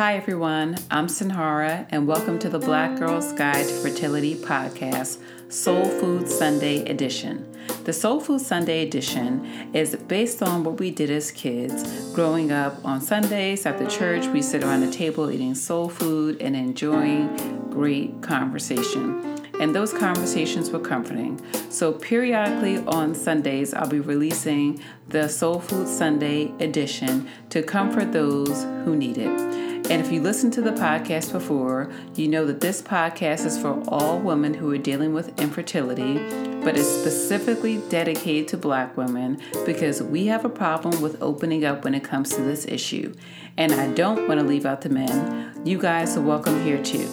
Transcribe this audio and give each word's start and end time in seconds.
Hi, 0.00 0.16
everyone. 0.16 0.78
I'm 0.90 1.08
Sinhara, 1.08 1.86
and 1.90 2.08
welcome 2.08 2.38
to 2.38 2.48
the 2.48 2.58
Black 2.58 2.98
Girl's 2.98 3.34
Guide 3.34 3.66
to 3.66 3.74
Fertility 3.82 4.34
podcast, 4.34 5.18
Soul 5.52 5.84
Food 5.84 6.26
Sunday 6.26 6.82
Edition. 6.86 7.46
The 7.84 7.92
Soul 7.92 8.18
Food 8.18 8.40
Sunday 8.40 8.82
Edition 8.82 9.44
is 9.74 9.94
based 9.94 10.42
on 10.42 10.64
what 10.64 10.80
we 10.80 10.90
did 10.90 11.10
as 11.10 11.30
kids. 11.30 12.14
Growing 12.14 12.50
up 12.50 12.82
on 12.82 13.02
Sundays 13.02 13.66
after 13.66 13.86
church, 13.86 14.26
we 14.28 14.40
sit 14.40 14.64
around 14.64 14.80
the 14.80 14.90
table 14.90 15.30
eating 15.30 15.54
soul 15.54 15.90
food 15.90 16.40
and 16.40 16.56
enjoying 16.56 17.68
great 17.68 18.22
conversation 18.22 19.36
and 19.60 19.74
those 19.74 19.92
conversations 19.92 20.70
were 20.70 20.80
comforting. 20.80 21.38
So, 21.68 21.92
periodically 21.92 22.78
on 22.86 23.14
Sundays, 23.14 23.74
I'll 23.74 23.86
be 23.86 24.00
releasing 24.00 24.82
the 25.08 25.28
Soul 25.28 25.60
Food 25.60 25.86
Sunday 25.86 26.54
edition 26.60 27.28
to 27.50 27.62
comfort 27.62 28.10
those 28.10 28.64
who 28.84 28.96
need 28.96 29.18
it. 29.18 29.69
And 29.90 30.00
if 30.00 30.12
you 30.12 30.22
listen 30.22 30.52
to 30.52 30.62
the 30.62 30.70
podcast 30.70 31.32
before, 31.32 31.90
you 32.14 32.28
know 32.28 32.46
that 32.46 32.60
this 32.60 32.80
podcast 32.80 33.44
is 33.44 33.58
for 33.58 33.82
all 33.88 34.20
women 34.20 34.54
who 34.54 34.72
are 34.72 34.78
dealing 34.78 35.12
with 35.12 35.36
infertility, 35.40 36.14
but 36.62 36.76
it's 36.76 36.86
specifically 36.86 37.78
dedicated 37.88 38.46
to 38.48 38.56
black 38.56 38.96
women 38.96 39.42
because 39.66 40.00
we 40.00 40.26
have 40.26 40.44
a 40.44 40.48
problem 40.48 41.02
with 41.02 41.20
opening 41.20 41.64
up 41.64 41.82
when 41.82 41.96
it 41.96 42.04
comes 42.04 42.30
to 42.36 42.40
this 42.40 42.66
issue. 42.66 43.12
And 43.56 43.72
I 43.72 43.92
don't 43.92 44.28
want 44.28 44.38
to 44.38 44.46
leave 44.46 44.64
out 44.64 44.82
the 44.82 44.90
men. 44.90 45.60
You 45.64 45.80
guys 45.80 46.16
are 46.16 46.22
welcome 46.22 46.62
here 46.62 46.80
too. 46.80 47.08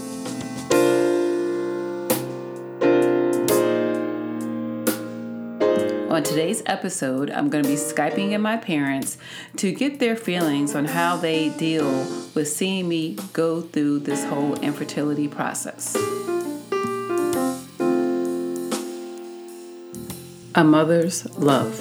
On 6.18 6.24
today's 6.24 6.64
episode, 6.66 7.30
I'm 7.30 7.48
going 7.48 7.64
to 7.64 7.70
be 7.70 7.76
Skyping 7.76 8.32
in 8.32 8.42
my 8.42 8.58
parents 8.58 9.20
to 9.58 9.72
get 9.72 10.00
their 10.00 10.16
feelings 10.16 10.74
on 10.74 10.86
how 10.86 11.16
they 11.16 11.50
deal 11.50 12.08
with 12.34 12.48
seeing 12.48 12.90
me 12.90 13.18
go 13.34 13.62
through 13.62 14.00
this 14.00 14.26
whole 14.26 14.56
infertility 14.62 15.28
process. 15.28 15.96
A 20.56 20.64
mother's 20.64 21.28
love. 21.38 21.80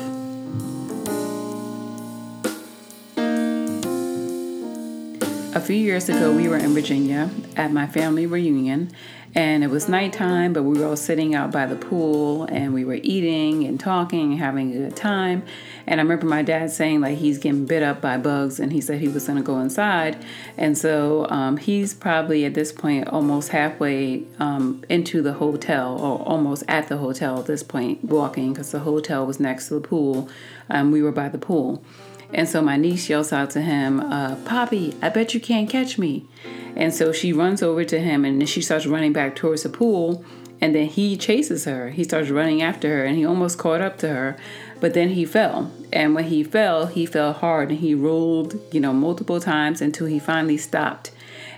A 5.57 5.61
few 5.61 5.77
years 5.77 6.11
ago, 6.11 6.37
we 6.37 6.47
were 6.47 6.59
in 6.59 6.75
Virginia 6.75 7.31
at 7.57 7.73
my 7.73 7.87
family 7.87 8.27
reunion, 8.27 8.93
and 9.37 9.63
it 9.63 9.69
was 9.69 9.87
nighttime, 9.87 10.55
but 10.55 10.63
we 10.63 10.79
were 10.79 10.87
all 10.87 10.97
sitting 10.97 11.35
out 11.35 11.53
by 11.53 11.67
the 11.67 11.77
pool 11.77 12.45
and 12.45 12.73
we 12.73 12.87
were 12.87 12.99
eating 13.03 13.65
and 13.65 13.79
talking 13.79 14.33
and 14.33 14.41
having 14.41 14.75
a 14.75 14.79
good 14.79 14.97
time. 14.97 15.43
And 15.87 16.01
I 16.01 16.03
remember 16.03 16.25
my 16.25 16.43
dad 16.43 16.71
saying, 16.71 17.03
like, 17.03 17.19
he's 17.19 17.37
getting 17.37 17.67
bit 17.67 17.83
up 17.83 18.01
by 18.01 18.17
bugs 18.17 18.59
and 18.59 18.73
he 18.73 18.81
said 18.81 18.99
he 18.99 19.09
was 19.09 19.27
going 19.27 19.37
to 19.37 19.45
go 19.45 19.61
inside. 19.61 20.17
And 20.57 20.77
so 20.77 21.29
um, 21.29 21.59
he's 21.59 21.93
probably 21.93 22.47
at 22.47 22.55
this 22.55 22.73
point 22.73 23.09
almost 23.09 23.51
halfway 23.51 24.25
um, 24.39 24.83
into 24.89 25.21
the 25.21 25.35
hotel 25.35 26.01
or 26.01 26.19
almost 26.27 26.65
at 26.67 26.89
the 26.89 26.97
hotel 26.97 27.39
at 27.39 27.45
this 27.45 27.63
point, 27.63 28.03
walking 28.03 28.55
because 28.55 28.71
the 28.71 28.81
hotel 28.81 29.27
was 29.27 29.39
next 29.39 29.69
to 29.69 29.75
the 29.75 29.87
pool. 29.87 30.31
Um, 30.71 30.91
we 30.91 31.03
were 31.03 31.13
by 31.13 31.29
the 31.29 31.39
pool. 31.39 31.85
And 32.33 32.49
so 32.49 32.61
my 32.61 32.77
niece 32.77 33.09
yells 33.09 33.33
out 33.33 33.51
to 33.51 33.61
him, 33.61 34.01
uh, 34.01 34.37
Poppy, 34.45 34.95
I 35.01 35.09
bet 35.09 35.35
you 35.35 35.41
can't 35.41 35.71
catch 35.71 35.99
me. 35.99 36.27
And 36.75 36.93
so 36.93 37.13
she 37.13 37.33
runs 37.33 37.63
over 37.63 37.85
to 37.85 37.99
him 37.99 38.25
and 38.25 38.47
she 38.49 38.61
starts 38.61 38.87
running 38.87 39.13
back 39.13 39.35
towards 39.35 39.63
the 39.63 39.69
pool. 39.69 40.25
And 40.61 40.75
then 40.75 40.87
he 40.87 41.17
chases 41.17 41.65
her. 41.65 41.91
He 41.91 42.05
starts 42.05 42.31
running 42.31 42.63
after 42.63 42.89
her 42.89 43.05
and 43.05 43.17
he 43.17 43.27
almost 43.27 43.59
caught 43.59 43.81
up 43.81 43.99
to 43.99 44.09
her. 44.09 44.37
But 44.81 44.95
then 44.95 45.11
he 45.11 45.25
fell. 45.25 45.71
And 45.93 46.15
when 46.15 46.25
he 46.25 46.45
fell, 46.45 46.87
he 46.87 47.07
fell 47.07 47.33
hard 47.33 47.71
and 47.71 47.81
he 47.81 47.95
rolled, 47.95 48.59
you 48.73 48.81
know, 48.81 48.93
multiple 48.93 49.41
times 49.41 49.81
until 49.81 50.07
he 50.07 50.19
finally 50.19 50.57
stopped. 50.57 51.13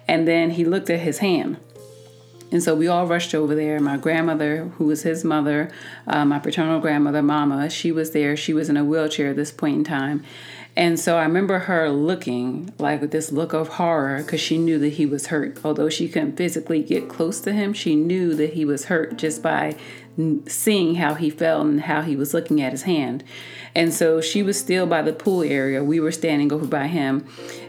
And 0.06 0.26
then 0.26 0.50
he 0.50 0.64
looked 0.64 0.90
at 0.90 1.00
his 1.00 1.18
hand. 1.18 1.58
And 2.50 2.62
so 2.62 2.74
we 2.74 2.88
all 2.88 3.06
rushed 3.06 3.34
over 3.34 3.54
there. 3.54 3.78
My 3.78 3.98
grandmother, 3.98 4.68
who 4.78 4.86
was 4.86 5.02
his 5.02 5.22
mother, 5.22 5.70
uh, 6.06 6.24
my 6.24 6.38
paternal 6.38 6.80
grandmother, 6.80 7.22
Mama, 7.22 7.68
she 7.68 7.92
was 7.92 8.12
there. 8.12 8.36
She 8.36 8.54
was 8.54 8.70
in 8.70 8.76
a 8.76 8.84
wheelchair 8.84 9.30
at 9.30 9.36
this 9.36 9.50
point 9.50 9.76
in 9.76 9.84
time. 9.84 10.24
And 10.78 10.98
so 11.00 11.18
I 11.18 11.24
remember 11.24 11.58
her 11.58 11.90
looking 11.90 12.72
like 12.78 13.00
with 13.00 13.10
this 13.10 13.32
look 13.32 13.52
of 13.52 13.66
horror 13.66 14.22
because 14.22 14.40
she 14.40 14.58
knew 14.58 14.78
that 14.78 14.90
he 14.90 15.06
was 15.06 15.26
hurt. 15.26 15.58
Although 15.64 15.88
she 15.88 16.08
couldn't 16.08 16.36
physically 16.36 16.84
get 16.84 17.08
close 17.08 17.40
to 17.40 17.52
him, 17.52 17.72
she 17.72 17.96
knew 17.96 18.32
that 18.36 18.52
he 18.52 18.64
was 18.64 18.84
hurt 18.84 19.18
just 19.18 19.42
by 19.42 19.74
seeing 20.46 20.94
how 20.94 21.14
he 21.14 21.30
felt 21.30 21.66
and 21.66 21.80
how 21.80 22.02
he 22.02 22.14
was 22.14 22.32
looking 22.32 22.62
at 22.62 22.70
his 22.70 22.82
hand. 22.82 23.24
And 23.74 23.92
so 23.92 24.20
she 24.20 24.40
was 24.40 24.56
still 24.56 24.86
by 24.86 25.02
the 25.02 25.12
pool 25.12 25.42
area. 25.42 25.82
We 25.82 25.98
were 25.98 26.12
standing 26.12 26.52
over 26.52 26.66
by 26.66 26.86
him. 26.86 27.26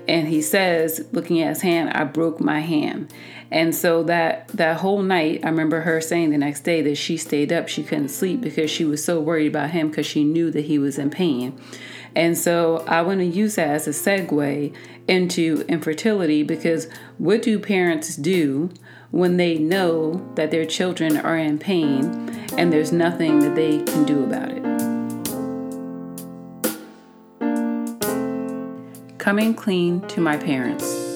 And 0.07 0.27
he 0.27 0.43
says, 0.43 1.07
looking 1.11 1.41
at 1.41 1.49
his 1.49 1.63
hand, 1.63 1.89
I 1.89 2.03
broke 2.03 2.39
my 2.39 2.59
hand. 2.59 3.11
And 3.49 3.73
so 3.73 4.03
that 4.03 4.49
that 4.49 4.77
whole 4.77 5.01
night, 5.01 5.41
I 5.43 5.49
remember 5.49 5.81
her 5.81 5.99
saying 5.99 6.29
the 6.29 6.37
next 6.37 6.61
day 6.61 6.83
that 6.83 6.95
she 6.95 7.17
stayed 7.17 7.51
up, 7.51 7.69
she 7.69 7.81
couldn't 7.81 8.09
sleep 8.09 8.41
because 8.41 8.69
she 8.69 8.85
was 8.85 9.03
so 9.03 9.19
worried 9.19 9.47
about 9.47 9.71
him 9.71 9.89
because 9.89 10.05
she 10.05 10.23
knew 10.23 10.51
that 10.51 10.65
he 10.65 10.77
was 10.77 10.99
in 10.99 11.09
pain. 11.09 11.59
And 12.15 12.37
so 12.37 12.83
I 12.87 13.01
want 13.01 13.19
to 13.19 13.25
use 13.25 13.55
that 13.55 13.69
as 13.69 13.87
a 13.87 13.91
segue 13.91 14.73
into 15.07 15.65
infertility 15.67 16.43
because 16.43 16.87
what 17.17 17.41
do 17.41 17.59
parents 17.59 18.15
do 18.15 18.69
when 19.11 19.37
they 19.37 19.57
know 19.57 20.29
that 20.35 20.51
their 20.51 20.65
children 20.65 21.17
are 21.17 21.37
in 21.37 21.57
pain 21.57 22.29
and 22.57 22.71
there's 22.71 22.91
nothing 22.91 23.39
that 23.39 23.55
they 23.55 23.83
can 23.83 24.05
do 24.05 24.23
about 24.23 24.51
it? 24.51 24.63
Coming 29.17 29.53
clean 29.53 30.01
to 30.07 30.21
my 30.21 30.37
parents. 30.37 31.08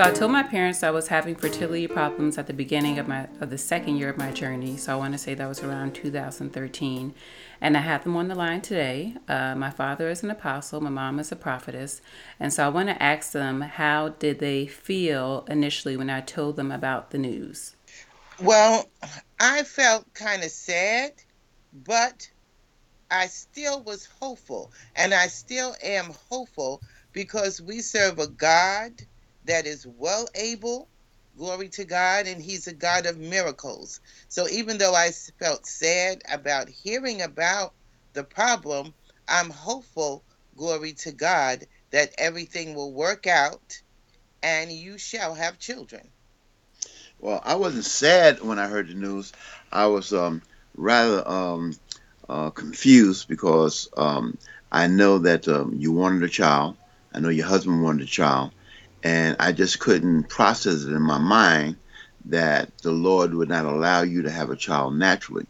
So 0.00 0.06
I 0.06 0.12
told 0.12 0.32
my 0.32 0.42
parents 0.42 0.82
I 0.82 0.88
was 0.88 1.08
having 1.08 1.34
fertility 1.34 1.86
problems 1.86 2.38
at 2.38 2.46
the 2.46 2.54
beginning 2.54 2.98
of 2.98 3.06
my 3.06 3.28
of 3.38 3.50
the 3.50 3.58
second 3.58 3.98
year 3.98 4.08
of 4.08 4.16
my 4.16 4.32
journey. 4.32 4.78
So 4.78 4.94
I 4.94 4.96
want 4.96 5.12
to 5.12 5.18
say 5.18 5.34
that 5.34 5.46
was 5.46 5.62
around 5.62 5.94
2013, 5.94 7.14
and 7.60 7.76
I 7.76 7.80
have 7.80 8.04
them 8.04 8.16
on 8.16 8.28
the 8.28 8.34
line 8.34 8.62
today. 8.62 9.16
Uh, 9.28 9.54
my 9.54 9.68
father 9.68 10.08
is 10.08 10.22
an 10.22 10.30
apostle, 10.30 10.80
my 10.80 10.88
mom 10.88 11.18
is 11.18 11.32
a 11.32 11.36
prophetess, 11.36 12.00
and 12.38 12.50
so 12.50 12.64
I 12.64 12.70
want 12.70 12.88
to 12.88 13.02
ask 13.02 13.32
them 13.32 13.60
how 13.60 14.08
did 14.08 14.38
they 14.38 14.66
feel 14.66 15.44
initially 15.50 15.98
when 15.98 16.08
I 16.08 16.22
told 16.22 16.56
them 16.56 16.72
about 16.72 17.10
the 17.10 17.18
news. 17.18 17.76
Well, 18.40 18.88
I 19.38 19.64
felt 19.64 20.14
kind 20.14 20.42
of 20.42 20.50
sad, 20.50 21.12
but 21.74 22.30
I 23.10 23.26
still 23.26 23.82
was 23.82 24.08
hopeful, 24.18 24.72
and 24.96 25.12
I 25.12 25.26
still 25.26 25.76
am 25.82 26.14
hopeful 26.30 26.80
because 27.12 27.60
we 27.60 27.80
serve 27.80 28.18
a 28.18 28.28
God 28.28 28.92
that 29.44 29.66
is 29.66 29.86
well 29.86 30.26
able. 30.34 30.88
Glory 31.36 31.68
to 31.70 31.84
God, 31.84 32.26
and 32.26 32.42
He's 32.42 32.66
a 32.66 32.74
God 32.74 33.06
of 33.06 33.18
miracles. 33.18 34.00
So 34.28 34.48
even 34.48 34.78
though 34.78 34.94
I 34.94 35.10
felt 35.38 35.66
sad 35.66 36.22
about 36.30 36.68
hearing 36.68 37.22
about 37.22 37.74
the 38.14 38.24
problem, 38.24 38.94
I'm 39.28 39.50
hopeful, 39.50 40.24
glory 40.56 40.94
to 40.94 41.12
God, 41.12 41.66
that 41.92 42.12
everything 42.18 42.74
will 42.74 42.92
work 42.92 43.26
out 43.26 43.80
and 44.42 44.72
you 44.72 44.98
shall 44.98 45.34
have 45.34 45.58
children. 45.58 46.10
Well, 47.20 47.40
I 47.44 47.56
wasn't 47.56 47.84
sad 47.84 48.42
when 48.42 48.58
I 48.58 48.66
heard 48.66 48.88
the 48.88 48.94
news. 48.94 49.32
I 49.70 49.86
was 49.86 50.12
um, 50.12 50.42
rather 50.76 51.26
um, 51.28 51.74
uh, 52.28 52.50
confused 52.50 53.28
because 53.28 53.88
um, 53.96 54.38
I 54.72 54.86
know 54.86 55.18
that 55.18 55.46
um, 55.48 55.74
you 55.78 55.92
wanted 55.92 56.22
a 56.22 56.28
child. 56.28 56.76
I 57.12 57.20
know 57.20 57.28
your 57.28 57.46
husband 57.46 57.82
wanted 57.82 58.02
a 58.02 58.10
child 58.10 58.52
and 59.02 59.36
I 59.38 59.52
just 59.52 59.78
couldn't 59.78 60.24
process 60.24 60.84
it 60.84 60.92
in 60.92 61.02
my 61.02 61.18
mind 61.18 61.76
that 62.26 62.76
the 62.78 62.92
Lord 62.92 63.34
would 63.34 63.48
not 63.48 63.64
allow 63.64 64.02
you 64.02 64.22
to 64.22 64.30
have 64.30 64.50
a 64.50 64.56
child 64.56 64.96
naturally. 64.96 65.46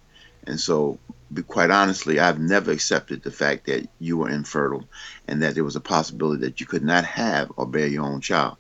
And 0.47 0.59
so, 0.59 0.99
quite 1.47 1.71
honestly, 1.71 2.19
I've 2.19 2.41
never 2.41 2.71
accepted 2.71 3.23
the 3.23 3.31
fact 3.31 3.67
that 3.67 3.89
you 3.99 4.17
were 4.19 4.31
infertile 4.31 4.85
and 5.29 5.43
that 5.43 5.55
there 5.55 5.65
was 5.65 5.77
a 5.77 5.81
possibility 5.81 6.43
that 6.43 6.61
you 6.61 6.67
could 6.67 6.83
not 6.85 7.05
have 7.05 7.53
or 7.57 7.67
bear 7.67 7.87
your 7.87 8.05
own 8.05 8.21
child. 8.21 8.57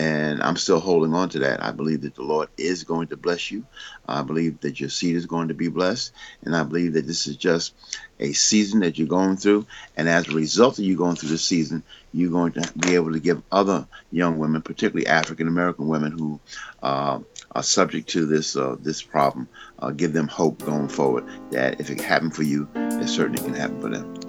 And 0.00 0.42
I'm 0.42 0.56
still 0.56 0.80
holding 0.80 1.12
on 1.12 1.28
to 1.28 1.40
that. 1.40 1.62
I 1.62 1.72
believe 1.72 2.00
that 2.02 2.14
the 2.14 2.22
Lord 2.22 2.48
is 2.56 2.84
going 2.84 3.08
to 3.08 3.18
bless 3.18 3.50
you. 3.50 3.66
I 4.08 4.22
believe 4.22 4.58
that 4.60 4.80
your 4.80 4.88
seed 4.88 5.14
is 5.14 5.26
going 5.26 5.48
to 5.48 5.54
be 5.54 5.68
blessed. 5.68 6.12
And 6.42 6.56
I 6.56 6.62
believe 6.62 6.94
that 6.94 7.06
this 7.06 7.26
is 7.26 7.36
just 7.36 7.74
a 8.18 8.32
season 8.32 8.80
that 8.80 8.96
you're 8.96 9.06
going 9.06 9.36
through. 9.36 9.66
And 9.98 10.08
as 10.08 10.26
a 10.26 10.34
result 10.34 10.78
of 10.78 10.86
you 10.86 10.96
going 10.96 11.16
through 11.16 11.28
this 11.28 11.44
season, 11.44 11.82
you're 12.14 12.30
going 12.30 12.52
to 12.52 12.72
be 12.78 12.94
able 12.94 13.12
to 13.12 13.20
give 13.20 13.42
other 13.52 13.86
young 14.10 14.38
women, 14.38 14.62
particularly 14.62 15.06
African 15.06 15.48
American 15.48 15.86
women 15.86 16.12
who 16.12 16.40
uh, 16.82 17.18
are 17.52 17.62
subject 17.62 18.08
to 18.10 18.24
this 18.24 18.56
uh, 18.56 18.76
this 18.80 19.02
problem, 19.02 19.50
uh, 19.80 19.90
give 19.90 20.14
them 20.14 20.28
hope 20.28 20.64
going 20.64 20.88
forward 20.88 21.26
that 21.50 21.78
if 21.78 21.90
it 21.90 22.00
happened 22.00 22.34
for 22.34 22.42
you, 22.42 22.66
it 22.74 23.06
certainly 23.06 23.42
can 23.42 23.52
happen 23.52 23.78
for 23.82 23.90
them. 23.90 24.19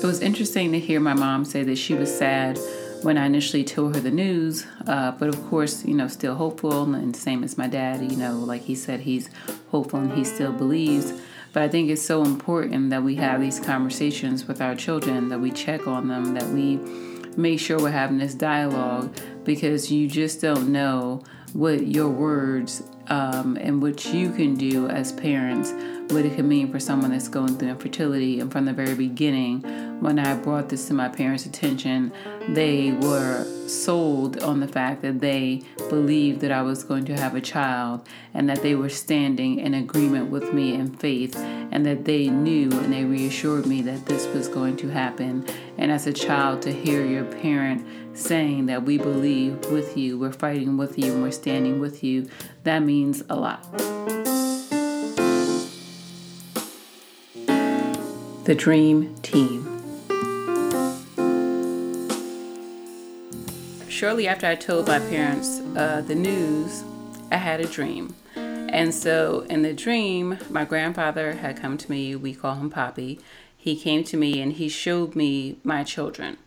It 0.00 0.06
was 0.06 0.20
interesting 0.20 0.70
to 0.72 0.78
hear 0.78 1.00
my 1.00 1.14
mom 1.14 1.44
say 1.44 1.64
that 1.64 1.76
she 1.76 1.94
was 1.94 2.16
sad 2.16 2.56
when 3.02 3.18
I 3.18 3.26
initially 3.26 3.64
told 3.64 3.96
her 3.96 4.00
the 4.00 4.12
news, 4.12 4.64
uh, 4.86 5.10
but 5.10 5.28
of 5.28 5.44
course, 5.48 5.84
you 5.84 5.94
know, 5.94 6.06
still 6.06 6.36
hopeful, 6.36 6.94
and 6.94 7.16
same 7.16 7.42
as 7.42 7.58
my 7.58 7.66
dad, 7.66 8.00
you 8.08 8.16
know, 8.16 8.34
like 8.34 8.62
he 8.62 8.76
said, 8.76 9.00
he's 9.00 9.28
hopeful 9.72 9.98
and 9.98 10.12
he 10.12 10.24
still 10.24 10.52
believes. 10.52 11.12
But 11.52 11.64
I 11.64 11.68
think 11.68 11.90
it's 11.90 12.00
so 12.00 12.22
important 12.22 12.90
that 12.90 13.02
we 13.02 13.16
have 13.16 13.40
these 13.40 13.58
conversations 13.58 14.46
with 14.46 14.60
our 14.60 14.76
children, 14.76 15.30
that 15.30 15.40
we 15.40 15.50
check 15.50 15.88
on 15.88 16.06
them, 16.06 16.34
that 16.34 16.46
we 16.46 16.76
make 17.36 17.58
sure 17.58 17.78
we're 17.78 17.90
having 17.90 18.18
this 18.18 18.34
dialogue 18.34 19.16
because 19.44 19.90
you 19.90 20.08
just 20.08 20.40
don't 20.40 20.70
know 20.70 21.24
what 21.54 21.86
your 21.86 22.08
words 22.08 22.82
um, 23.08 23.56
and 23.60 23.80
what 23.80 24.04
you 24.12 24.30
can 24.30 24.54
do 24.54 24.86
as 24.88 25.12
parents, 25.12 25.72
what 26.12 26.24
it 26.24 26.36
can 26.36 26.48
mean 26.48 26.70
for 26.70 26.78
someone 26.78 27.10
that's 27.10 27.28
going 27.28 27.56
through 27.56 27.68
infertility. 27.68 28.40
And 28.40 28.52
from 28.52 28.64
the 28.66 28.72
very 28.72 28.94
beginning, 28.94 29.62
when 30.00 30.18
I 30.18 30.34
brought 30.36 30.68
this 30.68 30.86
to 30.88 30.94
my 30.94 31.08
parents' 31.08 31.46
attention, 31.46 32.12
they 32.48 32.92
were 32.92 33.44
sold 33.68 34.42
on 34.42 34.60
the 34.60 34.68
fact 34.68 35.02
that 35.02 35.20
they 35.20 35.62
believed 35.88 36.40
that 36.40 36.52
I 36.52 36.62
was 36.62 36.84
going 36.84 37.04
to 37.06 37.16
have 37.16 37.34
a 37.34 37.40
child 37.40 38.06
and 38.34 38.48
that 38.48 38.62
they 38.62 38.74
were 38.74 38.88
standing 38.88 39.58
in 39.58 39.74
agreement 39.74 40.30
with 40.30 40.52
me 40.52 40.74
in 40.74 40.94
faith 40.94 41.36
and 41.36 41.84
that 41.84 42.04
they 42.04 42.28
knew 42.28 42.70
and 42.70 42.92
they 42.92 43.04
reassured 43.04 43.66
me 43.66 43.82
that 43.82 44.06
this 44.06 44.26
was 44.28 44.48
going 44.48 44.76
to 44.78 44.88
happen. 44.88 45.46
And 45.76 45.90
as 45.90 46.06
a 46.06 46.12
child, 46.12 46.62
to 46.62 46.72
hear 46.72 47.04
your 47.04 47.24
parent 47.24 48.07
saying 48.18 48.66
that 48.66 48.82
we 48.82 48.98
believe 48.98 49.64
with 49.70 49.96
you, 49.96 50.18
we're 50.18 50.32
fighting 50.32 50.76
with 50.76 50.98
you, 50.98 51.12
and 51.12 51.22
we're 51.22 51.30
standing 51.30 51.80
with 51.80 52.02
you, 52.02 52.28
that 52.64 52.80
means 52.80 53.22
a 53.30 53.36
lot. 53.36 53.62
The 58.44 58.54
Dream 58.54 59.14
Team. 59.22 59.64
Shortly 63.88 64.28
after 64.28 64.46
I 64.46 64.54
told 64.54 64.86
my 64.86 65.00
parents 65.00 65.60
uh, 65.76 66.02
the 66.06 66.14
news, 66.14 66.84
I 67.30 67.36
had 67.36 67.60
a 67.60 67.66
dream. 67.66 68.14
And 68.36 68.94
so 68.94 69.40
in 69.50 69.62
the 69.62 69.72
dream, 69.72 70.38
my 70.50 70.64
grandfather 70.64 71.32
had 71.32 71.56
come 71.56 71.76
to 71.78 71.90
me. 71.90 72.14
We 72.14 72.34
call 72.34 72.54
him 72.54 72.70
Poppy. 72.70 73.18
He 73.56 73.76
came 73.76 74.04
to 74.04 74.16
me 74.16 74.40
and 74.40 74.52
he 74.52 74.68
showed 74.68 75.16
me 75.16 75.58
my 75.64 75.84
children. 75.84 76.38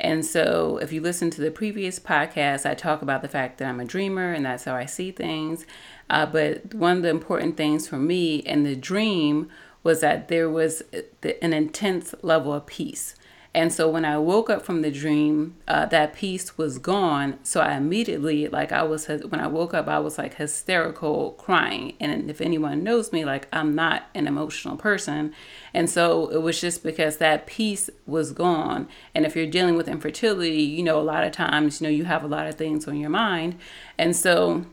And 0.00 0.26
so, 0.26 0.78
if 0.78 0.92
you 0.92 1.00
listen 1.00 1.30
to 1.30 1.40
the 1.40 1.50
previous 1.50 1.98
podcast, 1.98 2.68
I 2.68 2.74
talk 2.74 3.00
about 3.00 3.22
the 3.22 3.28
fact 3.28 3.58
that 3.58 3.68
I'm 3.68 3.80
a 3.80 3.84
dreamer 3.84 4.32
and 4.32 4.44
that's 4.44 4.64
how 4.64 4.74
I 4.74 4.86
see 4.86 5.12
things. 5.12 5.66
Uh, 6.10 6.26
but 6.26 6.74
one 6.74 6.98
of 6.98 7.02
the 7.02 7.10
important 7.10 7.56
things 7.56 7.88
for 7.88 7.96
me 7.96 8.36
in 8.36 8.64
the 8.64 8.76
dream 8.76 9.48
was 9.82 10.00
that 10.00 10.28
there 10.28 10.48
was 10.50 10.82
an 11.22 11.52
intense 11.52 12.14
level 12.22 12.52
of 12.52 12.66
peace. 12.66 13.14
And 13.54 13.72
so 13.72 13.88
when 13.88 14.04
I 14.04 14.18
woke 14.18 14.50
up 14.50 14.64
from 14.64 14.82
the 14.82 14.90
dream, 14.90 15.54
uh, 15.68 15.86
that 15.86 16.12
peace 16.12 16.58
was 16.58 16.78
gone. 16.78 17.38
So 17.44 17.60
I 17.60 17.76
immediately, 17.76 18.48
like 18.48 18.72
I 18.72 18.82
was, 18.82 19.06
when 19.06 19.40
I 19.40 19.46
woke 19.46 19.72
up, 19.72 19.86
I 19.86 20.00
was 20.00 20.18
like 20.18 20.34
hysterical 20.34 21.32
crying. 21.38 21.94
And 22.00 22.28
if 22.28 22.40
anyone 22.40 22.82
knows 22.82 23.12
me, 23.12 23.24
like 23.24 23.46
I'm 23.52 23.74
not 23.76 24.06
an 24.12 24.26
emotional 24.26 24.76
person. 24.76 25.32
And 25.72 25.88
so 25.88 26.28
it 26.30 26.42
was 26.42 26.60
just 26.60 26.82
because 26.82 27.18
that 27.18 27.46
peace 27.46 27.88
was 28.06 28.32
gone. 28.32 28.88
And 29.14 29.24
if 29.24 29.36
you're 29.36 29.46
dealing 29.46 29.76
with 29.76 29.86
infertility, 29.86 30.62
you 30.62 30.82
know, 30.82 30.98
a 30.98 31.02
lot 31.02 31.22
of 31.22 31.30
times, 31.30 31.80
you 31.80 31.86
know, 31.86 31.92
you 31.92 32.06
have 32.06 32.24
a 32.24 32.28
lot 32.28 32.48
of 32.48 32.56
things 32.56 32.88
on 32.88 32.96
your 32.96 33.10
mind. 33.10 33.56
And 33.96 34.16
so 34.16 34.66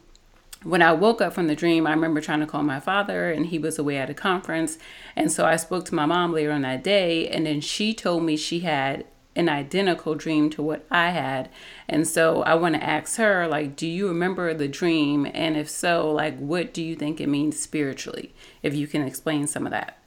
when 0.64 0.82
I 0.82 0.94
woke 0.94 1.22
up 1.22 1.34
from 1.34 1.48
the 1.48 1.56
dream, 1.56 1.88
I 1.88 1.92
remember 1.92 2.22
trying 2.22 2.42
to 2.42 2.46
call 2.46 2.64
my 2.64 2.80
father, 2.80 3.32
and 3.32 3.48
he 3.48 3.58
was 3.58 3.80
away 3.80 3.98
at 3.98 4.10
a 4.10 4.14
conference. 4.14 4.78
And 5.16 5.32
so 5.32 5.46
I 5.46 5.56
spoke 5.56 5.86
to 5.86 5.96
my 5.96 6.06
mom 6.06 6.34
later 6.34 6.52
on 6.52 6.62
that 6.62 6.84
day, 6.84 7.28
and 7.28 7.46
then 7.46 7.62
she 7.62 7.94
told 7.94 8.24
me 8.24 8.38
she 8.38 8.60
had 8.60 9.06
an 9.36 9.50
identical 9.50 10.14
dream 10.14 10.50
to 10.52 10.62
what 10.62 10.86
I 10.92 11.10
had. 11.12 11.50
And 11.88 12.08
so 12.08 12.44
I 12.44 12.56
want 12.56 12.76
to 12.76 12.84
ask 12.84 13.16
her, 13.18 13.48
like, 13.48 13.76
do 13.76 13.88
you 13.88 14.08
remember 14.08 14.54
the 14.54 14.68
dream? 14.68 15.26
And 15.34 15.56
if 15.58 15.70
so, 15.70 16.12
like, 16.12 16.38
what 16.38 16.74
do 16.74 16.84
you 16.84 16.96
think 16.96 17.22
it 17.22 17.28
means 17.28 17.60
spiritually? 17.60 18.34
If 18.62 18.76
you 18.76 18.88
can 18.88 19.02
explain 19.02 19.48
some 19.48 19.66
of 19.66 19.72
that. 19.72 19.98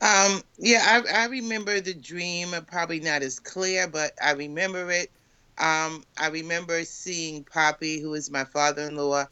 Um, 0.00 0.42
yeah, 0.58 0.82
I, 0.84 1.22
I 1.22 1.26
remember 1.26 1.80
the 1.80 1.94
dream, 1.94 2.48
probably 2.66 3.00
not 3.00 3.22
as 3.22 3.38
clear, 3.38 3.88
but 3.88 4.12
I 4.22 4.32
remember 4.32 4.90
it. 4.90 5.10
Um, 5.58 6.04
I 6.18 6.28
remember 6.30 6.84
seeing 6.84 7.44
Poppy, 7.44 8.00
who 8.00 8.12
is 8.14 8.30
my 8.30 8.44
father 8.44 8.82
in 8.82 8.96
law, 8.96 9.24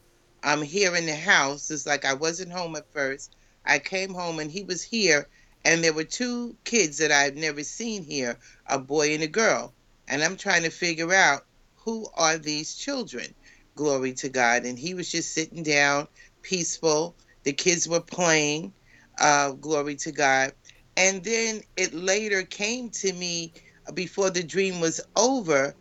I'm 0.45 0.61
here 0.61 0.95
in 0.95 1.07
the 1.07 1.17
house. 1.17 1.71
It's 1.71 1.87
like 1.87 2.05
I 2.05 2.13
wasn't 2.13 2.53
home 2.53 2.77
at 2.77 2.93
first. 2.93 3.35
I 3.65 3.79
came 3.79 4.13
home 4.13 4.39
and 4.39 4.51
he 4.51 4.63
was 4.63 4.83
here, 4.83 5.27
and 5.65 5.83
there 5.83 5.95
were 5.95 6.05
two 6.05 6.55
kids 6.65 6.99
that 6.99 7.11
I've 7.11 7.35
never 7.35 7.65
seen 7.65 8.05
here 8.05 8.39
a 8.67 8.79
boy 8.79 9.15
and 9.15 9.23
a 9.23 9.27
girl. 9.27 9.73
And 10.07 10.23
I'm 10.23 10.37
trying 10.37 10.65
to 10.65 10.71
figure 10.71 11.15
out 11.15 11.47
who 11.77 12.07
are 12.15 12.37
these 12.37 12.75
children. 12.75 13.35
Glory 13.75 14.13
to 14.13 14.29
God. 14.29 14.67
And 14.67 14.79
he 14.79 14.93
was 14.93 15.11
just 15.11 15.33
sitting 15.33 15.63
down, 15.63 16.09
peaceful. 16.43 17.17
The 17.45 17.55
kids 17.55 17.89
were 17.89 18.03
playing. 18.03 18.75
Uh, 19.19 19.53
glory 19.53 19.97
to 19.97 20.13
God. 20.13 20.53
And 20.99 21.25
then 21.25 21.63
it 21.79 21.95
later 21.95 22.43
came 22.43 22.91
to 22.91 23.13
me 23.15 23.55
before 23.95 24.29
the 24.29 24.43
dream 24.43 24.81
was 24.81 25.01
over 25.17 25.75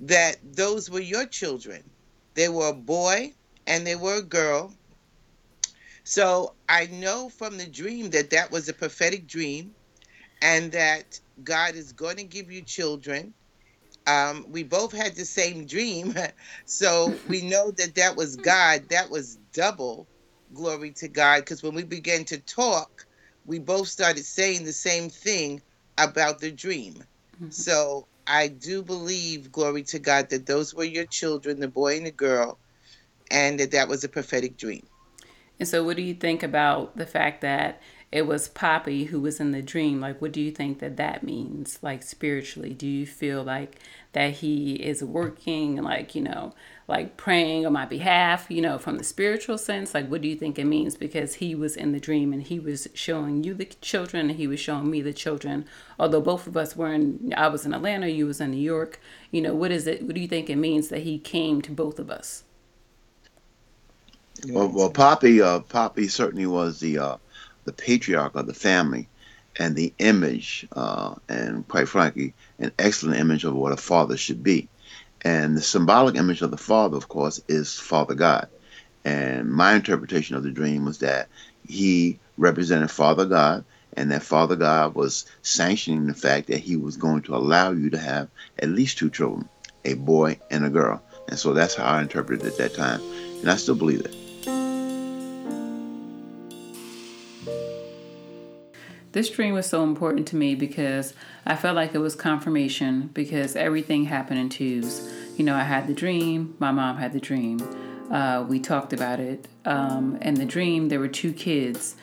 that 0.00 0.36
those 0.42 0.90
were 0.90 1.00
your 1.00 1.24
children. 1.24 1.82
They 2.34 2.50
were 2.50 2.68
a 2.68 2.74
boy 2.74 3.32
and 3.66 3.86
they 3.86 3.96
were 3.96 4.16
a 4.16 4.22
girl. 4.22 4.72
So 6.04 6.54
I 6.68 6.86
know 6.86 7.28
from 7.28 7.58
the 7.58 7.66
dream 7.66 8.10
that 8.10 8.30
that 8.30 8.50
was 8.50 8.68
a 8.68 8.74
prophetic 8.74 9.26
dream 9.26 9.74
and 10.40 10.72
that 10.72 11.20
God 11.42 11.74
is 11.74 11.92
going 11.92 12.16
to 12.16 12.24
give 12.24 12.50
you 12.50 12.62
children. 12.62 13.34
Um, 14.06 14.46
we 14.48 14.64
both 14.64 14.92
had 14.92 15.14
the 15.14 15.24
same 15.24 15.64
dream. 15.66 16.14
so 16.66 17.14
we 17.28 17.42
know 17.48 17.70
that 17.72 17.94
that 17.94 18.16
was 18.16 18.36
God. 18.36 18.88
That 18.90 19.10
was 19.10 19.36
double 19.54 20.08
glory 20.52 20.90
to 20.92 21.08
God. 21.08 21.40
Because 21.40 21.62
when 21.62 21.74
we 21.74 21.84
began 21.84 22.24
to 22.26 22.38
talk, 22.38 23.06
we 23.44 23.58
both 23.58 23.88
started 23.88 24.24
saying 24.24 24.64
the 24.64 24.72
same 24.72 25.08
thing 25.08 25.62
about 25.98 26.40
the 26.40 26.50
dream. 26.50 26.94
Mm-hmm. 27.36 27.50
So 27.50 28.08
I 28.26 28.48
do 28.48 28.82
believe, 28.82 29.52
glory 29.52 29.82
to 29.84 29.98
God, 29.98 30.30
that 30.30 30.46
those 30.46 30.74
were 30.74 30.84
your 30.84 31.06
children, 31.06 31.60
the 31.60 31.68
boy 31.68 31.96
and 31.96 32.06
the 32.06 32.12
girl, 32.12 32.58
and 33.32 33.58
that 33.58 33.72
that 33.72 33.88
was 33.88 34.04
a 34.04 34.08
prophetic 34.08 34.56
dream. 34.56 34.86
And 35.58 35.68
so, 35.68 35.82
what 35.82 35.96
do 35.96 36.02
you 36.02 36.14
think 36.14 36.42
about 36.42 36.96
the 36.96 37.06
fact 37.06 37.40
that 37.40 37.80
it 38.10 38.26
was 38.26 38.48
Poppy 38.48 39.04
who 39.04 39.20
was 39.20 39.40
in 39.40 39.52
the 39.52 39.62
dream? 39.62 40.00
Like, 40.00 40.20
what 40.20 40.32
do 40.32 40.40
you 40.40 40.50
think 40.50 40.80
that 40.80 40.96
that 40.98 41.22
means, 41.22 41.78
like 41.82 42.02
spiritually? 42.02 42.74
Do 42.74 42.86
you 42.86 43.06
feel 43.06 43.42
like 43.42 43.78
that 44.12 44.34
he 44.34 44.74
is 44.74 45.02
working, 45.02 45.76
like, 45.76 46.14
you 46.14 46.20
know, 46.22 46.52
like 46.88 47.16
praying 47.16 47.64
on 47.64 47.72
my 47.72 47.86
behalf, 47.86 48.46
you 48.50 48.60
know, 48.60 48.76
from 48.76 48.98
the 48.98 49.04
spiritual 49.04 49.56
sense? 49.56 49.94
Like, 49.94 50.08
what 50.10 50.20
do 50.20 50.28
you 50.28 50.36
think 50.36 50.58
it 50.58 50.64
means? 50.64 50.96
Because 50.96 51.36
he 51.36 51.54
was 51.54 51.76
in 51.76 51.92
the 51.92 52.00
dream 52.00 52.32
and 52.32 52.42
he 52.42 52.58
was 52.58 52.88
showing 52.92 53.44
you 53.44 53.54
the 53.54 53.64
children 53.66 54.28
and 54.30 54.38
he 54.38 54.46
was 54.46 54.60
showing 54.60 54.90
me 54.90 55.00
the 55.00 55.14
children. 55.14 55.64
Although 55.98 56.20
both 56.20 56.46
of 56.46 56.56
us 56.56 56.76
were 56.76 56.92
in, 56.92 57.32
I 57.36 57.48
was 57.48 57.64
in 57.64 57.72
Atlanta, 57.72 58.08
you 58.08 58.26
was 58.26 58.40
in 58.40 58.50
New 58.50 58.56
York. 58.56 59.00
You 59.30 59.40
know, 59.40 59.54
what 59.54 59.70
is 59.70 59.86
it? 59.86 60.02
What 60.02 60.16
do 60.16 60.20
you 60.20 60.28
think 60.28 60.50
it 60.50 60.56
means 60.56 60.88
that 60.88 61.02
he 61.02 61.18
came 61.18 61.62
to 61.62 61.70
both 61.70 61.98
of 61.98 62.10
us? 62.10 62.44
Well, 64.48 64.68
well, 64.68 64.90
Poppy, 64.90 65.40
uh, 65.40 65.60
Poppy 65.60 66.08
certainly 66.08 66.46
was 66.46 66.80
the 66.80 66.98
uh, 66.98 67.16
the 67.64 67.72
patriarch 67.72 68.34
of 68.34 68.46
the 68.46 68.54
family, 68.54 69.08
and 69.56 69.76
the 69.76 69.92
image, 69.98 70.66
uh, 70.72 71.14
and 71.28 71.66
quite 71.68 71.88
frankly, 71.88 72.34
an 72.58 72.72
excellent 72.78 73.20
image 73.20 73.44
of 73.44 73.54
what 73.54 73.72
a 73.72 73.76
father 73.76 74.16
should 74.16 74.42
be. 74.42 74.68
And 75.22 75.56
the 75.56 75.62
symbolic 75.62 76.16
image 76.16 76.42
of 76.42 76.50
the 76.50 76.56
father, 76.56 76.96
of 76.96 77.08
course, 77.08 77.40
is 77.46 77.78
Father 77.78 78.14
God. 78.14 78.48
And 79.04 79.52
my 79.52 79.74
interpretation 79.74 80.36
of 80.36 80.42
the 80.42 80.50
dream 80.50 80.84
was 80.84 80.98
that 80.98 81.28
he 81.66 82.18
represented 82.36 82.90
Father 82.90 83.26
God, 83.26 83.64
and 83.96 84.10
that 84.10 84.22
Father 84.22 84.56
God 84.56 84.94
was 84.94 85.26
sanctioning 85.42 86.06
the 86.06 86.14
fact 86.14 86.48
that 86.48 86.58
he 86.58 86.76
was 86.76 86.96
going 86.96 87.22
to 87.22 87.36
allow 87.36 87.70
you 87.70 87.90
to 87.90 87.98
have 87.98 88.28
at 88.58 88.70
least 88.70 88.98
two 88.98 89.10
children, 89.10 89.48
a 89.84 89.94
boy 89.94 90.40
and 90.50 90.64
a 90.64 90.70
girl. 90.70 91.02
And 91.28 91.38
so 91.38 91.52
that's 91.52 91.74
how 91.74 91.84
I 91.84 92.02
interpreted 92.02 92.44
it 92.44 92.52
at 92.52 92.58
that 92.58 92.74
time. 92.74 93.00
And 93.40 93.50
I 93.50 93.56
still 93.56 93.76
believe 93.76 94.00
it. 94.00 94.21
This 99.12 99.28
dream 99.28 99.52
was 99.52 99.66
so 99.66 99.84
important 99.84 100.26
to 100.28 100.36
me 100.36 100.54
because 100.54 101.12
I 101.44 101.54
felt 101.54 101.76
like 101.76 101.94
it 101.94 101.98
was 101.98 102.14
confirmation 102.14 103.10
because 103.12 103.56
everything 103.56 104.06
happened 104.06 104.40
in 104.40 104.48
twos. 104.48 105.12
You 105.36 105.44
know, 105.44 105.54
I 105.54 105.64
had 105.64 105.86
the 105.86 105.92
dream, 105.92 106.56
my 106.58 106.72
mom 106.72 106.96
had 106.96 107.12
the 107.12 107.20
dream. 107.20 107.60
Uh, 108.10 108.44
we 108.48 108.58
talked 108.58 108.92
about 108.92 109.20
it. 109.20 109.48
Um, 109.66 110.16
in 110.22 110.34
the 110.34 110.46
dream, 110.46 110.88
there 110.88 110.98
were 110.98 111.08
two 111.08 111.32
kids. 111.32 111.94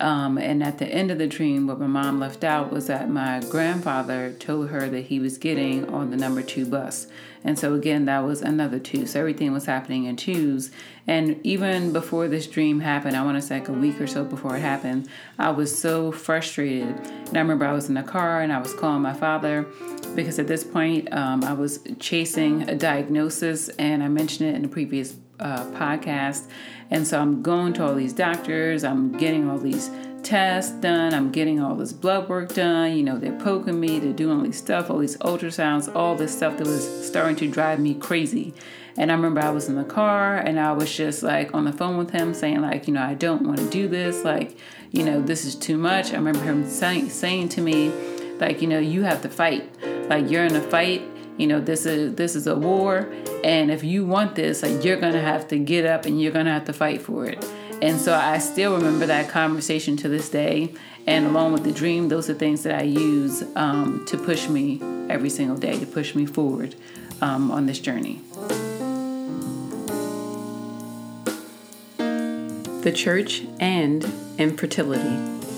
Um, 0.00 0.38
and 0.38 0.62
at 0.62 0.78
the 0.78 0.86
end 0.86 1.10
of 1.10 1.18
the 1.18 1.26
dream, 1.26 1.66
what 1.66 1.78
my 1.78 1.86
mom 1.86 2.18
left 2.18 2.42
out 2.42 2.72
was 2.72 2.88
that 2.88 3.08
my 3.08 3.40
grandfather 3.48 4.32
told 4.32 4.70
her 4.70 4.88
that 4.88 5.02
he 5.02 5.20
was 5.20 5.38
getting 5.38 5.88
on 5.88 6.10
the 6.10 6.16
number 6.16 6.42
two 6.42 6.66
bus. 6.66 7.06
And 7.44 7.58
so, 7.58 7.74
again, 7.74 8.06
that 8.06 8.20
was 8.20 8.40
another 8.42 8.78
two. 8.78 9.06
So, 9.06 9.20
everything 9.20 9.52
was 9.52 9.66
happening 9.66 10.04
in 10.04 10.16
twos. 10.16 10.70
And 11.06 11.38
even 11.44 11.92
before 11.92 12.26
this 12.26 12.46
dream 12.46 12.80
happened, 12.80 13.16
I 13.16 13.24
want 13.24 13.36
to 13.36 13.42
say 13.42 13.60
like 13.60 13.68
a 13.68 13.72
week 13.72 14.00
or 14.00 14.06
so 14.06 14.24
before 14.24 14.56
it 14.56 14.60
happened, 14.60 15.08
I 15.38 15.50
was 15.50 15.78
so 15.78 16.10
frustrated. 16.10 16.88
And 16.88 17.36
I 17.36 17.40
remember 17.40 17.66
I 17.66 17.72
was 17.72 17.88
in 17.88 17.94
the 17.94 18.02
car 18.02 18.40
and 18.40 18.52
I 18.52 18.58
was 18.58 18.72
calling 18.74 19.02
my 19.02 19.12
father 19.12 19.66
because 20.14 20.38
at 20.38 20.46
this 20.46 20.64
point 20.64 21.12
um, 21.12 21.44
I 21.44 21.52
was 21.52 21.80
chasing 21.98 22.68
a 22.68 22.74
diagnosis, 22.74 23.68
and 23.70 24.02
I 24.02 24.08
mentioned 24.08 24.48
it 24.48 24.54
in 24.54 24.62
the 24.62 24.68
previous 24.68 25.16
uh, 25.40 25.64
podcast. 25.70 26.48
And 26.90 27.06
so 27.06 27.20
I'm 27.20 27.42
going 27.42 27.72
to 27.74 27.84
all 27.84 27.94
these 27.94 28.12
doctors, 28.12 28.84
I'm 28.84 29.12
getting 29.12 29.50
all 29.50 29.58
these 29.58 29.90
tests 30.24 30.72
done. 30.72 31.14
I'm 31.14 31.30
getting 31.30 31.60
all 31.60 31.74
this 31.76 31.92
blood 31.92 32.28
work 32.28 32.54
done. 32.54 32.96
You 32.96 33.02
know, 33.02 33.18
they're 33.18 33.38
poking 33.38 33.78
me, 33.78 33.98
they're 33.98 34.12
doing 34.12 34.38
all 34.38 34.44
these 34.44 34.58
stuff, 34.58 34.90
all 34.90 34.98
these 34.98 35.16
ultrasounds, 35.18 35.94
all 35.94 36.16
this 36.16 36.34
stuff 36.36 36.56
that 36.56 36.66
was 36.66 37.06
starting 37.06 37.36
to 37.36 37.48
drive 37.48 37.78
me 37.78 37.94
crazy. 37.94 38.54
And 38.96 39.10
I 39.10 39.14
remember 39.14 39.40
I 39.40 39.50
was 39.50 39.68
in 39.68 39.76
the 39.76 39.84
car 39.84 40.36
and 40.36 40.58
I 40.58 40.72
was 40.72 40.94
just 40.94 41.22
like 41.22 41.52
on 41.54 41.64
the 41.64 41.72
phone 41.72 41.98
with 41.98 42.10
him 42.10 42.32
saying, 42.32 42.62
like, 42.62 42.88
you 42.88 42.94
know, 42.94 43.02
I 43.02 43.14
don't 43.14 43.42
want 43.42 43.58
to 43.58 43.68
do 43.68 43.88
this. 43.88 44.24
Like, 44.24 44.56
you 44.90 45.04
know, 45.04 45.20
this 45.20 45.44
is 45.44 45.54
too 45.54 45.76
much. 45.76 46.12
I 46.12 46.16
remember 46.16 46.42
him 46.42 46.68
saying, 46.68 47.10
saying 47.10 47.50
to 47.50 47.60
me, 47.60 47.90
like, 48.38 48.62
you 48.62 48.68
know, 48.68 48.78
you 48.78 49.02
have 49.02 49.22
to 49.22 49.28
fight. 49.28 49.68
Like, 50.08 50.30
you're 50.30 50.44
in 50.44 50.54
a 50.56 50.60
fight. 50.60 51.02
You 51.36 51.46
know, 51.48 51.60
this 51.60 51.84
is 51.84 52.14
this 52.14 52.36
is 52.36 52.46
a 52.46 52.54
war, 52.54 53.12
and 53.42 53.70
if 53.70 53.82
you 53.82 54.06
want 54.06 54.36
this, 54.36 54.62
like 54.62 54.84
you're 54.84 55.00
gonna 55.00 55.20
have 55.20 55.48
to 55.48 55.58
get 55.58 55.84
up 55.84 56.06
and 56.06 56.20
you're 56.20 56.32
gonna 56.32 56.52
have 56.52 56.66
to 56.66 56.72
fight 56.72 57.02
for 57.02 57.26
it. 57.26 57.44
And 57.82 58.00
so 58.00 58.14
I 58.14 58.38
still 58.38 58.76
remember 58.76 59.06
that 59.06 59.28
conversation 59.28 59.96
to 59.98 60.08
this 60.08 60.30
day. 60.30 60.74
And 61.06 61.26
along 61.26 61.52
with 61.52 61.64
the 61.64 61.72
dream, 61.72 62.08
those 62.08 62.30
are 62.30 62.34
things 62.34 62.62
that 62.62 62.80
I 62.80 62.84
use 62.84 63.44
um, 63.56 64.06
to 64.06 64.16
push 64.16 64.48
me 64.48 64.80
every 65.10 65.28
single 65.28 65.56
day, 65.56 65.78
to 65.78 65.86
push 65.86 66.14
me 66.14 66.24
forward 66.24 66.76
um, 67.20 67.50
on 67.50 67.66
this 67.66 67.78
journey. 67.78 68.22
The 71.98 72.92
church 72.94 73.44
and 73.60 74.04
infertility. 74.38 75.53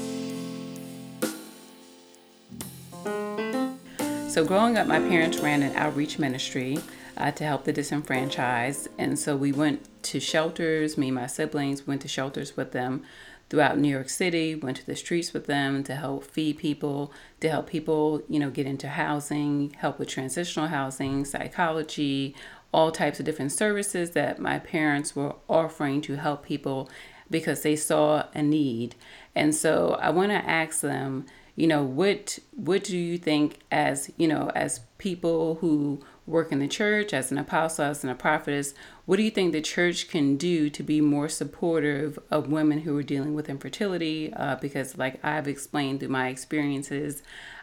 So, 4.37 4.45
growing 4.45 4.77
up, 4.77 4.87
my 4.87 4.99
parents 4.99 5.39
ran 5.39 5.63
an 5.63 5.75
outreach 5.77 6.19
ministry 6.19 6.77
uh, 7.17 7.31
to 7.31 7.45
help 7.45 7.65
the 7.65 7.73
disenfranchised. 7.73 8.87
And 8.99 9.19
so 9.19 9.35
we 9.35 9.51
went 9.51 9.89
to 10.03 10.21
shelters, 10.21 10.99
me 10.99 11.09
and 11.09 11.15
my 11.15 11.27
siblings 11.27 11.87
went 11.87 12.03
to 12.03 12.09
shelters 12.09 12.55
with 12.55 12.73
them 12.73 13.03
throughout 13.49 13.79
New 13.79 13.89
York 13.89 14.11
City, 14.11 14.55
went 14.55 14.77
to 14.77 14.85
the 14.85 14.95
streets 14.95 15.33
with 15.33 15.47
them 15.47 15.83
to 15.85 15.95
help 15.95 16.25
feed 16.25 16.59
people, 16.59 17.15
to 17.41 17.49
help 17.49 17.67
people, 17.67 18.21
you 18.29 18.39
know, 18.39 18.51
get 18.51 18.67
into 18.67 18.89
housing, 18.89 19.75
help 19.79 19.99
with 19.99 20.09
transitional 20.09 20.69
housing, 20.69 21.25
psychology, 21.25 22.37
all 22.75 22.93
types 22.93 23.19
of 23.19 23.25
different 23.25 23.53
services 23.53 24.11
that 24.11 24.39
my 24.39 24.59
parents 24.59 25.17
were 25.17 25.35
offering 25.49 26.03
to 26.03 26.17
help 26.17 26.45
people 26.45 26.91
because 27.31 27.63
they 27.63 27.75
saw 27.75 28.25
a 28.35 28.43
need. 28.43 28.97
And 29.35 29.55
so 29.55 29.97
I 29.99 30.11
want 30.11 30.33
to 30.33 30.47
ask 30.47 30.83
them, 30.83 31.25
you 31.57 31.67
know, 31.67 31.83
what 31.83 32.39
what 32.55 32.85
do 32.85 32.97
you 32.97 33.17
think 33.17 33.61
as, 33.73 34.11
you 34.17 34.29
know, 34.29 34.53
as 34.55 34.81
people 34.99 35.57
who 35.57 36.01
work 36.27 36.53
in 36.53 36.59
the 36.59 36.69
church, 36.69 37.15
as 37.15 37.33
an 37.33 37.39
apostle, 37.39 37.87
as 37.87 38.05
an 38.05 38.15
prophetess, 38.17 38.75
what 39.07 39.17
do 39.17 39.23
you 39.23 39.31
think 39.31 39.53
the 39.53 39.63
church 39.63 40.09
can 40.09 40.37
do 40.37 40.69
to 40.69 40.83
be 40.83 41.01
more 41.01 41.29
supportive 41.29 42.19
of 42.31 42.51
women 42.51 42.81
who 42.81 42.97
are 42.97 43.03
dealing 43.03 43.35
with 43.35 43.49
infertility? 43.49 44.33
Uh, 44.35 44.57
because, 44.57 44.99
like 44.99 45.25
I've 45.25 45.49
explained 45.49 46.01
through 46.01 46.11
my 46.11 46.29
experiences, 46.29 47.23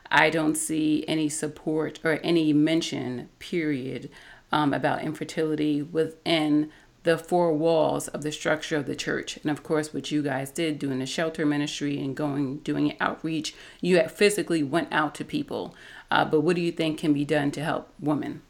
I 0.10 0.32
don't 0.32 0.56
see 0.56 1.06
any 1.08 1.30
support 1.30 2.00
or 2.04 2.20
any 2.24 2.52
mention, 2.52 3.30
period, 3.38 4.10
um, 4.52 4.74
about 4.74 5.04
infertility 5.04 5.82
within 5.82 6.72
the 7.04 7.18
four 7.18 7.54
walls 7.54 8.08
of 8.10 8.24
the 8.24 8.32
structure 8.32 8.78
of 8.78 8.86
the 8.86 8.96
church. 8.96 9.38
And 9.38 9.52
of 9.52 9.64
course, 9.64 9.94
what 9.94 10.12
you 10.12 10.24
guys 10.24 10.52
did 10.52 10.80
doing 10.80 11.00
the 11.00 11.06
shelter 11.06 11.46
ministry 11.46 12.00
and 12.00 12.16
going 12.16 12.58
doing 12.60 12.96
outreach, 13.00 13.54
you 13.82 14.02
physically 14.08 14.64
went 14.64 14.88
out 14.92 15.14
to 15.16 15.26
people. 15.26 15.76
Uh, 16.10 16.26
but 16.26 16.42
what 16.42 16.56
do 16.56 16.62
you 16.62 16.72
think 16.72 17.00
can 17.00 17.14
be 17.14 17.26
done 17.26 17.52
to 17.52 17.64
help 17.64 17.90
women? 18.00 18.42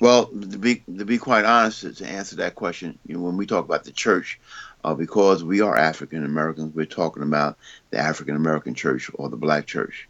Well, 0.00 0.26
to 0.26 0.58
be 0.58 0.82
to 0.96 1.04
be 1.04 1.18
quite 1.18 1.44
honest, 1.44 1.96
to 1.96 2.06
answer 2.06 2.36
that 2.36 2.54
question, 2.54 2.98
you 3.06 3.14
know, 3.14 3.20
when 3.20 3.36
we 3.36 3.46
talk 3.46 3.64
about 3.64 3.84
the 3.84 3.90
church, 3.90 4.38
uh, 4.84 4.94
because 4.94 5.42
we 5.42 5.60
are 5.60 5.76
African 5.76 6.24
Americans, 6.24 6.74
we're 6.74 6.86
talking 6.86 7.22
about 7.22 7.58
the 7.90 7.98
African 7.98 8.36
American 8.36 8.74
church 8.74 9.10
or 9.14 9.28
the 9.28 9.36
Black 9.36 9.66
church. 9.66 10.08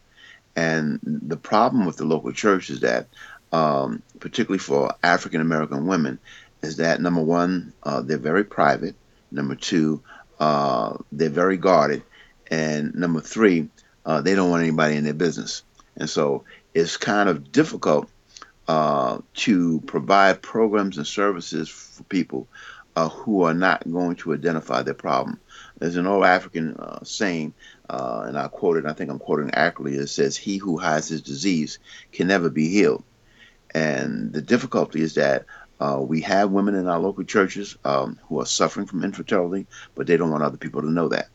And 0.56 0.98
the 1.02 1.36
problem 1.36 1.86
with 1.86 1.96
the 1.96 2.04
local 2.04 2.32
church 2.32 2.68
is 2.68 2.80
that, 2.80 3.06
um, 3.52 4.02
particularly 4.20 4.58
for 4.58 4.94
African 5.02 5.40
American 5.40 5.86
women, 5.86 6.18
is 6.62 6.76
that 6.76 7.00
number 7.00 7.22
one, 7.22 7.72
uh, 7.82 8.02
they're 8.02 8.18
very 8.18 8.44
private. 8.44 8.94
Number 9.30 9.54
two, 9.54 10.02
uh, 10.40 10.96
they're 11.12 11.28
very 11.28 11.56
guarded, 11.56 12.02
and 12.50 12.94
number 12.94 13.20
three, 13.20 13.68
uh, 14.04 14.20
they 14.20 14.34
don't 14.34 14.50
want 14.50 14.62
anybody 14.62 14.96
in 14.96 15.04
their 15.04 15.14
business. 15.14 15.62
And 15.96 16.08
so 16.08 16.44
it's 16.74 16.96
kind 16.96 17.28
of 17.28 17.52
difficult 17.52 18.08
uh, 18.66 19.18
to 19.34 19.80
provide 19.86 20.42
programs 20.42 20.98
and 20.98 21.06
services 21.06 21.68
for 21.68 22.04
people 22.04 22.46
uh, 22.96 23.08
who 23.08 23.42
are 23.42 23.54
not 23.54 23.90
going 23.90 24.16
to 24.16 24.34
identify 24.34 24.82
their 24.82 24.94
problem. 24.94 25.40
There's 25.78 25.96
an 25.96 26.06
old 26.06 26.24
African 26.24 26.76
uh, 26.76 27.04
saying, 27.04 27.54
and 27.88 28.38
I 28.38 28.48
quote 28.48 28.76
it, 28.76 28.86
I 28.86 28.92
think 28.92 29.10
I'm 29.10 29.18
quoting 29.18 29.50
accurately, 29.54 29.98
it 29.98 30.08
says, 30.08 30.36
He 30.36 30.56
who 30.58 30.76
hides 30.78 31.08
his 31.08 31.22
disease 31.22 31.78
can 32.12 32.26
never 32.26 32.50
be 32.50 32.68
healed. 32.68 33.04
And 33.74 34.32
the 34.32 34.42
difficulty 34.42 35.00
is 35.00 35.14
that 35.14 35.46
uh, 35.80 36.00
we 36.00 36.22
have 36.22 36.50
women 36.50 36.74
in 36.74 36.88
our 36.88 36.98
local 36.98 37.24
churches 37.24 37.76
um, 37.84 38.18
who 38.28 38.40
are 38.40 38.46
suffering 38.46 38.86
from 38.86 39.04
infertility, 39.04 39.66
but 39.94 40.06
they 40.06 40.16
don't 40.16 40.30
want 40.30 40.42
other 40.42 40.56
people 40.56 40.82
to 40.82 40.90
know 40.90 41.08
that. 41.08 41.28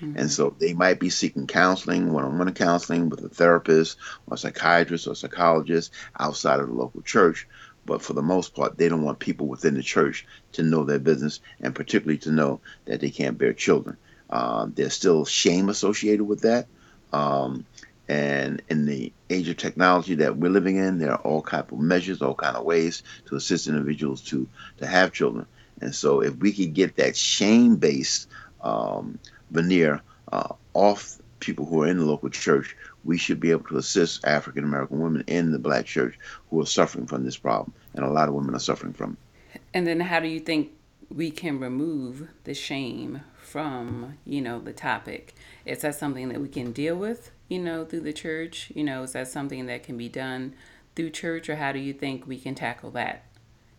Mm-hmm. 0.00 0.18
And 0.18 0.30
so 0.30 0.54
they 0.58 0.72
might 0.72 0.98
be 0.98 1.10
seeking 1.10 1.46
counseling, 1.46 2.12
one 2.12 2.24
on 2.24 2.38
one 2.38 2.52
counseling 2.54 3.10
with 3.10 3.22
a 3.22 3.28
therapist 3.28 3.98
or 4.26 4.34
a 4.34 4.38
psychiatrist 4.38 5.06
or 5.06 5.14
psychologist 5.14 5.92
outside 6.18 6.60
of 6.60 6.68
the 6.68 6.74
local 6.74 7.02
church. 7.02 7.46
But 7.84 8.02
for 8.02 8.12
the 8.12 8.22
most 8.22 8.54
part, 8.54 8.78
they 8.78 8.88
don't 8.88 9.02
want 9.02 9.18
people 9.18 9.46
within 9.46 9.74
the 9.74 9.82
church 9.82 10.26
to 10.52 10.62
know 10.62 10.84
their 10.84 10.98
business 10.98 11.40
and 11.60 11.74
particularly 11.74 12.18
to 12.18 12.30
know 12.30 12.60
that 12.86 13.00
they 13.00 13.10
can't 13.10 13.38
bear 13.38 13.52
children. 13.52 13.96
Uh, 14.28 14.68
there's 14.74 14.94
still 14.94 15.24
shame 15.24 15.68
associated 15.68 16.24
with 16.24 16.42
that. 16.42 16.66
Um, 17.12 17.66
and 18.10 18.60
in 18.68 18.86
the 18.86 19.12
age 19.30 19.48
of 19.48 19.56
technology 19.56 20.16
that 20.16 20.36
we're 20.36 20.50
living 20.50 20.74
in, 20.74 20.98
there 20.98 21.12
are 21.12 21.20
all 21.20 21.42
kinds 21.42 21.70
of 21.70 21.78
measures, 21.78 22.20
all 22.20 22.34
kind 22.34 22.56
of 22.56 22.64
ways 22.64 23.04
to 23.26 23.36
assist 23.36 23.68
individuals 23.68 24.20
to 24.22 24.48
to 24.78 24.86
have 24.86 25.12
children. 25.12 25.46
And 25.80 25.94
so, 25.94 26.20
if 26.20 26.34
we 26.38 26.52
could 26.52 26.74
get 26.74 26.96
that 26.96 27.16
shame-based 27.16 28.28
um, 28.62 29.16
veneer 29.52 30.02
uh, 30.32 30.54
off 30.74 31.20
people 31.38 31.64
who 31.64 31.84
are 31.84 31.86
in 31.86 31.98
the 31.98 32.04
local 32.04 32.30
church, 32.30 32.76
we 33.04 33.16
should 33.16 33.38
be 33.38 33.52
able 33.52 33.68
to 33.68 33.76
assist 33.76 34.24
African 34.24 34.64
American 34.64 34.98
women 34.98 35.22
in 35.28 35.52
the 35.52 35.60
black 35.60 35.86
church 35.86 36.18
who 36.50 36.60
are 36.60 36.66
suffering 36.66 37.06
from 37.06 37.24
this 37.24 37.36
problem. 37.36 37.72
And 37.94 38.04
a 38.04 38.10
lot 38.10 38.28
of 38.28 38.34
women 38.34 38.56
are 38.56 38.58
suffering 38.58 38.92
from 38.92 39.16
it. 39.54 39.60
And 39.72 39.86
then 39.86 40.00
how 40.00 40.18
do 40.18 40.26
you 40.26 40.40
think 40.40 40.72
we 41.14 41.30
can 41.30 41.60
remove 41.60 42.26
the 42.42 42.54
shame 42.54 43.20
from, 43.40 44.18
you 44.24 44.40
know, 44.40 44.58
the 44.58 44.72
topic? 44.72 45.36
Is 45.64 45.82
that 45.82 45.94
something 45.94 46.28
that 46.30 46.40
we 46.40 46.48
can 46.48 46.72
deal 46.72 46.96
with, 46.96 47.30
you 47.50 47.58
know, 47.58 47.84
through 47.84 48.00
the 48.00 48.14
church? 48.14 48.72
You 48.74 48.84
know, 48.84 49.02
is 49.02 49.12
that 49.12 49.28
something 49.28 49.66
that 49.66 49.82
can 49.82 49.98
be 49.98 50.08
done 50.08 50.54
through 50.96 51.10
church 51.10 51.50
or 51.50 51.56
how 51.56 51.72
do 51.72 51.78
you 51.78 51.92
think 51.92 52.26
we 52.26 52.38
can 52.38 52.54
tackle 52.54 52.90
that 52.92 53.24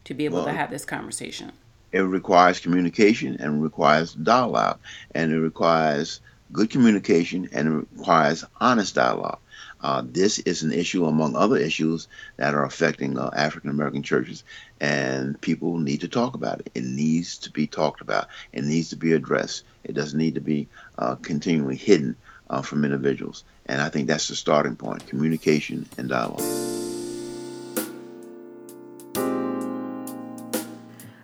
to 0.04 0.14
be 0.14 0.26
able 0.26 0.38
well, 0.38 0.46
to 0.46 0.54
have 0.54 0.70
this 0.70 0.86
conversation? 0.86 1.54
it 1.92 2.00
requires 2.00 2.60
communication 2.60 3.38
and 3.40 3.62
requires 3.62 4.14
dialogue 4.14 4.80
and 5.14 5.32
it 5.32 5.40
requires 5.40 6.22
good 6.54 6.70
communication 6.70 7.50
and 7.52 7.68
it 7.68 7.88
requires 7.98 8.46
honest 8.60 8.96
dialogue. 8.96 9.40
Uh, 9.82 10.04
this 10.06 10.38
is 10.40 10.62
an 10.62 10.72
issue 10.72 11.06
among 11.06 11.36
other 11.36 11.58
issues 11.58 12.08
that 12.38 12.54
are 12.54 12.66
affecting 12.66 13.18
uh, 13.18 13.32
African 13.36 13.72
American 13.72 14.04
churches, 14.04 14.44
and 14.80 15.42
people 15.42 15.80
need 15.80 16.02
to 16.02 16.08
talk 16.08 16.36
about 16.36 16.60
it. 16.60 16.72
It 16.76 16.84
needs 16.84 17.40
to 17.40 17.52
be 17.52 17.66
talked 17.66 18.00
about. 18.00 18.28
It 18.54 18.64
needs 18.64 18.90
to 18.90 18.96
be 18.96 19.14
addressed. 19.14 19.64
It 19.84 19.94
doesn't 19.94 20.20
need 20.20 20.36
to 20.36 20.42
be 20.42 20.68
uh, 21.00 21.16
continually 21.16 21.78
hidden 21.78 22.16
uh, 22.52 22.62
from 22.62 22.86
individuals. 22.86 23.44
And 23.66 23.82
I 23.82 23.90
think 23.90 24.08
that's 24.08 24.28
the 24.28 24.36
starting 24.36 24.76
point 24.76 25.08
communication 25.08 25.88
and 25.98 26.10
dialogue. 26.10 26.42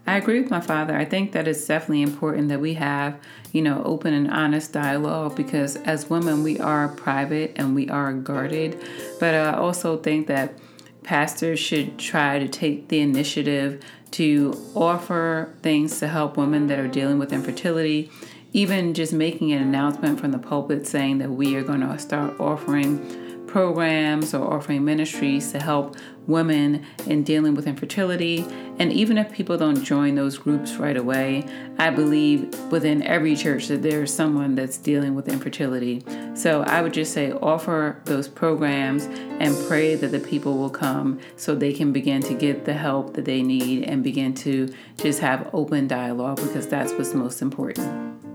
I 0.10 0.15
agree 0.15 0.39
with 0.39 0.50
my 0.50 0.62
father. 0.62 0.96
I 0.96 1.03
think 1.03 1.34
that 1.34 1.50
it's 1.50 1.67
definitely 1.67 2.01
important 2.01 2.48
that 2.48 2.62
we 2.62 2.75
have, 2.75 3.20
you 3.51 3.62
know, 3.62 3.84
open 3.84 4.13
and 4.13 4.32
honest 4.32 4.72
dialogue 4.72 5.36
because 5.36 5.75
as 5.75 6.10
women, 6.10 6.44
we 6.44 6.58
are 6.60 6.88
private 6.88 7.51
and 7.58 7.75
we 7.75 7.89
are 7.89 8.13
guarded. 8.13 8.82
But 9.20 9.36
I 9.36 9.53
also 9.53 9.98
think 9.98 10.27
that 10.27 10.58
pastors 11.03 11.60
should 11.60 12.00
try 12.00 12.39
to 12.39 12.48
take 12.48 12.88
the 12.88 13.01
initiative 13.01 13.84
to 14.12 14.53
offer 14.74 15.53
things 15.62 16.00
to 16.00 16.08
help 16.08 16.38
women 16.38 16.67
that 16.67 16.79
are 16.79 16.88
dealing 16.88 17.20
with 17.20 17.34
infertility. 17.34 18.10
Even 18.58 18.96
just 18.96 19.14
making 19.14 19.52
an 19.52 19.62
announcement 19.62 20.20
from 20.20 20.32
the 20.32 20.40
pulpit 20.40 20.88
saying 20.88 21.20
that 21.20 21.30
we 21.30 21.56
are 21.56 21.62
going 21.62 21.82
to 21.82 22.00
start 22.00 22.40
offering 22.40 23.46
programs 23.46 24.34
or 24.34 24.52
offering 24.52 24.84
ministries 24.84 25.52
to 25.52 25.60
help 25.60 25.96
women 26.26 26.84
in 27.06 27.22
dealing 27.22 27.54
with 27.54 27.68
infertility. 27.68 28.44
And 28.80 28.92
even 28.92 29.20
if 29.20 29.32
people 29.32 29.60
don't 29.60 29.84
join 29.84 30.16
those 30.16 30.40
groups 30.40 30.78
right 30.78 30.98
away, 30.98 31.46
I 31.78 31.92
believe 31.92 32.52
within 32.72 33.04
every 33.04 33.36
church 33.36 33.68
that 33.68 33.84
there's 33.84 34.12
someone 34.12 34.56
that's 34.56 34.78
dealing 34.78 35.14
with 35.14 35.30
infertility. 35.30 36.04
So 36.34 36.64
I 36.64 36.82
would 36.82 36.96
just 36.96 37.14
say 37.14 37.34
offer 37.34 38.02
those 38.06 38.28
programs 38.28 39.06
and 39.06 39.56
pray 39.68 39.94
that 39.94 40.08
the 40.08 40.20
people 40.20 40.58
will 40.58 40.72
come 40.72 41.20
so 41.36 41.54
they 41.54 41.74
can 41.74 41.94
begin 41.94 42.24
to 42.24 42.34
get 42.34 42.66
the 42.66 42.74
help 42.74 43.14
that 43.14 43.26
they 43.26 43.44
need 43.44 43.84
and 43.84 44.04
begin 44.04 44.34
to 44.34 44.74
just 44.98 45.20
have 45.20 45.48
open 45.54 45.88
dialogue 45.88 46.38
because 46.38 46.68
that's 46.68 46.92
what's 46.94 47.14
most 47.14 47.44
important. 47.44 48.26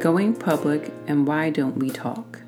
Going 0.00 0.36
public 0.36 0.92
and 1.08 1.26
why 1.26 1.50
don't 1.50 1.76
we 1.76 1.90
talk? 1.90 2.40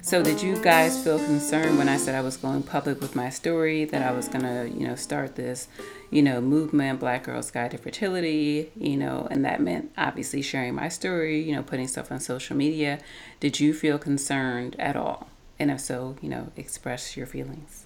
So 0.00 0.22
did 0.22 0.40
you 0.40 0.56
guys 0.62 1.04
feel 1.04 1.18
concerned 1.18 1.76
when 1.76 1.90
I 1.90 1.98
said 1.98 2.14
I 2.14 2.22
was 2.22 2.38
going 2.38 2.62
public 2.62 3.02
with 3.02 3.14
my 3.14 3.28
story 3.28 3.84
that 3.84 4.02
I 4.02 4.12
was 4.12 4.28
gonna, 4.28 4.64
you 4.64 4.88
know, 4.88 4.94
start 4.94 5.36
this, 5.36 5.68
you 6.10 6.22
know, 6.22 6.40
movement, 6.40 7.00
Black 7.00 7.24
Girls 7.24 7.50
Guide 7.50 7.72
to 7.72 7.78
Fertility, 7.78 8.72
you 8.74 8.96
know, 8.96 9.28
and 9.30 9.44
that 9.44 9.60
meant 9.60 9.92
obviously 9.98 10.40
sharing 10.40 10.74
my 10.74 10.88
story, 10.88 11.38
you 11.42 11.54
know, 11.54 11.62
putting 11.62 11.86
stuff 11.86 12.10
on 12.10 12.18
social 12.18 12.56
media. 12.56 12.98
Did 13.40 13.60
you 13.60 13.74
feel 13.74 13.98
concerned 13.98 14.74
at 14.78 14.96
all? 14.96 15.28
And 15.58 15.70
if 15.70 15.80
so, 15.80 16.16
you 16.22 16.30
know, 16.30 16.50
express 16.56 17.14
your 17.14 17.26
feelings. 17.26 17.84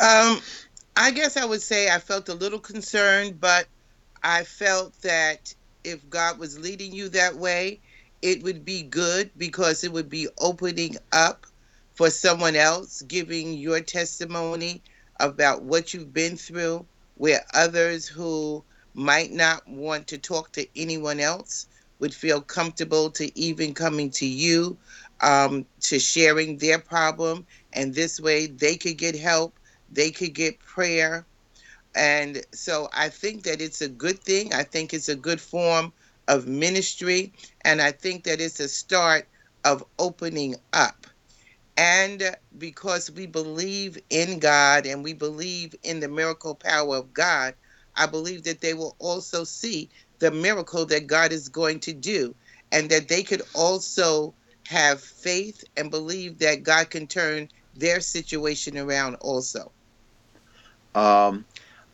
Um, 0.00 0.40
I 0.96 1.10
guess 1.10 1.36
I 1.36 1.44
would 1.44 1.62
say 1.62 1.90
I 1.90 1.98
felt 1.98 2.28
a 2.28 2.34
little 2.34 2.58
concerned, 2.60 3.40
but 3.40 3.66
I 4.22 4.44
felt 4.44 5.00
that 5.02 5.54
if 5.84 6.08
God 6.08 6.38
was 6.38 6.58
leading 6.58 6.92
you 6.92 7.08
that 7.10 7.36
way, 7.36 7.80
it 8.20 8.42
would 8.42 8.64
be 8.64 8.82
good 8.82 9.30
because 9.36 9.84
it 9.84 9.92
would 9.92 10.08
be 10.08 10.28
opening 10.38 10.96
up 11.12 11.46
for 11.94 12.10
someone 12.10 12.56
else, 12.56 13.02
giving 13.02 13.54
your 13.54 13.80
testimony 13.80 14.82
about 15.18 15.62
what 15.64 15.92
you've 15.92 16.12
been 16.12 16.36
through, 16.36 16.86
where 17.16 17.40
others 17.54 18.06
who 18.06 18.64
might 18.94 19.32
not 19.32 19.66
want 19.66 20.08
to 20.08 20.18
talk 20.18 20.52
to 20.52 20.66
anyone 20.78 21.20
else 21.20 21.66
would 21.98 22.14
feel 22.14 22.40
comfortable 22.40 23.10
to 23.10 23.36
even 23.38 23.74
coming 23.74 24.10
to 24.10 24.26
you 24.26 24.78
um, 25.20 25.66
to 25.80 25.98
sharing 25.98 26.58
their 26.58 26.78
problem. 26.78 27.46
And 27.72 27.94
this 27.94 28.20
way 28.20 28.46
they 28.46 28.76
could 28.76 28.98
get 28.98 29.16
help, 29.18 29.58
they 29.92 30.10
could 30.10 30.34
get 30.34 30.58
prayer. 30.60 31.26
And 31.94 32.42
so 32.52 32.88
I 32.92 33.10
think 33.10 33.44
that 33.44 33.60
it's 33.60 33.82
a 33.82 33.88
good 33.88 34.18
thing. 34.18 34.54
I 34.54 34.62
think 34.62 34.94
it's 34.94 35.08
a 35.08 35.16
good 35.16 35.40
form 35.40 35.92
of 36.28 36.46
ministry. 36.46 37.32
And 37.64 37.80
I 37.80 37.92
think 37.92 38.24
that 38.24 38.40
it's 38.40 38.60
a 38.60 38.68
start 38.68 39.28
of 39.64 39.84
opening 39.98 40.56
up. 40.72 41.06
And 41.76 42.36
because 42.58 43.10
we 43.10 43.26
believe 43.26 43.98
in 44.10 44.38
God 44.38 44.86
and 44.86 45.02
we 45.02 45.14
believe 45.14 45.74
in 45.82 46.00
the 46.00 46.08
miracle 46.08 46.54
power 46.54 46.96
of 46.96 47.14
God, 47.14 47.54
I 47.96 48.06
believe 48.06 48.44
that 48.44 48.60
they 48.60 48.74
will 48.74 48.96
also 48.98 49.44
see 49.44 49.90
the 50.18 50.30
miracle 50.30 50.86
that 50.86 51.06
God 51.06 51.32
is 51.32 51.48
going 51.48 51.80
to 51.80 51.92
do 51.92 52.34
and 52.70 52.90
that 52.90 53.08
they 53.08 53.22
could 53.22 53.42
also 53.54 54.34
have 54.66 55.00
faith 55.02 55.64
and 55.76 55.90
believe 55.90 56.38
that 56.38 56.62
God 56.62 56.90
can 56.90 57.06
turn 57.06 57.48
their 57.74 58.00
situation 58.00 58.78
around 58.78 59.16
also. 59.16 59.72
Um, 60.94 61.44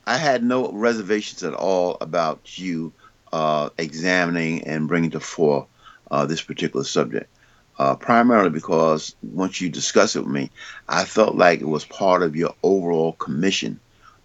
I 0.06 0.16
had 0.16 0.42
no 0.42 0.72
reservations 0.72 1.42
at 1.42 1.54
all 1.54 1.98
about 2.00 2.58
you 2.58 2.92
uh, 3.32 3.70
examining 3.78 4.62
and 4.62 4.88
bringing 4.88 5.10
to 5.10 5.20
fore 5.20 5.66
uh, 6.10 6.26
this 6.26 6.42
particular 6.42 6.84
subject. 6.84 7.30
Uh, 7.78 7.94
primarily 7.94 8.50
because 8.50 9.14
once 9.22 9.60
you 9.60 9.68
discuss 9.68 10.16
it 10.16 10.24
with 10.24 10.32
me, 10.32 10.50
I 10.88 11.04
felt 11.04 11.36
like 11.36 11.60
it 11.60 11.68
was 11.68 11.84
part 11.84 12.22
of 12.22 12.34
your 12.34 12.54
overall 12.62 13.12
commission 13.12 13.78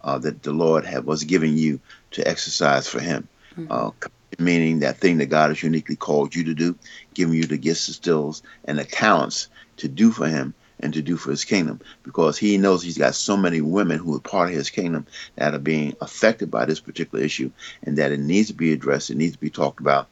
uh, 0.03 0.17
that 0.19 0.41
the 0.41 0.53
Lord 0.53 0.85
had 0.85 1.05
was 1.05 1.23
giving 1.23 1.55
you 1.55 1.79
to 2.11 2.27
exercise 2.27 2.87
for 2.87 2.99
Him. 2.99 3.27
Mm-hmm. 3.55 3.71
Uh, 3.71 3.91
meaning 4.39 4.79
that 4.79 4.97
thing 4.97 5.19
that 5.19 5.27
God 5.27 5.49
has 5.49 5.61
uniquely 5.61 5.95
called 5.95 6.33
you 6.33 6.45
to 6.45 6.55
do, 6.55 6.75
giving 7.13 7.35
you 7.35 7.45
the 7.45 7.57
gifts, 7.57 7.85
the 7.85 7.93
skills, 7.93 8.41
and 8.65 8.79
the 8.79 8.85
talents 8.85 9.49
to 9.77 9.87
do 9.87 10.11
for 10.11 10.27
Him 10.27 10.55
and 10.83 10.93
to 10.93 11.01
do 11.01 11.15
for 11.15 11.31
his 11.31 11.45
kingdom 11.45 11.79
because 12.03 12.37
he 12.37 12.57
knows 12.57 12.83
he's 12.83 12.97
got 12.97 13.15
so 13.15 13.37
many 13.37 13.61
women 13.61 13.97
who 13.97 14.15
are 14.15 14.19
part 14.19 14.49
of 14.49 14.55
his 14.55 14.69
kingdom 14.69 15.07
that 15.35 15.53
are 15.53 15.59
being 15.59 15.95
affected 16.01 16.51
by 16.51 16.65
this 16.65 16.81
particular 16.81 17.23
issue 17.23 17.49
and 17.83 17.97
that 17.97 18.11
it 18.11 18.19
needs 18.19 18.49
to 18.49 18.53
be 18.53 18.73
addressed, 18.73 19.09
it 19.09 19.17
needs 19.17 19.33
to 19.33 19.39
be 19.39 19.49
talked 19.49 19.79
about. 19.79 20.09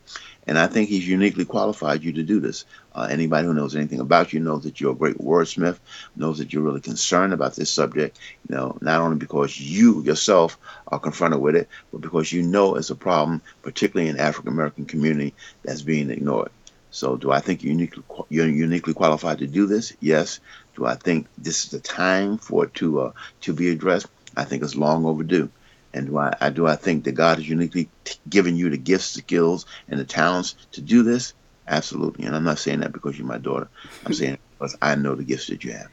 And 0.47 0.57
I 0.57 0.67
think 0.67 0.89
he's 0.89 1.07
uniquely 1.07 1.45
qualified 1.45 2.03
you 2.03 2.13
to 2.13 2.23
do 2.23 2.39
this. 2.39 2.65
Uh, 2.95 3.07
anybody 3.11 3.45
who 3.45 3.53
knows 3.53 3.75
anything 3.75 3.99
about 3.99 4.33
you 4.33 4.39
knows 4.39 4.63
that 4.63 4.79
you're 4.79 4.93
a 4.93 4.95
great 4.95 5.17
wordsmith, 5.17 5.77
knows 6.15 6.39
that 6.39 6.51
you're 6.51 6.63
really 6.63 6.81
concerned 6.81 7.33
about 7.33 7.55
this 7.55 7.69
subject, 7.69 8.17
you 8.49 8.55
know, 8.55 8.77
not 8.81 9.01
only 9.01 9.17
because 9.17 9.59
you 9.59 10.01
yourself 10.03 10.57
are 10.87 10.99
confronted 10.99 11.41
with 11.41 11.55
it, 11.55 11.67
but 11.91 12.01
because 12.01 12.31
you 12.31 12.41
know 12.41 12.75
it's 12.75 12.89
a 12.89 12.95
problem, 12.95 13.41
particularly 13.61 14.09
in 14.09 14.19
African 14.19 14.51
American 14.51 14.85
community, 14.85 15.35
that's 15.63 15.83
being 15.83 16.09
ignored. 16.09 16.49
So, 16.91 17.15
do 17.15 17.31
I 17.31 17.39
think 17.39 17.63
you're 17.63 17.71
uniquely, 17.71 18.03
you're 18.29 18.47
uniquely 18.47 18.93
qualified 18.93 19.39
to 19.39 19.47
do 19.47 19.65
this? 19.65 19.93
Yes. 20.01 20.41
Do 20.81 20.87
I 20.87 20.95
think 20.95 21.27
this 21.37 21.63
is 21.63 21.69
the 21.69 21.79
time 21.79 22.39
for 22.39 22.65
it 22.65 22.73
to 22.75 23.01
uh, 23.01 23.11
to 23.41 23.53
be 23.53 23.69
addressed? 23.69 24.07
I 24.35 24.45
think 24.45 24.63
it's 24.63 24.75
long 24.75 25.05
overdue. 25.05 25.47
And 25.93 26.07
do 26.07 26.17
I, 26.17 26.35
I 26.41 26.49
do 26.49 26.65
I 26.65 26.75
think 26.75 27.03
that 27.03 27.11
God 27.11 27.37
has 27.37 27.47
uniquely 27.47 27.87
t- 28.03 28.17
given 28.27 28.55
you 28.55 28.67
the 28.67 28.79
gifts, 28.79 29.13
the 29.13 29.19
skills, 29.19 29.67
and 29.89 29.99
the 29.99 30.05
talents 30.05 30.55
to 30.71 30.81
do 30.81 31.03
this? 31.03 31.35
Absolutely. 31.67 32.25
And 32.25 32.35
I'm 32.35 32.43
not 32.43 32.57
saying 32.57 32.79
that 32.79 32.93
because 32.93 33.15
you're 33.15 33.27
my 33.27 33.37
daughter. 33.37 33.69
I'm 34.07 34.13
saying 34.13 34.39
because 34.57 34.75
I 34.81 34.95
know 34.95 35.13
the 35.13 35.23
gifts 35.23 35.45
that 35.47 35.63
you 35.63 35.73
have. 35.73 35.91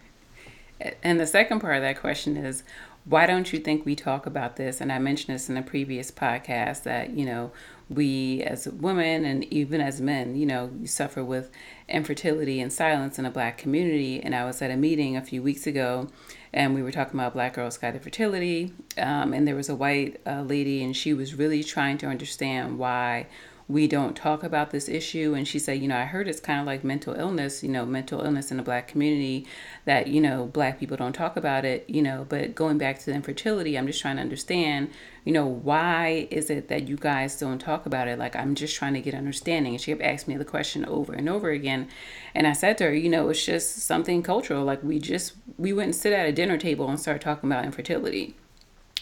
And 1.02 1.20
the 1.20 1.26
second 1.26 1.60
part 1.60 1.76
of 1.76 1.82
that 1.82 2.00
question 2.00 2.38
is 2.38 2.62
why 3.04 3.26
don't 3.26 3.52
you 3.52 3.58
think 3.58 3.84
we 3.84 3.94
talk 3.94 4.24
about 4.24 4.56
this? 4.56 4.80
And 4.80 4.90
I 4.90 4.98
mentioned 4.98 5.34
this 5.34 5.50
in 5.50 5.58
a 5.58 5.62
previous 5.62 6.10
podcast 6.10 6.84
that, 6.84 7.10
you 7.10 7.26
know, 7.26 7.52
we 7.88 8.42
as 8.42 8.68
women 8.68 9.24
and 9.24 9.44
even 9.52 9.80
as 9.80 10.00
men, 10.00 10.36
you 10.36 10.46
know, 10.46 10.70
suffer 10.84 11.24
with 11.24 11.50
infertility 11.88 12.60
and 12.60 12.72
silence 12.72 13.18
in 13.18 13.24
a 13.24 13.30
black 13.30 13.56
community. 13.58 14.20
And 14.22 14.34
I 14.34 14.44
was 14.44 14.60
at 14.60 14.70
a 14.70 14.76
meeting 14.76 15.16
a 15.16 15.22
few 15.22 15.42
weeks 15.42 15.66
ago 15.66 16.08
and 16.52 16.74
we 16.74 16.82
were 16.82 16.92
talking 16.92 17.18
about 17.18 17.34
Black 17.34 17.54
Girls 17.54 17.78
Guide 17.78 17.94
to 17.94 18.00
Fertility. 18.00 18.72
Um, 18.96 19.32
and 19.32 19.46
there 19.46 19.54
was 19.54 19.68
a 19.68 19.74
white 19.74 20.20
uh, 20.26 20.42
lady 20.42 20.82
and 20.82 20.96
she 20.96 21.14
was 21.14 21.34
really 21.34 21.64
trying 21.64 21.98
to 21.98 22.06
understand 22.06 22.78
why 22.78 23.26
we 23.68 23.86
don't 23.86 24.16
talk 24.16 24.42
about 24.42 24.70
this 24.70 24.88
issue. 24.88 25.34
And 25.34 25.46
she 25.46 25.58
said, 25.58 25.82
you 25.82 25.88
know, 25.88 25.98
I 25.98 26.04
heard 26.04 26.26
it's 26.26 26.40
kind 26.40 26.58
of 26.58 26.66
like 26.66 26.82
mental 26.82 27.12
illness, 27.14 27.62
you 27.62 27.68
know, 27.68 27.84
mental 27.84 28.22
illness 28.22 28.50
in 28.50 28.56
the 28.56 28.62
black 28.62 28.88
community 28.88 29.46
that, 29.84 30.06
you 30.06 30.22
know, 30.22 30.46
black 30.46 30.80
people 30.80 30.96
don't 30.96 31.12
talk 31.12 31.36
about 31.36 31.66
it, 31.66 31.84
you 31.88 32.00
know, 32.00 32.24
but 32.30 32.54
going 32.54 32.78
back 32.78 32.98
to 33.00 33.12
infertility, 33.12 33.76
I'm 33.76 33.86
just 33.86 34.00
trying 34.00 34.16
to 34.16 34.22
understand, 34.22 34.90
you 35.24 35.32
know, 35.32 35.44
why 35.46 36.28
is 36.30 36.48
it 36.48 36.68
that 36.68 36.88
you 36.88 36.96
guys 36.96 37.38
don't 37.38 37.58
talk 37.58 37.84
about 37.84 38.08
it? 38.08 38.18
Like, 38.18 38.34
I'm 38.34 38.54
just 38.54 38.74
trying 38.74 38.94
to 38.94 39.02
get 39.02 39.14
understanding. 39.14 39.74
And 39.74 39.80
she 39.80 39.90
kept 39.92 40.02
asking 40.02 40.34
me 40.34 40.38
the 40.38 40.46
question 40.46 40.86
over 40.86 41.12
and 41.12 41.28
over 41.28 41.50
again. 41.50 41.88
And 42.34 42.46
I 42.46 42.54
said 42.54 42.78
to 42.78 42.84
her, 42.84 42.94
you 42.94 43.10
know, 43.10 43.28
it's 43.28 43.44
just 43.44 43.80
something 43.80 44.22
cultural. 44.22 44.64
Like, 44.64 44.82
we 44.82 44.98
just, 44.98 45.34
we 45.58 45.74
wouldn't 45.74 45.94
sit 45.94 46.14
at 46.14 46.26
a 46.26 46.32
dinner 46.32 46.56
table 46.56 46.88
and 46.88 46.98
start 46.98 47.20
talking 47.20 47.52
about 47.52 47.66
infertility 47.66 48.34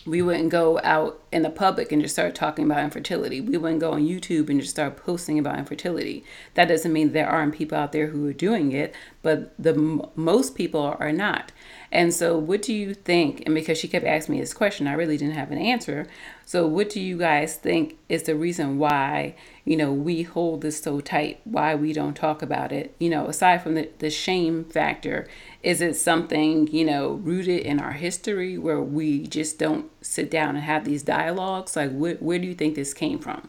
we 0.07 0.23
wouldn't 0.23 0.51
go 0.51 0.81
out 0.85 1.21
in 1.33 1.43
the 1.43 1.51
public 1.51 1.91
and 1.91 2.01
just 2.01 2.15
start 2.15 2.35
talking 2.35 2.65
about 2.65 2.85
infertility. 2.85 3.41
We 3.41 3.59
wouldn't 3.59 3.81
go 3.81 3.93
on 3.93 4.07
YouTube 4.07 4.49
and 4.49 4.61
just 4.61 4.73
start 4.73 4.97
posting 4.97 5.39
about 5.39 5.59
infertility. 5.59 6.25
That 6.55 6.69
doesn't 6.69 6.93
mean 6.93 7.13
there 7.13 7.29
aren't 7.29 7.55
people 7.55 7.77
out 7.77 7.93
there 7.93 8.07
who 8.07 8.27
are 8.29 8.33
doing 8.33 8.73
it, 8.73 8.95
but 9.23 9.53
the 9.59 9.75
most 10.15 10.55
people 10.55 10.97
are 11.01 11.13
not. 11.13 11.51
And 11.97 12.13
so, 12.13 12.37
what 12.37 12.61
do 12.61 12.75
you 12.75 12.93
think? 12.93 13.43
And 13.47 13.55
because 13.55 13.79
she 13.79 13.89
kept 13.89 14.05
asking 14.05 14.35
me 14.35 14.41
this 14.43 14.53
question, 14.53 14.87
I 14.87 14.93
really 14.93 15.17
didn't 15.17 15.33
have 15.33 15.51
an 15.51 15.57
answer. 15.57 16.07
So, 16.45 16.67
what 16.67 16.91
do 16.91 17.01
you 17.01 17.17
guys 17.17 17.57
think 17.57 17.97
is 18.11 18.25
the 18.25 18.35
reason 18.35 18.77
why, 18.77 19.35
you 19.65 19.79
know, 19.79 19.91
we 19.95 20.21
hold 20.21 20.61
this 20.61 20.79
so 20.83 21.01
tight? 21.01 21.41
Why 21.45 21.75
we 21.75 21.95
don't 21.95 22.13
talk 22.13 22.43
about 22.43 22.71
it? 22.71 22.95
You 22.99 23.09
know, 23.09 23.29
aside 23.29 23.63
from 23.63 23.77
the, 23.77 23.89
the 23.99 24.11
shame 24.11 24.65
factor, 24.65 25.27
is 25.63 25.81
it 25.81 25.97
something, 25.97 26.67
you 26.67 26.85
know, 26.85 27.13
rooted 27.13 27.61
in 27.61 27.81
our 27.81 27.93
history 27.93 28.59
where 28.59 28.83
we 28.83 29.27
just 29.27 29.59
don't 29.59 29.91
sit 30.03 30.31
down 30.31 30.51
and 30.51 30.65
have 30.67 30.85
these 30.85 31.03
dialogues? 31.03 31.77
Like, 31.77 31.93
wh- 31.93 32.23
where 32.23 32.39
do 32.39 32.47
you 32.47 32.55
think 32.55 32.75
this 32.75 32.93
came 32.93 33.19
from? 33.19 33.49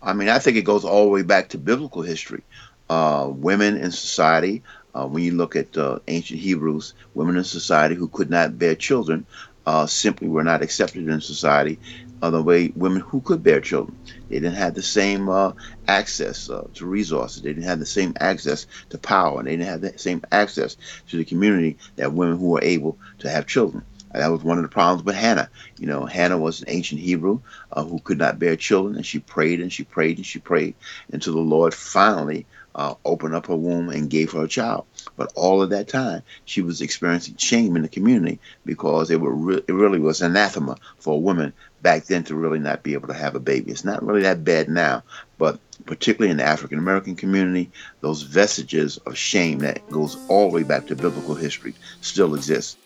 I 0.00 0.14
mean, 0.14 0.30
I 0.30 0.38
think 0.38 0.56
it 0.56 0.62
goes 0.62 0.82
all 0.82 1.02
the 1.02 1.10
way 1.10 1.22
back 1.22 1.50
to 1.50 1.58
biblical 1.58 2.00
history. 2.00 2.42
Uh, 2.90 3.28
women 3.32 3.76
in 3.78 3.92
society 3.92 4.62
uh, 4.94 5.06
when 5.06 5.22
you 5.24 5.32
look 5.32 5.56
at 5.56 5.76
uh, 5.76 5.98
ancient 6.08 6.40
Hebrews, 6.40 6.94
women 7.14 7.36
in 7.36 7.44
society 7.44 7.94
who 7.96 8.08
could 8.08 8.30
not 8.30 8.58
bear 8.58 8.74
children 8.76 9.26
uh, 9.66 9.86
simply 9.86 10.28
were 10.28 10.44
not 10.44 10.62
accepted 10.62 11.08
in 11.08 11.20
society 11.22 11.80
the 12.22 12.42
way 12.42 12.72
women 12.76 13.00
who 13.02 13.20
could 13.20 13.42
bear 13.42 13.60
children. 13.60 13.96
They 14.28 14.36
didn't 14.40 14.56
have 14.56 14.74
the 14.74 14.82
same 14.82 15.28
uh, 15.28 15.52
access 15.88 16.50
uh, 16.50 16.68
to 16.74 16.86
resources. 16.86 17.42
They 17.42 17.50
didn't 17.50 17.64
have 17.68 17.80
the 17.80 17.86
same 17.86 18.14
access 18.20 18.66
to 18.90 18.98
power. 18.98 19.42
They 19.42 19.52
didn't 19.52 19.68
have 19.68 19.82
the 19.82 19.98
same 19.98 20.22
access 20.32 20.76
to 21.08 21.16
the 21.18 21.24
community 21.24 21.78
that 21.96 22.12
women 22.14 22.38
who 22.38 22.48
were 22.50 22.64
able 22.64 22.98
to 23.20 23.30
have 23.30 23.46
children. 23.46 23.84
That 24.14 24.28
was 24.32 24.42
one 24.42 24.58
of 24.58 24.62
the 24.64 24.70
problems 24.70 25.04
with 25.04 25.16
Hannah. 25.16 25.50
You 25.78 25.86
know, 25.86 26.06
Hannah 26.06 26.38
was 26.38 26.62
an 26.62 26.68
ancient 26.70 27.00
Hebrew 27.00 27.42
uh, 27.72 27.84
who 27.84 28.00
could 28.00 28.18
not 28.18 28.38
bear 28.40 28.56
children, 28.56 28.96
and 28.96 29.06
she 29.06 29.20
prayed 29.20 29.60
and 29.60 29.72
she 29.72 29.84
prayed 29.84 30.16
and 30.16 30.26
she 30.26 30.40
prayed 30.40 30.76
until 31.12 31.34
the 31.34 31.40
Lord 31.40 31.74
finally 31.74 32.46
uh, 32.78 32.94
opened 33.04 33.34
up 33.34 33.46
her 33.46 33.56
womb 33.56 33.88
and 33.90 34.08
gave 34.08 34.30
her 34.32 34.44
a 34.44 34.48
child. 34.48 34.86
But 35.16 35.32
all 35.34 35.60
of 35.60 35.70
that 35.70 35.88
time, 35.88 36.22
she 36.44 36.62
was 36.62 36.80
experiencing 36.80 37.36
shame 37.36 37.74
in 37.74 37.82
the 37.82 37.88
community 37.88 38.38
because 38.64 39.10
it, 39.10 39.18
re- 39.20 39.62
it 39.66 39.72
really 39.72 39.98
was 39.98 40.22
anathema 40.22 40.76
for 40.98 41.14
a 41.14 41.18
woman 41.18 41.52
back 41.82 42.04
then 42.04 42.22
to 42.24 42.36
really 42.36 42.60
not 42.60 42.84
be 42.84 42.94
able 42.94 43.08
to 43.08 43.14
have 43.14 43.34
a 43.34 43.40
baby. 43.40 43.72
It's 43.72 43.84
not 43.84 44.02
really 44.04 44.22
that 44.22 44.44
bad 44.44 44.68
now, 44.68 45.02
but 45.38 45.58
particularly 45.86 46.30
in 46.30 46.36
the 46.36 46.44
African 46.44 46.78
American 46.78 47.16
community, 47.16 47.70
those 48.00 48.22
vestiges 48.22 48.96
of 48.98 49.18
shame 49.18 49.58
that 49.58 49.88
goes 49.90 50.16
all 50.28 50.48
the 50.48 50.54
way 50.54 50.62
back 50.62 50.86
to 50.86 50.94
biblical 50.94 51.34
history 51.34 51.74
still 52.00 52.34
exist. 52.34 52.78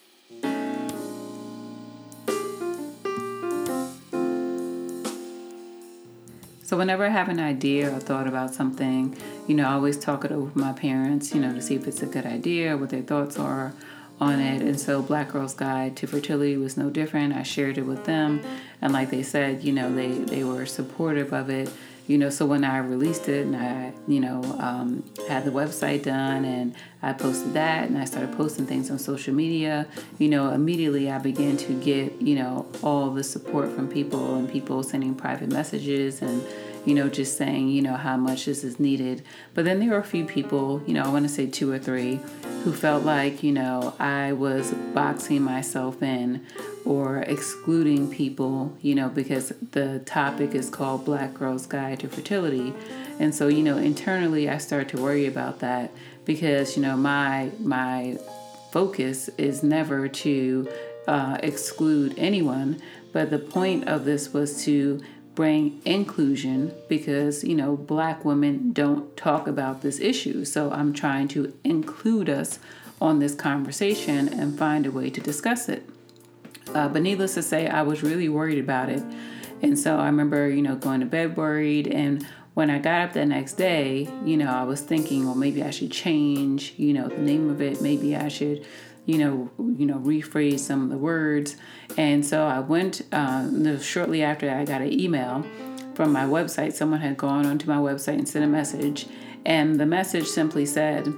So 6.73 6.79
whenever 6.79 7.05
I 7.05 7.11
have 7.11 7.29
an 7.29 7.39
idea 7.39 7.95
or 7.95 8.01
thought 8.01 8.27
about 8.27 8.55
something, 8.55 9.15
you 9.47 9.55
know, 9.55 9.69
I 9.69 9.75
always 9.75 9.99
talk 9.99 10.25
it 10.25 10.33
over 10.33 10.45
with 10.45 10.57
my 10.57 10.73
parents, 10.73 11.35
you 11.35 11.39
know, 11.43 11.53
to 11.53 11.61
see 11.61 11.75
if 11.75 11.87
it's 11.87 12.03
a 12.03 12.07
good 12.07 12.25
idea, 12.25 12.79
what 12.79 12.89
their 12.89 13.03
thoughts 13.03 13.39
are 13.39 13.75
on 14.19 14.41
it. 14.41 14.63
And 14.63 14.81
so 14.81 15.03
Black 15.03 15.33
Girl's 15.33 15.53
Guide 15.53 15.99
to 15.99 16.07
Fertility 16.07 16.57
was 16.57 16.79
no 16.79 16.89
different. 16.89 17.35
I 17.35 17.43
shared 17.43 17.77
it 17.77 17.83
with 17.83 18.07
them. 18.07 18.41
And 18.81 18.95
like 18.95 19.11
they 19.11 19.23
said, 19.23 19.63
you 19.63 19.71
know, 19.71 19.95
they, 19.95 20.13
they 20.13 20.45
were 20.45 20.65
supportive 20.65 21.35
of 21.35 21.51
it. 21.51 21.71
You 22.07 22.19
know, 22.19 22.31
so 22.31 22.47
when 22.47 22.65
I 22.65 22.79
released 22.79 23.29
it 23.29 23.47
and 23.47 23.57
I, 23.57 23.93
you 24.09 24.21
know, 24.21 24.43
um, 24.59 25.05
had 25.29 25.45
the 25.45 25.51
website 25.51 26.03
done 26.03 26.45
and 26.45 26.75
I 27.01 27.13
posted 27.13 27.55
that 27.55 27.89
and 27.89 27.97
I 27.97 28.05
started 28.05 28.37
posting 28.37 28.67
things 28.67 28.91
on 28.91 28.99
social 28.99 29.33
media, 29.35 29.87
you 30.19 30.29
know, 30.29 30.51
immediately 30.51 31.11
I 31.11 31.19
began 31.19 31.57
to 31.59 31.73
get, 31.81 32.21
you 32.21 32.35
know, 32.35 32.67
all 32.83 33.11
the 33.11 33.23
support 33.23 33.71
from 33.71 33.89
people 33.89 34.35
and 34.35 34.51
people 34.51 34.83
sending 34.83 35.15
private 35.15 35.51
messages 35.51 36.23
and, 36.23 36.43
you 36.85 36.95
know, 36.95 37.09
just 37.09 37.37
saying, 37.37 37.69
you 37.69 37.83
know, 37.83 37.95
how 37.95 38.17
much 38.17 38.47
this 38.47 38.65
is 38.65 38.81
needed. 38.81 39.23
But 39.55 39.65
then 39.65 39.81
there 39.81 39.91
were 39.91 39.99
a 39.99 40.05
few 40.05 40.25
people, 40.25 40.83
you 40.87 40.95
know, 40.95 41.03
I 41.03 41.09
want 41.09 41.25
to 41.25 41.29
say 41.29 41.47
two 41.47 41.71
or 41.71 41.79
three, 41.79 42.21
who 42.65 42.73
felt 42.73 43.05
like, 43.05 43.43
you 43.43 43.53
know, 43.53 43.95
I 43.99 44.33
was 44.33 44.73
boxing 44.95 45.43
myself 45.43 46.03
in 46.03 46.45
or 46.85 47.19
excluding 47.19 48.11
people, 48.11 48.77
you 48.81 48.95
know, 48.95 49.09
because 49.09 49.53
the 49.73 50.01
topic 50.01 50.55
is 50.55 50.71
called 50.71 51.05
Black 51.05 51.35
Girl's 51.35 51.67
Guide 51.67 52.01
to 52.01 52.09
Fertility. 52.09 52.73
And 53.19 53.35
so, 53.35 53.49
you 53.49 53.63
know, 53.63 53.77
internally 53.79 54.49
I 54.49 54.59
started 54.59 54.89
to 54.91 55.03
worry 55.03 55.27
about 55.27 55.61
that 55.61 55.93
because, 56.25 56.77
you 56.77 56.83
know, 56.83 56.97
my 56.97 57.51
my 57.61 58.19
focus 58.73 59.29
is 59.37 59.63
never 59.63 60.09
to 60.09 60.69
uh, 61.07 61.37
exclude 61.43 62.15
anyone, 62.17 62.81
but 63.13 63.31
the 63.31 63.39
point 63.39 63.87
of 63.87 64.05
this 64.05 64.33
was 64.33 64.65
to 64.65 65.03
bring 65.35 65.81
inclusion 65.85 66.73
because 66.89 67.43
you 67.43 67.55
know 67.55 67.77
black 67.77 68.25
women 68.25 68.73
don't 68.73 69.17
talk 69.17 69.47
about 69.47 69.83
this 69.83 69.99
issue. 70.01 70.45
So 70.45 70.71
i'm 70.71 70.93
trying 70.93 71.29
to 71.29 71.53
include 71.65 72.29
us 72.29 72.59
on 73.01 73.19
this 73.19 73.35
conversation 73.35 74.29
and 74.29 74.59
find 74.59 74.87
a 74.87 74.91
way 74.91 75.11
to 75.11 75.21
discuss 75.21 75.69
it. 75.69 75.89
Uh, 76.75 76.89
but 76.89 77.03
needless 77.03 77.35
to 77.35 77.43
say 77.43 77.67
i 77.67 77.83
was 77.83 78.03
really 78.03 78.29
worried 78.29 78.59
about 78.59 78.89
it. 78.89 79.03
And 79.63 79.79
so 79.79 79.97
i 79.97 80.07
remember 80.07 80.49
you 80.49 80.63
know 80.63 80.77
going 80.77 81.01
to 81.01 81.07
bed 81.07 81.37
worried. 81.37 81.87
And 81.87 82.27
when 82.55 82.69
i 82.69 82.79
got 82.79 83.01
up 83.01 83.13
the 83.15 83.25
next 83.25 83.55
day 83.55 84.09
you 84.25 84.37
know 84.37 84.51
i 84.51 84.63
was 84.63 84.83
thinking 84.83 85.25
well 85.25 85.35
maybe 85.35 85.63
i 85.63 85.71
should 85.71 85.91
change 85.91 86.75
you 86.77 86.93
know 86.93 87.09
the 87.09 87.19
name 87.19 87.49
of 87.49 87.63
it. 87.63 87.81
Maybe 87.81 88.15
i 88.15 88.29
should 88.29 88.67
you 89.05 89.19
know, 89.19 89.51
you 89.59 89.87
know, 89.87 89.99
rephrase 89.99 90.61
some 90.61 90.83
of 90.83 90.89
the 90.91 90.97
words. 90.97 91.57
And 91.97 92.25
so 92.25 92.47
I 92.47 92.61
went 92.61 93.03
uh, 93.13 93.79
shortly 93.81 94.23
after 94.23 94.51
I 94.51 94.65
got 94.65 94.81
an 94.81 94.93
email 94.93 95.45
from 95.95 96.13
my 96.13 96.25
website. 96.25 96.73
Someone 96.73 97.01
had 97.01 97.17
gone 97.17 97.47
onto 97.47 97.69
my 97.69 97.77
website 97.77 98.15
and 98.15 98.29
sent 98.29 98.45
a 98.45 98.49
message, 98.49 99.07
and 99.45 99.79
the 99.79 99.87
message 99.87 100.27
simply 100.27 100.67
said, 100.67 101.13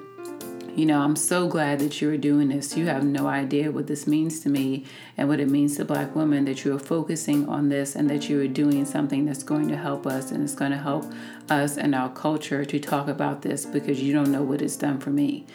you 0.76 0.86
know, 0.86 1.00
I'm 1.00 1.16
so 1.16 1.46
glad 1.46 1.78
that 1.78 2.00
you 2.00 2.10
are 2.10 2.16
doing 2.16 2.48
this. 2.48 2.76
You 2.76 2.86
have 2.86 3.04
no 3.04 3.26
idea 3.26 3.70
what 3.70 3.86
this 3.86 4.06
means 4.06 4.40
to 4.40 4.48
me 4.48 4.84
and 5.16 5.28
what 5.28 5.40
it 5.40 5.48
means 5.48 5.76
to 5.76 5.84
black 5.84 6.14
women 6.16 6.44
that 6.46 6.64
you 6.64 6.74
are 6.74 6.80
focusing 6.80 7.48
on 7.48 7.68
this 7.68 7.94
and 7.94 8.10
that 8.10 8.28
you 8.28 8.40
are 8.40 8.48
doing 8.48 8.84
something 8.84 9.24
that's 9.24 9.42
going 9.42 9.68
to 9.68 9.76
help 9.76 10.06
us 10.06 10.30
and 10.30 10.42
it's 10.42 10.54
going 10.54 10.72
to 10.72 10.78
help 10.78 11.04
us 11.48 11.76
and 11.76 11.94
our 11.94 12.08
culture 12.08 12.64
to 12.64 12.80
talk 12.80 13.08
about 13.08 13.42
this 13.42 13.64
because 13.64 14.02
you 14.02 14.12
don't 14.12 14.32
know 14.32 14.42
what 14.42 14.62
it's 14.62 14.76
done 14.76 14.98
for 14.98 15.10
me. 15.10 15.46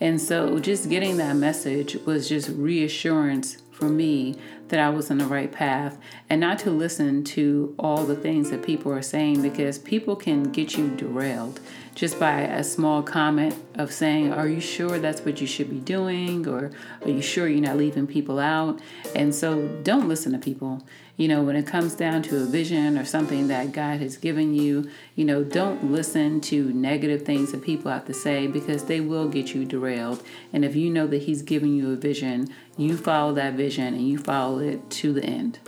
And 0.00 0.20
so 0.20 0.58
just 0.58 0.90
getting 0.90 1.16
that 1.16 1.36
message 1.36 1.94
was 2.04 2.28
just 2.28 2.50
reassurance 2.50 3.56
for 3.76 3.88
me 3.88 4.34
that 4.68 4.80
I 4.80 4.88
was 4.88 5.10
on 5.10 5.18
the 5.18 5.26
right 5.26 5.52
path 5.52 5.98
and 6.30 6.40
not 6.40 6.58
to 6.60 6.70
listen 6.70 7.22
to 7.24 7.74
all 7.78 8.04
the 8.04 8.16
things 8.16 8.50
that 8.50 8.62
people 8.62 8.90
are 8.90 9.02
saying 9.02 9.42
because 9.42 9.78
people 9.78 10.16
can 10.16 10.50
get 10.50 10.76
you 10.76 10.88
derailed 10.88 11.60
just 11.94 12.18
by 12.18 12.40
a 12.40 12.64
small 12.64 13.02
comment 13.02 13.54
of 13.74 13.92
saying, 13.92 14.32
Are 14.32 14.48
you 14.48 14.60
sure 14.60 14.98
that's 14.98 15.20
what 15.20 15.40
you 15.40 15.46
should 15.46 15.70
be 15.70 15.78
doing? 15.78 16.48
Or 16.48 16.70
are 17.02 17.10
you 17.10 17.22
sure 17.22 17.48
you're 17.48 17.60
not 17.60 17.76
leaving 17.76 18.06
people 18.06 18.38
out? 18.38 18.80
And 19.14 19.34
so 19.34 19.68
don't 19.82 20.08
listen 20.08 20.32
to 20.32 20.38
people. 20.38 20.82
You 21.16 21.28
know, 21.28 21.42
when 21.42 21.56
it 21.56 21.66
comes 21.66 21.94
down 21.94 22.22
to 22.24 22.42
a 22.42 22.44
vision 22.44 22.98
or 22.98 23.04
something 23.06 23.48
that 23.48 23.72
God 23.72 24.00
has 24.00 24.18
given 24.18 24.54
you, 24.54 24.90
you 25.14 25.24
know, 25.24 25.42
don't 25.42 25.90
listen 25.90 26.42
to 26.42 26.72
negative 26.74 27.22
things 27.22 27.52
that 27.52 27.62
people 27.62 27.90
have 27.90 28.04
to 28.06 28.14
say 28.14 28.46
because 28.46 28.84
they 28.84 29.00
will 29.00 29.28
get 29.28 29.54
you 29.54 29.64
derailed. 29.64 30.22
And 30.52 30.62
if 30.62 30.76
you 30.76 30.90
know 30.90 31.06
that 31.06 31.22
He's 31.22 31.40
giving 31.40 31.74
you 31.74 31.92
a 31.92 31.96
vision, 31.96 32.48
you 32.76 32.98
follow 32.98 33.32
that 33.32 33.54
vision 33.54 33.94
and 33.94 34.06
you 34.06 34.18
follow 34.18 34.58
it 34.58 34.90
to 34.90 35.14
the 35.14 35.24
end. 35.24 35.58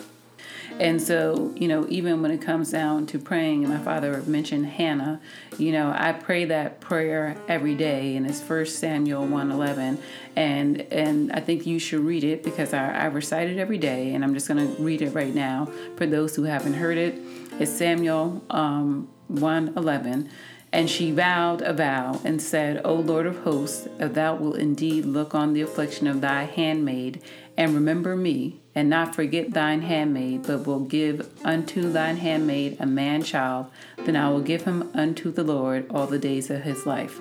And 0.81 1.03
so, 1.03 1.53
you 1.57 1.67
know, 1.67 1.87
even 1.89 2.23
when 2.23 2.31
it 2.31 2.41
comes 2.41 2.71
down 2.71 3.07
to 3.07 3.19
praying, 3.19 3.65
and 3.65 3.73
my 3.73 3.81
father 3.81 4.23
mentioned 4.27 4.67
Hannah, 4.67 5.21
you 5.59 5.73
know, 5.73 5.93
I 5.97 6.13
pray 6.13 6.45
that 6.47 6.81
prayer 6.81 7.37
every 7.49 7.75
day, 7.75 8.15
and 8.17 8.25
it's 8.25 8.41
First 8.41 8.79
Samuel 8.79 9.23
111. 9.23 9.99
And 10.37 10.81
and 10.93 11.33
I 11.33 11.41
think 11.41 11.67
you 11.67 11.81
should 11.81 12.01
read 12.01 12.23
it 12.23 12.45
because 12.45 12.73
I, 12.73 12.93
I 12.93 13.05
recite 13.07 13.49
it 13.49 13.59
every 13.59 13.79
day, 13.79 14.15
and 14.15 14.23
I'm 14.23 14.35
just 14.35 14.47
going 14.47 14.77
to 14.77 14.83
read 14.83 15.03
it 15.03 15.11
right 15.11 15.35
now 15.35 15.69
for 15.97 16.07
those 16.07 16.37
who 16.37 16.45
haven't 16.45 16.75
heard 16.75 16.97
it. 16.97 17.19
It's 17.59 17.73
Samuel 17.73 18.45
um, 18.51 19.09
111. 19.27 20.31
And 20.71 20.91
she 20.91 21.11
vowed 21.13 21.63
a 21.63 21.73
vow 21.73 22.21
and 22.25 22.43
said, 22.43 22.83
O 22.85 22.95
Lord 22.95 23.27
of 23.27 23.39
hosts, 23.39 23.89
if 23.99 24.13
thou 24.13 24.35
wilt 24.35 24.59
indeed 24.59 25.07
look 25.07 25.35
on 25.35 25.55
the 25.55 25.63
affliction 25.63 26.07
of 26.07 26.21
thy 26.21 26.45
handmaid, 26.45 27.23
and 27.57 27.75
remember 27.75 28.15
me, 28.17 28.61
and 28.79 28.89
not 28.89 29.13
forget 29.13 29.51
thine 29.51 29.83
handmaid, 29.83 30.45
but 30.45 30.65
will 30.65 30.79
give 30.79 31.29
unto 31.45 31.91
thine 31.91 32.17
handmaid 32.17 32.77
a 32.79 32.87
man 32.87 33.25
child, 33.25 33.67
then 34.05 34.15
I 34.15 34.31
will 34.31 34.41
give 34.41 34.63
him 34.63 34.89
unto 34.95 35.33
the 35.33 35.43
Lord 35.43 35.91
all 35.91 36.07
the 36.07 36.17
days 36.17 36.49
of 36.49 36.63
his 36.63 36.87
life. 36.87 37.19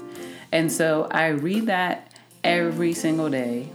And 0.51 0.71
so 0.71 1.07
I 1.09 1.29
read 1.29 1.65
that 1.65 2.13
every 2.43 2.93
single 2.93 3.31
day, 3.31 3.69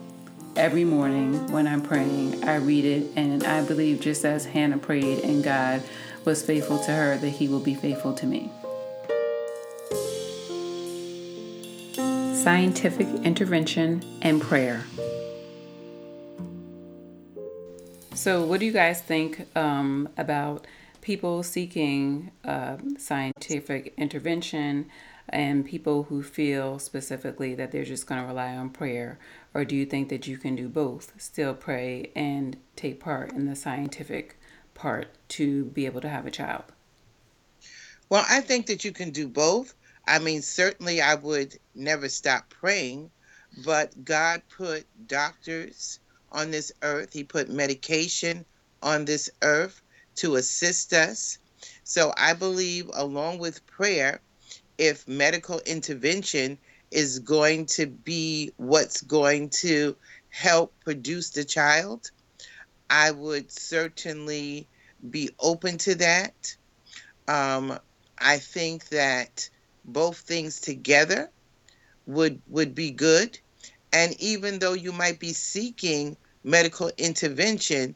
every 0.54 0.84
morning 0.84 1.50
when 1.50 1.66
I'm 1.66 1.82
praying. 1.82 2.44
I 2.44 2.58
read 2.58 2.84
it, 2.84 3.10
and 3.16 3.42
I 3.42 3.64
believe 3.64 4.00
just 4.00 4.24
as 4.24 4.44
Hannah 4.44 4.78
prayed 4.78 5.18
and 5.24 5.42
God 5.42 5.82
was 6.24 6.40
faithful 6.44 6.78
to 6.84 6.92
her, 6.92 7.16
that 7.16 7.30
he 7.30 7.48
will 7.48 7.58
be 7.58 7.74
faithful 7.74 8.14
to 8.14 8.26
me. 8.26 8.52
Scientific 12.44 13.08
intervention 13.24 14.04
and 14.22 14.40
prayer. 14.40 14.84
So, 18.14 18.44
what 18.44 18.60
do 18.60 18.66
you 18.66 18.72
guys 18.72 19.00
think 19.00 19.46
um, 19.56 20.08
about 20.18 20.66
people 21.00 21.42
seeking 21.42 22.30
uh, 22.44 22.76
scientific 22.98 23.94
intervention 23.96 24.90
and 25.30 25.64
people 25.64 26.04
who 26.04 26.22
feel 26.22 26.78
specifically 26.78 27.54
that 27.54 27.72
they're 27.72 27.84
just 27.84 28.06
going 28.06 28.20
to 28.20 28.26
rely 28.26 28.54
on 28.54 28.68
prayer? 28.68 29.18
Or 29.54 29.64
do 29.64 29.74
you 29.74 29.86
think 29.86 30.10
that 30.10 30.26
you 30.26 30.36
can 30.36 30.54
do 30.54 30.68
both, 30.68 31.14
still 31.20 31.54
pray 31.54 32.10
and 32.14 32.58
take 32.76 33.00
part 33.00 33.32
in 33.32 33.46
the 33.46 33.56
scientific 33.56 34.38
part 34.74 35.08
to 35.30 35.64
be 35.64 35.86
able 35.86 36.02
to 36.02 36.08
have 36.08 36.26
a 36.26 36.30
child? 36.30 36.64
Well, 38.10 38.24
I 38.28 38.42
think 38.42 38.66
that 38.66 38.84
you 38.84 38.92
can 38.92 39.10
do 39.10 39.26
both. 39.26 39.74
I 40.06 40.18
mean, 40.18 40.42
certainly 40.42 41.00
I 41.00 41.14
would 41.14 41.58
never 41.74 42.10
stop 42.10 42.50
praying, 42.50 43.10
but 43.64 44.04
God 44.04 44.42
put 44.54 44.86
doctors 45.06 45.98
on 46.32 46.50
this 46.50 46.72
earth. 46.82 47.12
He 47.12 47.24
put 47.24 47.48
medication 47.48 48.44
on 48.82 49.04
this 49.04 49.30
earth 49.42 49.80
to 50.16 50.36
assist 50.36 50.92
us. 50.92 51.38
So 51.84 52.12
I 52.16 52.34
believe, 52.34 52.90
along 52.92 53.38
with 53.38 53.66
prayer, 53.66 54.20
if 54.78 55.06
medical 55.06 55.60
intervention 55.60 56.58
is 56.90 57.20
going 57.20 57.66
to 57.66 57.86
be 57.86 58.52
what's 58.56 59.00
going 59.02 59.50
to 59.50 59.96
help 60.30 60.74
produce 60.80 61.30
the 61.30 61.44
child, 61.44 62.10
I 62.90 63.10
would 63.10 63.50
certainly 63.50 64.68
be 65.10 65.30
open 65.38 65.78
to 65.78 65.94
that. 65.96 66.56
Um, 67.28 67.78
I 68.18 68.38
think 68.38 68.88
that 68.88 69.48
both 69.84 70.18
things 70.18 70.60
together 70.60 71.30
would 72.06 72.40
would 72.48 72.74
be 72.74 72.90
good. 72.90 73.38
And 73.92 74.14
even 74.20 74.58
though 74.58 74.72
you 74.72 74.92
might 74.92 75.20
be 75.20 75.32
seeking 75.32 76.16
medical 76.44 76.90
intervention, 76.98 77.94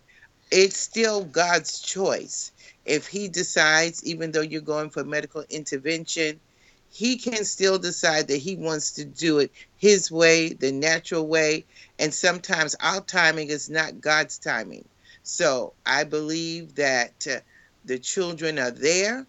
it's 0.50 0.78
still 0.78 1.24
God's 1.24 1.80
choice. 1.80 2.52
If 2.84 3.06
He 3.06 3.28
decides, 3.28 4.04
even 4.04 4.30
though 4.30 4.42
you're 4.42 4.60
going 4.60 4.90
for 4.90 5.04
medical 5.04 5.44
intervention, 5.50 6.40
He 6.88 7.16
can 7.16 7.44
still 7.44 7.78
decide 7.78 8.28
that 8.28 8.36
He 8.36 8.56
wants 8.56 8.92
to 8.92 9.04
do 9.04 9.38
it 9.40 9.50
His 9.76 10.10
way, 10.10 10.50
the 10.50 10.72
natural 10.72 11.26
way. 11.26 11.64
And 11.98 12.14
sometimes 12.14 12.76
our 12.80 13.00
timing 13.00 13.48
is 13.48 13.68
not 13.68 14.00
God's 14.00 14.38
timing. 14.38 14.86
So 15.22 15.72
I 15.84 16.04
believe 16.04 16.76
that 16.76 17.26
uh, 17.28 17.40
the 17.84 17.98
children 17.98 18.58
are 18.58 18.70
there 18.70 19.26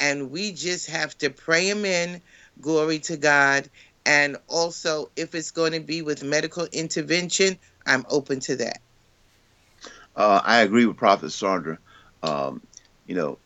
and 0.00 0.30
we 0.30 0.52
just 0.52 0.90
have 0.90 1.16
to 1.18 1.30
pray 1.30 1.68
them 1.68 1.84
in. 1.84 2.20
Glory 2.60 2.98
to 3.00 3.16
God. 3.16 3.68
And 4.04 4.36
also, 4.48 5.10
if 5.16 5.34
it's 5.34 5.50
going 5.50 5.72
to 5.72 5.80
be 5.80 6.02
with 6.02 6.22
medical 6.22 6.66
intervention, 6.72 7.58
I'm 7.88 8.06
open 8.10 8.40
to 8.42 8.56
that. 8.58 8.80
Uh, 10.16 10.40
I 10.44 10.60
agree 10.62 10.86
with 10.86 10.98
Prophet 10.98 11.30
Sandra. 11.30 11.78
Um, 12.22 12.62
you 13.06 13.16
know, 13.16 13.38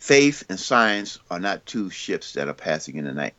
Faith 0.00 0.44
and 0.50 0.60
science 0.60 1.18
are 1.30 1.40
not 1.40 1.66
two 1.66 1.90
ships 1.90 2.34
that 2.34 2.48
are 2.48 2.54
passing 2.54 2.98
in 2.98 3.06
the 3.06 3.14
night. 3.14 3.34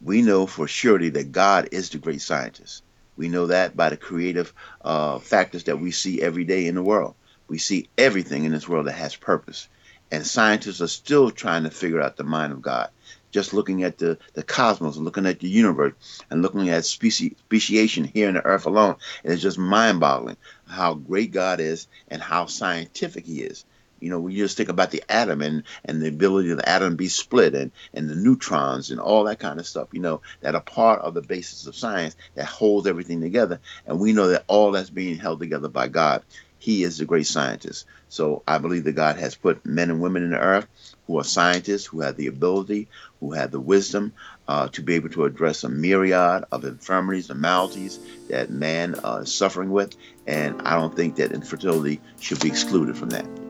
We 0.00 0.22
know 0.22 0.46
for 0.46 0.68
surety 0.68 1.10
that 1.10 1.32
God 1.32 1.70
is 1.72 1.90
the 1.90 1.98
great 1.98 2.22
scientist. 2.22 2.82
We 3.16 3.28
know 3.28 3.46
that 3.48 3.76
by 3.76 3.90
the 3.90 3.98
creative 3.98 4.54
uh, 4.82 5.18
factors 5.20 5.64
that 5.64 5.80
we 5.80 5.92
see 5.92 6.22
every 6.22 6.44
day 6.44 6.66
in 6.66 6.74
the 6.76 6.82
world. 6.82 7.16
We 7.48 7.58
see 7.58 7.90
everything 7.98 8.44
in 8.44 8.52
this 8.52 8.68
world 8.68 8.86
that 8.86 8.92
has 8.94 9.16
purpose. 9.16 9.68
And 10.10 10.26
scientists 10.26 10.82
are 10.82 10.88
still 10.88 11.30
trying 11.30 11.64
to 11.64 11.70
figure 11.70 12.00
out 12.02 12.16
the 12.16 12.24
mind 12.24 12.52
of 12.52 12.62
God. 12.62 12.90
Just 13.32 13.54
looking 13.54 13.82
at 13.82 13.98
the, 13.98 14.18
the 14.34 14.42
cosmos, 14.44 14.96
looking 14.96 15.26
at 15.26 15.40
the 15.40 15.48
universe, 15.48 15.94
and 16.30 16.42
looking 16.42 16.68
at 16.68 16.82
speci- 16.82 17.36
speciation 17.38 18.04
here 18.04 18.28
in 18.28 18.34
the 18.34 18.44
earth 18.44 18.66
alone, 18.66 18.96
it 19.24 19.32
is 19.32 19.42
just 19.42 19.58
mind 19.58 20.00
boggling 20.00 20.36
how 20.66 20.94
great 20.94 21.32
God 21.32 21.58
is 21.60 21.88
and 22.08 22.22
how 22.22 22.46
scientific 22.46 23.26
He 23.26 23.40
is. 23.42 23.64
You 24.00 24.10
know, 24.10 24.20
we 24.20 24.34
just 24.34 24.56
think 24.56 24.68
about 24.68 24.90
the 24.90 25.02
atom 25.08 25.42
and, 25.42 25.62
and 25.84 26.02
the 26.02 26.08
ability 26.08 26.50
of 26.50 26.58
the 26.58 26.68
atom 26.68 26.90
to 26.90 26.96
be 26.96 27.08
split 27.08 27.54
and, 27.54 27.70
and 27.94 28.10
the 28.10 28.16
neutrons 28.16 28.90
and 28.90 29.00
all 29.00 29.24
that 29.24 29.38
kind 29.38 29.60
of 29.60 29.66
stuff, 29.66 29.88
you 29.92 30.00
know, 30.00 30.22
that 30.40 30.56
are 30.56 30.60
part 30.60 31.00
of 31.02 31.14
the 31.14 31.22
basis 31.22 31.66
of 31.66 31.76
science 31.76 32.16
that 32.34 32.46
holds 32.46 32.88
everything 32.88 33.20
together. 33.20 33.60
And 33.86 34.00
we 34.00 34.12
know 34.12 34.28
that 34.28 34.44
all 34.48 34.72
that's 34.72 34.90
being 34.90 35.18
held 35.18 35.38
together 35.38 35.68
by 35.68 35.88
God. 35.88 36.24
He 36.58 36.82
is 36.82 36.98
the 36.98 37.04
great 37.04 37.26
scientist. 37.26 37.86
So 38.08 38.42
I 38.46 38.58
believe 38.58 38.84
that 38.84 38.92
God 38.92 39.18
has 39.18 39.36
put 39.36 39.64
men 39.64 39.90
and 39.90 40.00
women 40.00 40.24
in 40.24 40.30
the 40.30 40.38
earth 40.38 40.66
who 41.06 41.18
are 41.18 41.24
scientists, 41.24 41.86
who 41.86 42.00
have 42.00 42.16
the 42.16 42.28
ability, 42.28 42.88
who 43.20 43.32
have 43.32 43.50
the 43.50 43.60
wisdom 43.60 44.12
uh, 44.48 44.68
to 44.68 44.82
be 44.82 44.94
able 44.94 45.08
to 45.10 45.24
address 45.24 45.64
a 45.64 45.68
myriad 45.68 46.44
of 46.52 46.64
infirmities 46.64 47.30
and 47.30 47.40
maladies 47.40 47.98
that 48.28 48.50
man 48.50 48.94
uh, 49.04 49.20
is 49.22 49.34
suffering 49.34 49.70
with. 49.70 49.94
And 50.26 50.62
I 50.62 50.78
don't 50.78 50.94
think 50.94 51.16
that 51.16 51.32
infertility 51.32 52.00
should 52.20 52.40
be 52.40 52.48
excluded 52.48 52.96
from 52.96 53.10
that. 53.10 53.41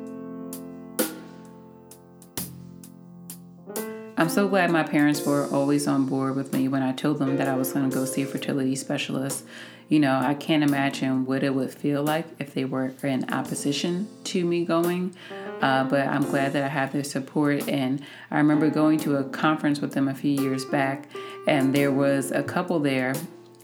I'm 4.23 4.29
so 4.29 4.47
glad 4.47 4.71
my 4.71 4.85
parents 4.85 5.27
were 5.27 5.49
always 5.51 5.89
on 5.89 6.07
board 6.07 6.37
with 6.37 6.53
me 6.53 6.69
when 6.69 6.81
I 6.81 6.93
told 6.93 7.19
them 7.19 7.39
that 7.39 7.49
I 7.49 7.57
was 7.57 7.73
going 7.73 7.91
to 7.91 7.93
go 7.93 8.05
see 8.05 8.23
a 8.23 8.27
fertility 8.27 8.77
specialist. 8.77 9.45
You 9.89 9.99
know, 9.99 10.17
I 10.17 10.35
can't 10.35 10.63
imagine 10.63 11.27
what 11.27 11.43
it 11.43 11.53
would 11.57 11.75
feel 11.75 12.05
like 12.05 12.27
if 12.39 12.55
they 12.55 12.65
were 12.65 12.95
in 13.03 13.29
opposition 13.35 14.07
to 14.23 14.45
me 14.45 14.65
going. 14.65 15.17
Uh, 15.61 15.83
but 15.83 16.07
I'm 16.07 16.23
glad 16.23 16.53
that 16.53 16.63
I 16.63 16.69
have 16.69 16.93
their 16.93 17.03
support. 17.03 17.69
And 17.69 18.01
I 18.31 18.39
remember 18.39 18.71
going 18.71 19.01
to 19.01 19.17
a 19.17 19.25
conference 19.25 19.81
with 19.81 19.93
them 19.95 20.07
a 20.07 20.15
few 20.15 20.41
years 20.41 20.65
back, 20.67 21.09
and 21.49 21.75
there 21.75 21.91
was 21.91 22.31
a 22.31 22.45
couple 22.45 22.79
there 22.79 23.17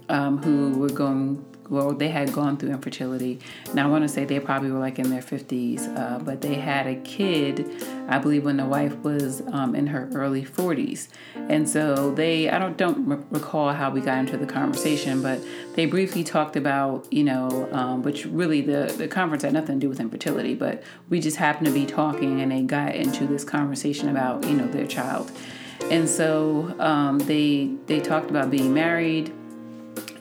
um, 0.09 0.39
who 0.39 0.77
were 0.77 0.91
going 0.91 1.45
well, 1.71 1.93
they 1.93 2.09
had 2.09 2.33
gone 2.33 2.57
through 2.57 2.71
infertility. 2.71 3.41
Now, 3.75 3.87
I 3.87 3.91
want 3.91 4.05
to 4.05 4.09
say 4.09 4.25
they 4.25 4.41
probably 4.41 4.71
were 4.71 4.79
like 4.79 4.99
in 4.99 5.11
their 5.11 5.23
50s, 5.23 5.97
uh, 5.97 6.19
but 6.19 6.41
they 6.41 6.55
had 6.55 6.87
a 6.87 6.97
kid, 6.97 7.71
I 8.09 8.19
believe, 8.19 8.45
when 8.45 8.57
the 8.57 8.67
wife 8.67 8.97
was 8.99 9.43
um, 9.53 9.75
in 9.75 9.87
her 9.89 10.09
early 10.15 10.45
40s. 10.45 11.09
And 11.35 11.69
so 11.69 12.13
they, 12.13 12.49
I 12.51 12.59
don't, 12.59 12.77
don't 12.77 13.27
recall 13.31 13.73
how 13.73 13.91
we 13.91 14.01
got 14.01 14.19
into 14.19 14.37
the 14.37 14.47
conversation, 14.47 15.23
but 15.23 15.41
they 15.75 15.87
briefly 15.87 16.25
talked 16.25 16.57
about, 16.57 17.07
you 17.13 17.25
know, 17.25 17.69
um, 17.73 18.03
which 18.03 18.27
really 18.27 18.61
the, 18.61 18.93
the 18.97 19.09
conference 19.09 19.43
had 19.43 19.53
nothing 19.53 19.79
to 19.79 19.87
do 19.87 19.89
with 19.89 20.01
infertility, 20.01 20.55
but 20.55 20.83
we 21.09 21.21
just 21.21 21.37
happened 21.37 21.67
to 21.67 21.73
be 21.73 21.87
talking 21.87 22.41
and 22.41 22.53
they 22.53 22.63
got 22.63 22.95
into 22.95 23.27
this 23.27 23.45
conversation 23.45 24.09
about, 24.09 24.45
you 24.45 24.55
know, 24.55 24.67
their 24.69 24.87
child. 24.87 25.31
And 25.91 26.09
so 26.09 26.75
um, 26.81 27.19
they 27.21 27.71
they 27.87 28.01
talked 28.01 28.31
about 28.31 28.51
being 28.51 28.75
married, 28.75 29.33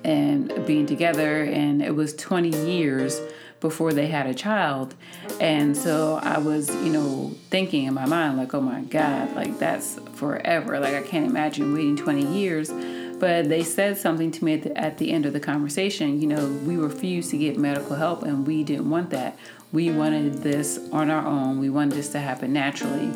and 0.08 0.66
being 0.66 0.86
together, 0.86 1.44
and 1.44 1.82
it 1.82 1.94
was 1.94 2.16
20 2.16 2.50
years 2.66 3.20
before 3.60 3.92
they 3.92 4.08
had 4.08 4.26
a 4.26 4.34
child. 4.34 4.96
And 5.42 5.76
so 5.76 6.20
I 6.24 6.38
was, 6.38 6.70
you 6.76 6.92
know, 6.92 7.36
thinking 7.50 7.86
in 7.86 7.94
my 7.94 8.06
mind, 8.06 8.38
like, 8.38 8.54
oh 8.54 8.62
my 8.62 8.82
God, 8.82 9.36
like 9.36 9.60
that's 9.60 10.00
forever. 10.14 10.80
Like, 10.80 10.94
I 10.94 11.02
can't 11.02 11.26
imagine 11.26 11.74
waiting 11.74 11.98
20 11.98 12.26
years. 12.26 12.72
But 13.20 13.50
they 13.50 13.64
said 13.64 13.98
something 13.98 14.32
to 14.32 14.46
me 14.46 14.54
at 14.54 14.62
the, 14.62 14.78
at 14.78 14.98
the 15.00 15.12
end 15.12 15.26
of 15.26 15.34
the 15.34 15.40
conversation. 15.40 16.22
You 16.22 16.28
know, 16.28 16.48
we 16.48 16.78
refused 16.78 17.32
to 17.32 17.38
get 17.38 17.58
medical 17.58 17.96
help, 17.96 18.24
and 18.24 18.46
we 18.46 18.64
didn't 18.64 18.90
want 18.90 19.10
that. 19.10 19.38
We 19.74 19.92
wanted 19.92 20.36
this 20.44 20.80
on 20.94 21.10
our 21.10 21.26
own, 21.26 21.60
we 21.60 21.70
wanted 21.70 21.96
this 21.96 22.10
to 22.10 22.20
happen 22.20 22.54
naturally. 22.54 23.12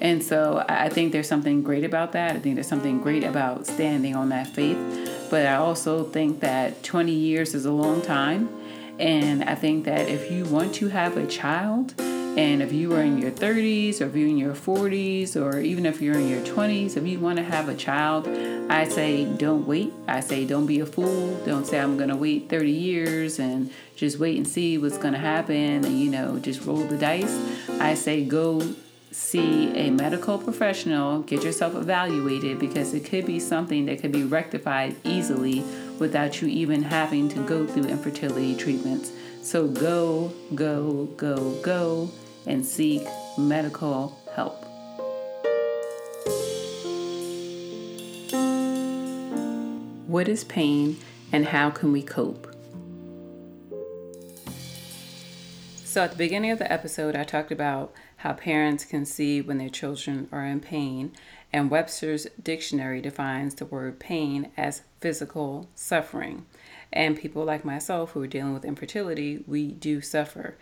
And 0.00 0.22
so 0.22 0.64
I 0.68 0.88
think 0.88 1.12
there's 1.12 1.28
something 1.28 1.62
great 1.62 1.84
about 1.84 2.12
that. 2.12 2.36
I 2.36 2.38
think 2.38 2.54
there's 2.54 2.68
something 2.68 3.00
great 3.00 3.24
about 3.24 3.66
standing 3.66 4.14
on 4.14 4.28
that 4.28 4.46
faith. 4.46 4.78
But 5.30 5.46
I 5.46 5.54
also 5.54 6.04
think 6.04 6.40
that 6.40 6.82
20 6.82 7.12
years 7.12 7.54
is 7.54 7.64
a 7.64 7.72
long 7.72 8.02
time. 8.02 8.48
And 8.98 9.44
I 9.44 9.54
think 9.54 9.86
that 9.86 10.08
if 10.08 10.30
you 10.30 10.44
want 10.44 10.74
to 10.74 10.88
have 10.88 11.16
a 11.16 11.26
child, 11.26 11.94
and 11.98 12.62
if 12.62 12.72
you 12.72 12.94
are 12.94 13.02
in 13.02 13.18
your 13.18 13.30
30s, 13.30 14.00
or 14.00 14.06
if 14.06 14.14
you're 14.14 14.28
in 14.28 14.38
your 14.38 14.54
40s, 14.54 15.36
or 15.36 15.58
even 15.58 15.86
if 15.86 16.00
you're 16.00 16.14
in 16.14 16.28
your 16.28 16.42
20s, 16.42 16.96
if 16.96 17.06
you 17.06 17.18
want 17.18 17.38
to 17.38 17.42
have 17.42 17.68
a 17.68 17.74
child, 17.74 18.28
I 18.70 18.86
say 18.88 19.24
don't 19.24 19.66
wait. 19.66 19.92
I 20.06 20.20
say 20.20 20.44
don't 20.44 20.66
be 20.66 20.80
a 20.80 20.86
fool. 20.86 21.36
Don't 21.44 21.66
say 21.66 21.80
I'm 21.80 21.96
going 21.96 22.10
to 22.10 22.16
wait 22.16 22.48
30 22.48 22.70
years 22.70 23.38
and 23.38 23.72
just 23.96 24.18
wait 24.18 24.36
and 24.36 24.46
see 24.46 24.78
what's 24.78 24.98
going 24.98 25.14
to 25.14 25.18
happen 25.18 25.84
and, 25.84 25.98
you 25.98 26.10
know, 26.10 26.38
just 26.38 26.64
roll 26.64 26.84
the 26.84 26.96
dice. 26.96 27.36
I 27.80 27.94
say 27.94 28.24
go 28.24 28.62
see 29.12 29.70
a 29.76 29.90
medical 29.90 30.38
professional, 30.38 31.20
get 31.22 31.42
yourself 31.42 31.74
evaluated 31.74 32.58
because 32.58 32.94
it 32.94 33.04
could 33.04 33.26
be 33.26 33.40
something 33.40 33.86
that 33.86 34.00
could 34.00 34.12
be 34.12 34.22
rectified 34.22 34.94
easily 35.04 35.64
without 35.98 36.40
you 36.40 36.48
even 36.48 36.82
having 36.82 37.28
to 37.28 37.40
go 37.40 37.66
through 37.66 37.84
infertility 37.84 38.54
treatments. 38.54 39.12
So 39.42 39.66
go, 39.66 40.32
go, 40.54 41.06
go, 41.16 41.60
go 41.62 42.10
and 42.46 42.64
seek 42.64 43.02
medical 43.36 44.18
help. 44.34 44.64
What 50.06 50.28
is 50.28 50.44
pain 50.44 50.98
and 51.32 51.46
how 51.46 51.70
can 51.70 51.92
we 51.92 52.02
cope? 52.02 52.46
So, 55.84 56.02
at 56.02 56.12
the 56.12 56.16
beginning 56.16 56.52
of 56.52 56.60
the 56.60 56.70
episode, 56.70 57.16
I 57.16 57.24
talked 57.24 57.50
about 57.50 57.92
how 58.20 58.34
parents 58.34 58.84
can 58.84 59.06
see 59.06 59.40
when 59.40 59.56
their 59.56 59.70
children 59.70 60.28
are 60.30 60.44
in 60.44 60.60
pain, 60.60 61.10
and 61.54 61.70
Webster's 61.70 62.26
dictionary 62.42 63.00
defines 63.00 63.54
the 63.54 63.64
word 63.64 63.98
pain 63.98 64.50
as 64.58 64.82
physical 65.00 65.70
suffering. 65.74 66.44
And 66.92 67.18
people 67.18 67.46
like 67.46 67.64
myself 67.64 68.10
who 68.10 68.20
are 68.20 68.26
dealing 68.26 68.52
with 68.52 68.66
infertility, 68.66 69.42
we 69.46 69.68
do 69.68 70.02
suffer. 70.02 70.56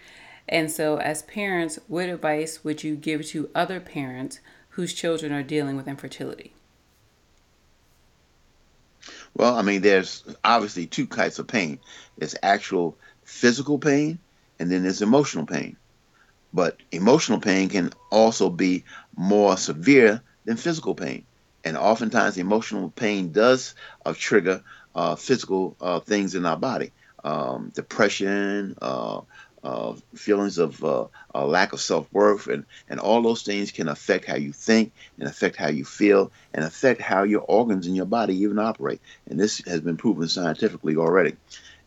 And 0.48 0.70
so, 0.70 0.98
as 0.98 1.22
parents, 1.22 1.80
what 1.88 2.08
advice 2.08 2.62
would 2.62 2.84
you 2.84 2.94
give 2.94 3.26
to 3.26 3.50
other 3.56 3.80
parents 3.80 4.38
whose 4.70 4.94
children 4.94 5.32
are 5.32 5.42
dealing 5.42 5.76
with 5.76 5.88
infertility? 5.88 6.52
Well, 9.34 9.56
I 9.56 9.62
mean, 9.62 9.80
there's 9.80 10.22
obviously 10.44 10.86
two 10.86 11.06
types 11.06 11.40
of 11.40 11.48
pain 11.48 11.80
there's 12.16 12.36
actual 12.40 12.96
physical 13.24 13.80
pain 13.80 14.20
and 14.60 14.70
then 14.70 14.84
there's 14.84 15.02
emotional 15.02 15.44
pain. 15.44 15.76
But 16.52 16.78
emotional 16.90 17.40
pain 17.40 17.68
can 17.68 17.92
also 18.10 18.48
be 18.50 18.84
more 19.16 19.56
severe 19.56 20.22
than 20.44 20.56
physical 20.56 20.94
pain. 20.94 21.26
And 21.64 21.76
oftentimes, 21.76 22.38
emotional 22.38 22.90
pain 22.90 23.32
does 23.32 23.74
uh, 24.06 24.14
trigger 24.16 24.62
uh, 24.94 25.16
physical 25.16 25.76
uh, 25.80 26.00
things 26.00 26.34
in 26.34 26.46
our 26.46 26.56
body 26.56 26.92
um, 27.24 27.70
depression, 27.74 28.76
uh, 28.80 29.20
uh, 29.64 29.94
feelings 30.14 30.58
of 30.58 30.82
uh, 30.84 31.06
a 31.34 31.44
lack 31.44 31.72
of 31.72 31.80
self 31.80 32.10
worth, 32.12 32.46
and, 32.46 32.64
and 32.88 33.00
all 33.00 33.22
those 33.22 33.42
things 33.42 33.72
can 33.72 33.88
affect 33.88 34.24
how 34.24 34.36
you 34.36 34.52
think 34.52 34.92
and 35.18 35.28
affect 35.28 35.56
how 35.56 35.68
you 35.68 35.84
feel 35.84 36.32
and 36.54 36.64
affect 36.64 37.00
how 37.00 37.24
your 37.24 37.42
organs 37.42 37.86
in 37.86 37.94
your 37.94 38.06
body 38.06 38.36
even 38.36 38.58
operate. 38.58 39.00
And 39.28 39.38
this 39.38 39.62
has 39.66 39.80
been 39.80 39.96
proven 39.96 40.28
scientifically 40.28 40.96
already. 40.96 41.36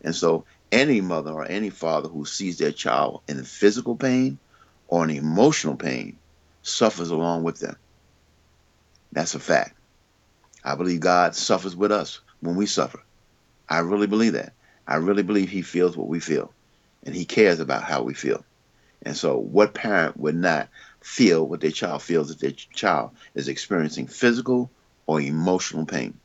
And 0.02 0.16
so, 0.16 0.46
any 0.72 1.02
mother 1.02 1.32
or 1.32 1.46
any 1.46 1.70
father 1.70 2.10
who 2.10 2.26
sees 2.26 2.58
their 2.58 2.72
child 2.72 3.22
in 3.28 3.44
physical 3.44 3.96
pain 3.96 4.38
or 4.92 5.06
in 5.06 5.10
emotional 5.10 5.76
pain 5.76 6.20
suffers 6.62 7.10
along 7.10 7.42
with 7.44 7.60
them. 7.60 7.78
That's 9.12 9.34
a 9.34 9.40
fact. 9.40 9.76
I 10.64 10.76
believe 10.76 11.00
God 11.00 11.34
suffers 11.34 11.76
with 11.76 11.92
us 11.92 12.20
when 12.42 12.56
we 12.56 12.68
suffer. 12.68 13.02
I 13.68 13.80
really 13.80 14.06
believe 14.06 14.34
that. 14.34 14.54
I 14.88 14.98
really 14.98 15.24
believe 15.24 15.50
He 15.50 15.64
feels 15.64 15.98
what 15.98 16.10
we 16.10 16.20
feel 16.20 16.54
and 17.04 17.16
He 17.16 17.26
cares 17.26 17.60
about 17.60 17.84
how 17.84 18.04
we 18.04 18.14
feel. 18.14 18.44
And 19.04 19.16
so, 19.18 19.38
what 19.38 19.74
parent 19.74 20.18
would 20.18 20.36
not 20.36 20.70
feel 21.00 21.48
what 21.48 21.62
their 21.62 21.72
child 21.72 22.04
feels 22.04 22.30
if 22.30 22.40
their 22.40 22.52
child 22.52 23.12
is 23.34 23.48
experiencing 23.48 24.08
physical 24.08 24.70
or 25.08 25.22
emotional 25.22 25.86
pain? 25.86 26.20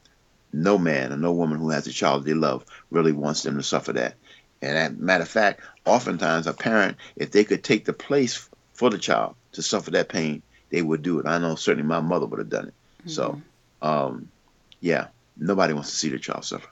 No 0.53 0.77
man 0.77 1.13
or 1.13 1.17
no 1.17 1.33
woman 1.33 1.59
who 1.59 1.71
has 1.71 1.87
a 1.87 1.93
child 1.93 2.25
they 2.25 2.35
love 2.35 2.65
really 2.91 3.13
wants 3.13 3.43
them 3.43 3.57
to 3.57 3.63
suffer 3.63 3.93
that. 3.95 4.17
And 4.61 4.77
as 4.77 4.91
a 4.91 4.95
matter 4.95 5.23
of 5.23 5.29
fact, 5.29 5.61
oftentimes 5.85 6.47
a 6.47 6.53
parent, 6.53 6.97
if 7.15 7.31
they 7.31 7.45
could 7.45 7.63
take 7.63 7.85
the 7.85 7.93
place 7.93 8.49
for 8.77 8.91
the 8.91 8.99
child 8.99 9.35
to 9.53 9.63
suffer 9.63 9.91
that 9.91 10.09
pain, 10.09 10.43
they 10.71 10.83
would 10.83 11.03
do 11.03 11.19
it. 11.19 11.27
I 11.27 11.39
know 11.39 11.55
certainly 11.55 11.89
my 11.89 12.01
mother 12.01 12.27
would 12.27 12.39
have 12.39 12.51
done 12.51 12.69
it. 12.69 12.75
Mm-hmm. 13.01 13.11
So, 13.11 13.41
um, 13.83 14.29
yeah, 14.81 15.09
nobody 15.37 15.73
wants 15.73 15.91
to 15.91 15.97
see 15.97 16.09
their 16.11 16.19
child 16.19 16.45
suffer. 16.45 16.69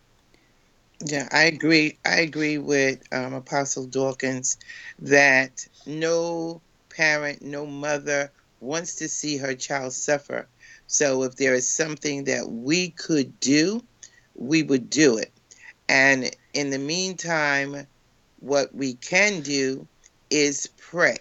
Yeah, 1.05 1.29
I 1.33 1.45
agree. 1.45 1.99
I 2.05 2.21
agree 2.21 2.59
with 2.59 3.03
um, 3.13 3.35
Apostle 3.35 3.87
Dawkins 3.87 4.57
that 5.01 5.67
no 5.87 6.63
parent, 6.89 7.43
no 7.43 7.67
mother 7.67 8.31
wants 8.61 8.97
to 8.97 9.09
see 9.09 9.37
her 9.37 9.55
child 9.55 9.93
suffer. 9.93 10.49
So 10.87 11.25
if 11.25 11.37
there 11.37 11.55
is 11.55 11.69
something 11.69 12.25
that 12.25 12.49
we 12.49 12.91
could 12.91 13.41
do, 13.41 13.83
we 14.35 14.63
would 14.63 14.89
do 14.91 15.19
it. 15.19 15.33
And 15.89 16.31
in 16.53 16.71
the 16.71 16.79
meantime, 16.79 17.87
what 18.41 18.75
we 18.75 18.95
can 18.95 19.41
do 19.41 19.87
is 20.31 20.69
pray. 20.79 21.19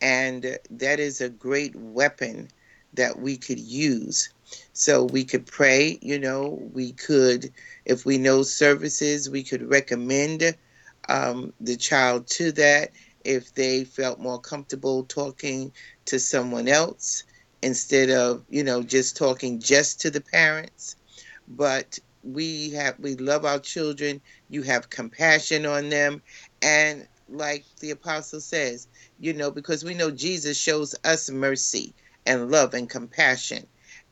And 0.00 0.58
that 0.70 1.00
is 1.00 1.20
a 1.20 1.28
great 1.28 1.74
weapon 1.76 2.48
that 2.94 3.18
we 3.18 3.36
could 3.36 3.60
use. 3.60 4.30
So 4.72 5.04
we 5.04 5.24
could 5.24 5.46
pray, 5.46 5.98
you 6.02 6.18
know, 6.18 6.60
we 6.72 6.92
could, 6.92 7.50
if 7.84 8.04
we 8.04 8.18
know 8.18 8.42
services, 8.42 9.28
we 9.30 9.42
could 9.42 9.68
recommend 9.68 10.56
um, 11.08 11.52
the 11.60 11.76
child 11.76 12.26
to 12.28 12.52
that 12.52 12.90
if 13.24 13.54
they 13.54 13.84
felt 13.84 14.20
more 14.20 14.40
comfortable 14.40 15.04
talking 15.04 15.72
to 16.06 16.18
someone 16.18 16.68
else 16.68 17.24
instead 17.62 18.10
of, 18.10 18.44
you 18.48 18.62
know, 18.62 18.82
just 18.82 19.16
talking 19.16 19.60
just 19.60 20.00
to 20.02 20.10
the 20.10 20.20
parents. 20.20 20.96
But 21.48 21.98
we 22.22 22.70
have 22.70 22.98
we 22.98 23.14
love 23.16 23.44
our 23.44 23.60
children 23.60 24.20
you 24.48 24.62
have 24.62 24.90
compassion 24.90 25.64
on 25.64 25.88
them 25.90 26.20
and 26.60 27.06
like 27.28 27.64
the 27.80 27.90
apostle 27.90 28.40
says 28.40 28.86
you 29.18 29.32
know 29.32 29.50
because 29.50 29.84
we 29.84 29.94
know 29.94 30.10
jesus 30.10 30.56
shows 30.56 30.94
us 31.04 31.28
mercy 31.28 31.92
and 32.26 32.50
love 32.50 32.74
and 32.74 32.90
compassion. 32.90 33.66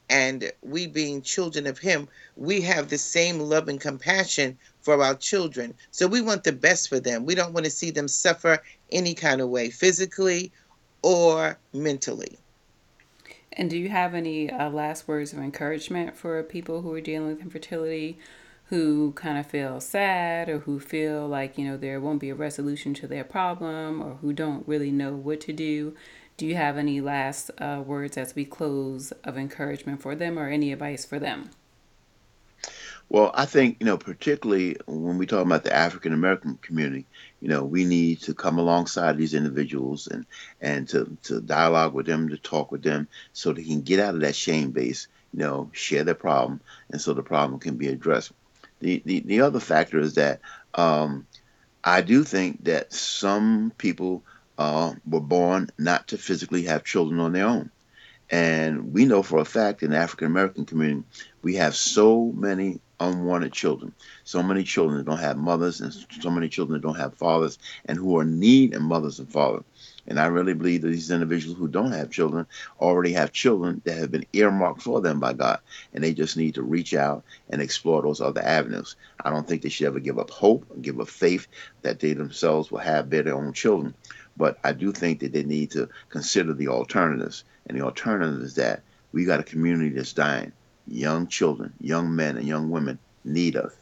And 0.08 0.52
we 0.62 0.86
being 0.86 1.22
children 1.22 1.66
of 1.66 1.78
him 1.78 2.08
we 2.36 2.60
have 2.62 2.88
the 2.88 2.98
same 2.98 3.40
love 3.40 3.68
and 3.68 3.80
compassion 3.80 4.58
for 4.80 5.02
our 5.02 5.14
children. 5.14 5.74
So 5.90 6.06
we 6.06 6.20
want 6.20 6.44
the 6.44 6.52
best 6.52 6.88
for 6.88 7.00
them. 7.00 7.24
We 7.24 7.34
don't 7.34 7.54
want 7.54 7.64
to 7.64 7.70
see 7.70 7.90
them 7.90 8.08
suffer 8.08 8.62
any 8.92 9.14
kind 9.14 9.40
of 9.40 9.48
way 9.48 9.70
physically 9.70 10.52
or 11.02 11.58
mentally. 11.72 12.38
And 13.52 13.70
do 13.70 13.78
you 13.78 13.88
have 13.88 14.14
any 14.14 14.50
uh, 14.50 14.68
last 14.68 15.08
words 15.08 15.32
of 15.32 15.38
encouragement 15.38 16.16
for 16.16 16.42
people 16.42 16.82
who 16.82 16.92
are 16.92 17.00
dealing 17.00 17.28
with 17.28 17.40
infertility, 17.40 18.18
who 18.68 19.12
kind 19.12 19.38
of 19.38 19.46
feel 19.46 19.80
sad 19.80 20.48
or 20.48 20.60
who 20.60 20.80
feel 20.80 21.28
like, 21.28 21.58
you 21.58 21.66
know, 21.66 21.76
there 21.76 22.00
won't 22.00 22.20
be 22.20 22.30
a 22.30 22.34
resolution 22.34 22.94
to 22.94 23.06
their 23.06 23.24
problem 23.24 24.02
or 24.02 24.14
who 24.16 24.32
don't 24.32 24.66
really 24.66 24.90
know 24.90 25.14
what 25.14 25.40
to 25.42 25.52
do? 25.52 25.94
Do 26.36 26.46
you 26.46 26.56
have 26.56 26.76
any 26.78 27.00
last 27.00 27.50
uh, 27.58 27.82
words 27.84 28.16
as 28.16 28.34
we 28.34 28.44
close 28.44 29.12
of 29.22 29.36
encouragement 29.38 30.02
for 30.02 30.16
them 30.16 30.38
or 30.38 30.48
any 30.48 30.72
advice 30.72 31.04
for 31.04 31.18
them? 31.18 31.50
Well, 33.10 33.30
I 33.34 33.44
think, 33.44 33.76
you 33.80 33.86
know, 33.86 33.98
particularly 33.98 34.76
when 34.86 35.18
we 35.18 35.26
talk 35.26 35.44
about 35.44 35.62
the 35.64 35.74
African 35.74 36.12
American 36.12 36.56
community, 36.62 37.06
you 37.40 37.48
know, 37.48 37.62
we 37.64 37.84
need 37.84 38.20
to 38.22 38.34
come 38.34 38.58
alongside 38.58 39.18
these 39.18 39.34
individuals 39.34 40.06
and, 40.08 40.26
and 40.60 40.88
to, 40.88 41.16
to 41.24 41.40
dialogue 41.40 41.92
with 41.94 42.06
them, 42.06 42.30
to 42.30 42.38
talk 42.38 42.72
with 42.72 42.82
them 42.82 43.06
so 43.32 43.52
they 43.52 43.62
can 43.62 43.82
get 43.82 44.00
out 44.00 44.14
of 44.14 44.22
that 44.22 44.34
shame 44.34 44.70
base, 44.70 45.06
you 45.32 45.40
know, 45.40 45.70
share 45.72 46.02
their 46.02 46.14
problem, 46.14 46.60
and 46.90 47.00
so 47.00 47.12
the 47.12 47.22
problem 47.22 47.60
can 47.60 47.76
be 47.76 47.88
addressed. 47.88 48.32
The, 48.84 49.02
the, 49.06 49.20
the 49.20 49.40
other 49.40 49.60
factor 49.60 49.98
is 49.98 50.16
that 50.16 50.40
um, 50.74 51.26
I 51.82 52.02
do 52.02 52.22
think 52.22 52.64
that 52.64 52.92
some 52.92 53.72
people 53.78 54.22
uh, 54.58 54.92
were 55.06 55.20
born 55.20 55.70
not 55.78 56.08
to 56.08 56.18
physically 56.18 56.64
have 56.64 56.84
children 56.84 57.18
on 57.18 57.32
their 57.32 57.46
own. 57.46 57.70
And 58.28 58.92
we 58.92 59.06
know 59.06 59.22
for 59.22 59.38
a 59.38 59.46
fact 59.46 59.82
in 59.82 59.92
the 59.92 59.96
African 59.96 60.26
American 60.26 60.66
community, 60.66 61.02
we 61.40 61.54
have 61.54 61.74
so 61.74 62.30
many 62.36 62.78
unwanted 63.00 63.54
children. 63.54 63.94
So 64.24 64.42
many 64.42 64.64
children 64.64 64.98
that 64.98 65.06
don't 65.06 65.18
have 65.18 65.38
mothers, 65.38 65.80
and 65.80 65.94
so 66.20 66.28
many 66.28 66.50
children 66.50 66.78
that 66.78 66.86
don't 66.86 66.98
have 66.98 67.14
fathers, 67.14 67.58
and 67.86 67.96
who 67.96 68.18
are 68.18 68.22
in 68.22 68.38
need 68.38 68.74
of 68.74 68.82
mothers 68.82 69.18
and 69.18 69.32
fathers. 69.32 69.64
And 70.06 70.20
I 70.20 70.26
really 70.26 70.54
believe 70.54 70.82
that 70.82 70.88
these 70.88 71.10
individuals 71.10 71.58
who 71.58 71.68
don't 71.68 71.92
have 71.92 72.10
children 72.10 72.46
already 72.80 73.12
have 73.12 73.32
children 73.32 73.80
that 73.84 73.98
have 73.98 74.10
been 74.10 74.26
earmarked 74.32 74.82
for 74.82 75.00
them 75.00 75.20
by 75.20 75.32
God, 75.32 75.60
and 75.92 76.04
they 76.04 76.12
just 76.12 76.36
need 76.36 76.56
to 76.56 76.62
reach 76.62 76.94
out 76.94 77.24
and 77.48 77.62
explore 77.62 78.02
those 78.02 78.20
other 78.20 78.42
avenues. 78.42 78.96
I 79.24 79.30
don't 79.30 79.46
think 79.48 79.62
they 79.62 79.68
should 79.68 79.86
ever 79.86 80.00
give 80.00 80.18
up 80.18 80.30
hope 80.30 80.64
give 80.80 81.00
up 81.00 81.08
faith 81.08 81.46
that 81.82 82.00
they 82.00 82.12
themselves 82.12 82.70
will 82.70 82.78
have 82.78 83.10
their 83.10 83.34
own 83.34 83.52
children. 83.52 83.94
But 84.36 84.58
I 84.64 84.72
do 84.72 84.92
think 84.92 85.20
that 85.20 85.32
they 85.32 85.44
need 85.44 85.70
to 85.72 85.88
consider 86.08 86.52
the 86.52 86.68
alternatives. 86.68 87.44
And 87.66 87.78
the 87.78 87.84
alternative 87.84 88.42
is 88.42 88.56
that 88.56 88.82
we 89.12 89.24
got 89.24 89.40
a 89.40 89.44
community 89.44 89.90
that's 89.90 90.12
dying 90.12 90.52
young 90.86 91.26
children, 91.28 91.72
young 91.80 92.14
men, 92.14 92.36
and 92.36 92.46
young 92.46 92.70
women 92.70 92.98
need 93.24 93.56
us. 93.56 93.72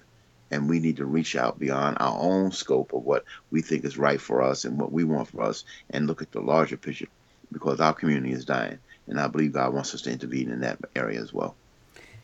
And 0.53 0.69
we 0.69 0.79
need 0.79 0.99
to 0.99 1.07
reach 1.07 1.35
out 1.35 1.59
beyond 1.59 1.97
our 1.99 2.17
own 2.21 2.53
scope 2.53 2.93
of 2.93 3.03
what 3.03 3.25
we 3.51 3.63
think 3.63 3.85
is 3.85 3.99
right 3.99 4.21
for 4.21 4.43
us 4.43 4.65
and 4.65 4.79
what 4.79 4.93
we 4.93 5.03
want 5.03 5.29
for 5.29 5.43
us 5.43 5.65
and 5.91 6.07
look 6.07 6.23
at 6.23 6.31
the 6.31 6.41
larger 6.41 6.77
picture 6.77 7.09
because 7.51 7.81
our 7.81 7.95
community 7.95 8.33
is 8.33 8.45
dying. 8.45 8.79
And 9.09 9.19
I 9.19 9.27
believe 9.27 9.53
God 9.53 9.73
wants 9.75 9.95
us 9.95 10.03
to 10.03 10.13
intervene 10.13 10.51
in 10.51 10.61
that 10.61 10.79
area 10.95 11.21
as 11.21 11.33
well. 11.33 11.57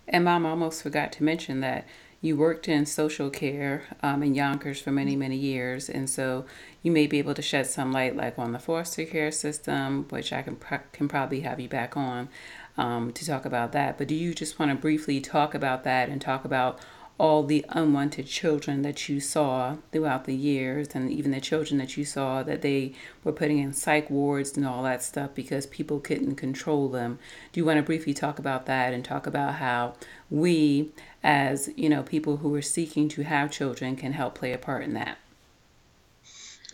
And 0.06 0.24
Mom 0.24 0.46
almost 0.46 0.82
forgot 0.82 1.10
to 1.12 1.24
mention 1.24 1.60
that 1.60 1.86
you 2.20 2.36
worked 2.36 2.68
in 2.68 2.84
social 2.84 3.30
care 3.30 3.84
um, 4.02 4.22
in 4.22 4.34
Yonkers 4.34 4.80
for 4.80 4.90
many, 4.90 5.14
many 5.14 5.36
years. 5.36 5.88
And 5.88 6.10
so 6.10 6.44
you 6.82 6.90
may 6.90 7.06
be 7.06 7.18
able 7.18 7.34
to 7.34 7.42
shed 7.42 7.66
some 7.66 7.92
light 7.92 8.16
like 8.16 8.38
on 8.38 8.52
the 8.52 8.58
foster 8.58 9.04
care 9.04 9.30
system, 9.30 10.06
which 10.10 10.32
I 10.32 10.42
can, 10.42 10.56
can 10.92 11.08
probably 11.08 11.40
have 11.40 11.60
you 11.60 11.68
back 11.68 11.96
on 11.96 12.28
um, 12.76 13.12
to 13.12 13.24
talk 13.24 13.44
about 13.44 13.72
that. 13.72 13.98
But 13.98 14.08
do 14.08 14.14
you 14.14 14.34
just 14.34 14.58
want 14.58 14.70
to 14.70 14.76
briefly 14.76 15.20
talk 15.20 15.54
about 15.54 15.84
that 15.84 16.08
and 16.08 16.20
talk 16.20 16.44
about 16.44 16.80
all 17.18 17.42
the 17.42 17.64
unwanted 17.70 18.26
children 18.26 18.83
that 18.83 19.09
you 19.09 19.20
saw 19.20 19.76
throughout 19.90 20.24
the 20.24 20.35
years 20.35 20.88
and 20.94 21.11
even 21.11 21.33
the 21.33 21.40
children 21.40 21.78
that 21.78 21.96
you 21.96 22.04
saw 22.04 22.42
that 22.42 22.62
they 22.62 22.92
were 23.24 23.33
putting 23.33 23.59
in 23.59 23.72
psych 23.72 24.09
wards 24.09 24.57
and 24.57 24.66
all 24.66 24.83
that 24.85 25.02
stuff 25.02 25.35
because 25.35 25.66
people 25.66 25.98
couldn't 25.98 26.37
control 26.37 26.88
them. 26.88 27.18
Do 27.52 27.61
you 27.61 27.64
want 27.64 27.78
to 27.78 27.83
briefly 27.83 28.14
talk 28.14 28.38
about 28.38 28.66
that 28.66 28.94
and 28.94 29.04
talk 29.04 29.26
about 29.26 29.54
how 29.54 29.94
we 30.31 30.90
as, 31.22 31.68
you 31.76 31.88
know, 31.88 32.02
people 32.02 32.38
who 32.38 32.54
are 32.54 32.62
seeking 32.62 33.09
to 33.09 33.24
have 33.24 33.50
children 33.50 33.96
can 33.96 34.12
help 34.12 34.37
play 34.37 34.52
a 34.52 34.59
part 34.59 34.85
in 34.85 34.94
that? 34.94 35.18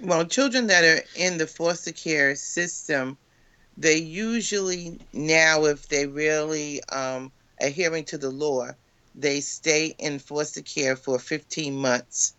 Well, 0.00 0.26
children 0.26 0.66
that 0.66 0.84
are 0.84 1.02
in 1.16 1.38
the 1.38 1.46
foster 1.46 1.92
care 1.92 2.34
system 2.36 3.16
they 3.76 3.96
usually 3.96 5.00
now, 5.12 5.64
if 5.64 5.88
they 5.88 6.06
really 6.06 6.82
um, 6.84 7.32
adhering 7.60 8.04
to 8.06 8.18
the 8.18 8.30
law, 8.30 8.70
they 9.14 9.40
stay 9.40 9.94
in 9.98 10.18
foster 10.18 10.62
care 10.62 10.96
for 10.96 11.18
15 11.18 11.76
months, 11.76 12.34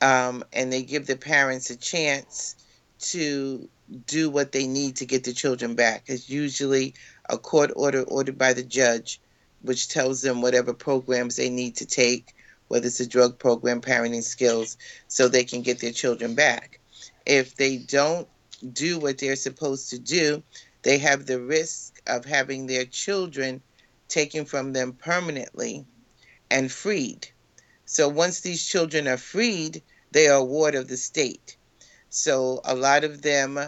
um, 0.00 0.44
and 0.52 0.72
they 0.72 0.82
give 0.82 1.06
the 1.06 1.16
parents 1.16 1.70
a 1.70 1.76
chance 1.76 2.56
to 2.98 3.68
do 4.06 4.30
what 4.30 4.52
they 4.52 4.66
need 4.66 4.96
to 4.96 5.06
get 5.06 5.24
the 5.24 5.32
children 5.32 5.74
back. 5.74 6.04
It's 6.06 6.30
usually 6.30 6.94
a 7.28 7.36
court 7.36 7.72
order 7.74 8.02
ordered 8.02 8.38
by 8.38 8.52
the 8.52 8.62
judge, 8.62 9.20
which 9.62 9.88
tells 9.88 10.22
them 10.22 10.40
whatever 10.40 10.72
programs 10.72 11.36
they 11.36 11.50
need 11.50 11.76
to 11.76 11.86
take, 11.86 12.34
whether 12.68 12.86
it's 12.86 13.00
a 13.00 13.06
drug 13.06 13.38
program, 13.38 13.80
parenting 13.80 14.22
skills, 14.22 14.76
so 15.08 15.28
they 15.28 15.44
can 15.44 15.62
get 15.62 15.80
their 15.80 15.92
children 15.92 16.34
back. 16.34 16.80
If 17.26 17.56
they 17.56 17.78
don't 17.78 18.28
do 18.72 18.98
what 18.98 19.18
they're 19.18 19.36
supposed 19.36 19.90
to 19.90 19.98
do, 19.98 20.42
they 20.82 20.98
have 20.98 21.26
the 21.26 21.40
risk 21.40 22.00
of 22.06 22.24
having 22.24 22.66
their 22.66 22.84
children 22.84 23.60
taken 24.08 24.44
from 24.44 24.72
them 24.72 24.92
permanently 24.92 25.84
and 26.54 26.70
freed. 26.70 27.26
So 27.84 28.08
once 28.08 28.40
these 28.40 28.64
children 28.64 29.08
are 29.08 29.16
freed, 29.16 29.82
they 30.12 30.28
are 30.28 30.38
a 30.38 30.44
ward 30.44 30.76
of 30.76 30.86
the 30.86 30.96
state. 30.96 31.56
So 32.10 32.60
a 32.64 32.76
lot 32.76 33.02
of 33.02 33.22
them, 33.22 33.58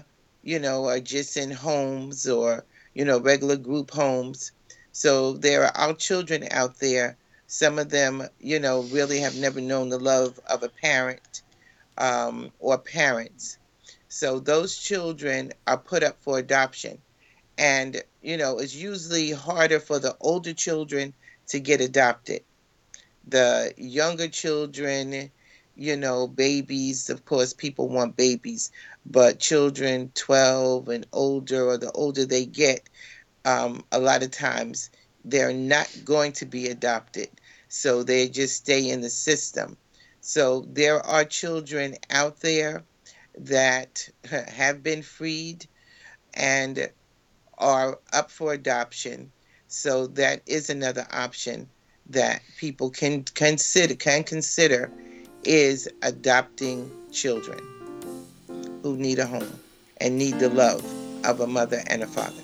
you 0.44 0.61
know, 0.61 0.86
are 0.86 1.00
just 1.00 1.36
in 1.36 1.50
homes 1.50 2.28
or, 2.28 2.64
you 2.94 3.04
know, 3.04 3.18
regular 3.18 3.56
group 3.56 3.90
homes. 3.90 4.52
So 4.92 5.32
there 5.32 5.64
are 5.64 5.76
our 5.76 5.94
children 5.94 6.46
out 6.52 6.78
there. 6.78 7.16
Some 7.48 7.80
of 7.80 7.90
them, 7.90 8.22
you 8.38 8.61
know, 8.61 8.82
really 8.82 9.18
have 9.18 9.34
never 9.34 9.61
known 9.61 9.88
the 9.88 9.98
love 9.98 10.38
of 10.48 10.62
a 10.62 10.68
parent 10.68 11.42
um, 11.98 12.52
or 12.61 12.78
parents. 12.78 13.58
So 14.08 14.38
those 14.38 14.78
children 14.78 15.52
are 15.66 15.76
put 15.76 16.04
up 16.04 16.18
for 16.20 16.38
adoption. 16.38 16.98
And, 17.58 18.00
you 18.22 18.36
know, 18.36 18.58
it's 18.58 18.76
usually 18.76 19.32
harder 19.32 19.80
for 19.80 19.98
the 19.98 20.16
older 20.20 20.52
children 20.52 21.14
to 21.48 21.58
get 21.58 21.80
adopted. 21.80 22.42
The 23.26 23.74
younger 23.76 24.28
children, 24.28 25.32
you 25.74 25.96
know, 25.96 26.26
babies, 26.28 27.10
of 27.10 27.24
course, 27.24 27.52
people 27.52 27.88
want 27.88 28.16
babies, 28.16 28.70
but 29.04 29.40
children 29.40 30.12
12 30.14 30.88
and 30.88 31.06
older, 31.12 31.68
or 31.68 31.78
the 31.78 31.90
older 31.92 32.24
they 32.26 32.46
get, 32.46 32.88
um, 33.44 33.84
a 33.92 33.98
lot 34.00 34.22
of 34.22 34.30
times 34.30 34.90
they're 35.24 35.52
not 35.52 35.88
going 36.04 36.32
to 36.34 36.46
be 36.46 36.68
adopted. 36.68 37.28
So 37.68 38.02
they 38.02 38.28
just 38.28 38.56
stay 38.56 38.88
in 38.90 39.00
the 39.00 39.10
system. 39.10 39.78
So 40.20 40.66
there 40.68 41.00
are 41.04 41.24
children 41.24 41.96
out 42.10 42.40
there 42.40 42.86
that 43.38 44.08
have 44.30 44.82
been 44.82 45.02
freed 45.02 45.66
and 46.34 46.90
are 47.58 48.00
up 48.12 48.30
for 48.30 48.52
adoption. 48.52 49.32
So 49.68 50.08
that 50.08 50.42
is 50.46 50.70
another 50.70 51.06
option 51.10 51.70
that 52.11 52.42
people 52.57 52.90
can 52.90 53.24
consider 53.34 53.94
can 53.94 54.24
consider 54.24 54.90
is 55.44 55.88
adopting 56.02 56.90
children 57.12 57.59
who 58.82 58.96
need 58.96 59.18
a 59.18 59.26
home 59.26 59.61
and 60.00 60.18
need 60.18 60.38
the 60.38 60.48
love 60.48 60.84
of 61.24 61.40
a 61.40 61.46
mother 61.46 61.82
and 61.86 62.02
a 62.02 62.07
father. 62.07 62.42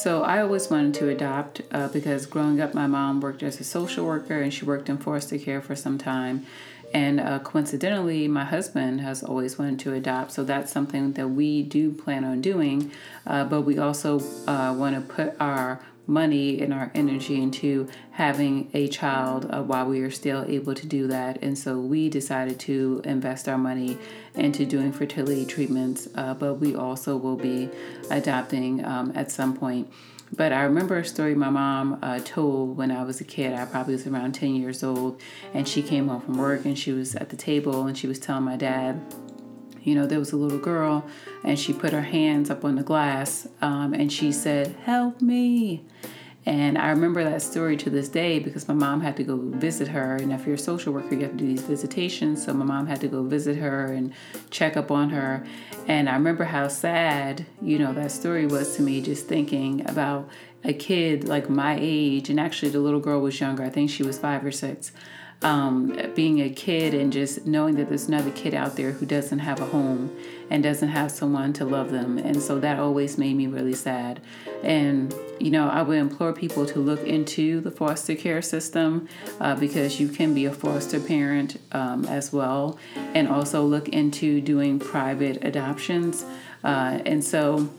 So 0.00 0.22
I 0.22 0.40
always 0.40 0.70
wanted 0.70 0.94
to 0.94 1.10
adopt 1.10 1.60
uh, 1.72 1.88
because 1.88 2.24
growing 2.24 2.58
up, 2.58 2.72
my 2.72 2.86
mom 2.86 3.20
worked 3.20 3.42
as 3.42 3.60
a 3.60 3.64
social 3.64 4.06
worker 4.06 4.40
and 4.40 4.52
she 4.52 4.64
worked 4.64 4.88
in 4.88 4.96
foster 4.96 5.36
care 5.36 5.60
for 5.60 5.76
some 5.76 5.98
time. 5.98 6.46
And 6.92 7.20
uh, 7.20 7.38
coincidentally, 7.38 8.26
my 8.26 8.44
husband 8.44 9.00
has 9.00 9.22
always 9.22 9.58
wanted 9.58 9.78
to 9.80 9.94
adopt, 9.94 10.32
so 10.32 10.42
that's 10.42 10.72
something 10.72 11.12
that 11.12 11.28
we 11.28 11.62
do 11.62 11.92
plan 11.92 12.24
on 12.24 12.40
doing. 12.40 12.90
Uh, 13.26 13.44
but 13.44 13.62
we 13.62 13.78
also 13.78 14.18
uh, 14.48 14.74
want 14.76 14.96
to 14.96 15.14
put 15.14 15.36
our 15.40 15.80
money 16.06 16.60
and 16.60 16.74
our 16.74 16.90
energy 16.94 17.40
into 17.40 17.88
having 18.10 18.68
a 18.74 18.88
child 18.88 19.48
uh, 19.50 19.62
while 19.62 19.86
we 19.86 20.00
are 20.00 20.10
still 20.10 20.44
able 20.48 20.74
to 20.74 20.86
do 20.86 21.06
that. 21.06 21.40
And 21.42 21.56
so 21.56 21.78
we 21.78 22.08
decided 22.08 22.58
to 22.60 23.00
invest 23.04 23.48
our 23.48 23.58
money 23.58 23.96
into 24.34 24.66
doing 24.66 24.92
fertility 24.92 25.46
treatments, 25.46 26.08
uh, 26.16 26.34
but 26.34 26.54
we 26.54 26.74
also 26.74 27.16
will 27.16 27.36
be 27.36 27.70
adopting 28.10 28.84
um, 28.84 29.12
at 29.14 29.30
some 29.30 29.56
point. 29.56 29.88
But 30.32 30.52
I 30.52 30.62
remember 30.62 30.96
a 30.96 31.04
story 31.04 31.34
my 31.34 31.50
mom 31.50 31.98
uh, 32.02 32.20
told 32.24 32.76
when 32.76 32.90
I 32.90 33.02
was 33.02 33.20
a 33.20 33.24
kid. 33.24 33.52
I 33.52 33.64
probably 33.64 33.94
was 33.94 34.06
around 34.06 34.32
10 34.32 34.54
years 34.54 34.84
old, 34.84 35.20
and 35.52 35.66
she 35.66 35.82
came 35.82 36.08
home 36.08 36.20
from 36.20 36.38
work 36.38 36.64
and 36.64 36.78
she 36.78 36.92
was 36.92 37.16
at 37.16 37.30
the 37.30 37.36
table 37.36 37.86
and 37.86 37.98
she 37.98 38.06
was 38.06 38.18
telling 38.18 38.44
my 38.44 38.56
dad, 38.56 39.00
you 39.82 39.94
know, 39.94 40.06
there 40.06 40.18
was 40.18 40.32
a 40.32 40.36
little 40.36 40.58
girl 40.58 41.04
and 41.42 41.58
she 41.58 41.72
put 41.72 41.92
her 41.92 42.02
hands 42.02 42.50
up 42.50 42.64
on 42.64 42.76
the 42.76 42.82
glass 42.82 43.48
um, 43.60 43.92
and 43.92 44.12
she 44.12 44.30
said, 44.30 44.76
Help 44.84 45.20
me. 45.20 45.84
And 46.50 46.76
I 46.76 46.90
remember 46.90 47.22
that 47.22 47.42
story 47.42 47.76
to 47.76 47.90
this 47.90 48.08
day 48.08 48.40
because 48.40 48.66
my 48.66 48.74
mom 48.74 49.02
had 49.02 49.16
to 49.18 49.22
go 49.22 49.36
visit 49.36 49.86
her. 49.86 50.16
And 50.16 50.32
if 50.32 50.46
you're 50.46 50.56
a 50.56 50.58
social 50.58 50.92
worker, 50.92 51.14
you 51.14 51.20
have 51.20 51.30
to 51.30 51.36
do 51.36 51.46
these 51.46 51.62
visitations. 51.62 52.44
So 52.44 52.52
my 52.52 52.64
mom 52.64 52.88
had 52.88 53.00
to 53.02 53.06
go 53.06 53.22
visit 53.22 53.56
her 53.58 53.86
and 53.86 54.12
check 54.50 54.76
up 54.76 54.90
on 54.90 55.10
her. 55.10 55.46
And 55.86 56.08
I 56.08 56.14
remember 56.14 56.42
how 56.42 56.66
sad, 56.66 57.46
you 57.62 57.78
know, 57.78 57.92
that 57.92 58.10
story 58.10 58.46
was 58.46 58.74
to 58.74 58.82
me, 58.82 59.00
just 59.00 59.28
thinking 59.28 59.88
about 59.88 60.28
a 60.64 60.72
kid 60.72 61.22
like 61.22 61.48
my 61.48 61.78
age. 61.80 62.30
And 62.30 62.40
actually, 62.40 62.72
the 62.72 62.80
little 62.80 62.98
girl 62.98 63.20
was 63.20 63.38
younger. 63.38 63.62
I 63.62 63.70
think 63.70 63.88
she 63.88 64.02
was 64.02 64.18
five 64.18 64.44
or 64.44 64.50
six 64.50 64.90
um, 65.42 65.96
being 66.14 66.40
a 66.40 66.50
kid 66.50 66.92
and 66.92 67.12
just 67.12 67.46
knowing 67.46 67.76
that 67.76 67.88
there's 67.88 68.08
another 68.08 68.30
kid 68.30 68.52
out 68.52 68.76
there 68.76 68.92
who 68.92 69.06
doesn't 69.06 69.38
have 69.38 69.60
a 69.60 69.66
home 69.66 70.14
and 70.50 70.62
doesn't 70.62 70.88
have 70.88 71.10
someone 71.10 71.52
to 71.54 71.64
love 71.64 71.90
them. 71.90 72.18
And 72.18 72.42
so 72.42 72.58
that 72.60 72.78
always 72.78 73.16
made 73.16 73.36
me 73.36 73.46
really 73.46 73.72
sad. 73.72 74.20
And, 74.62 75.14
you 75.38 75.50
know, 75.50 75.68
I 75.68 75.80
would 75.80 75.96
implore 75.96 76.34
people 76.34 76.66
to 76.66 76.78
look 76.78 77.02
into 77.04 77.60
the 77.62 77.70
foster 77.70 78.14
care 78.14 78.42
system 78.42 79.08
uh, 79.40 79.54
because 79.54 79.98
you 79.98 80.08
can 80.08 80.34
be 80.34 80.44
a 80.44 80.52
foster 80.52 81.00
parent 81.00 81.58
um, 81.72 82.04
as 82.04 82.32
well, 82.32 82.78
and 83.14 83.26
also 83.26 83.64
look 83.64 83.88
into 83.88 84.42
doing 84.42 84.78
private 84.78 85.42
adoptions. 85.42 86.24
Uh, 86.62 87.00
and 87.06 87.24
so, 87.24 87.70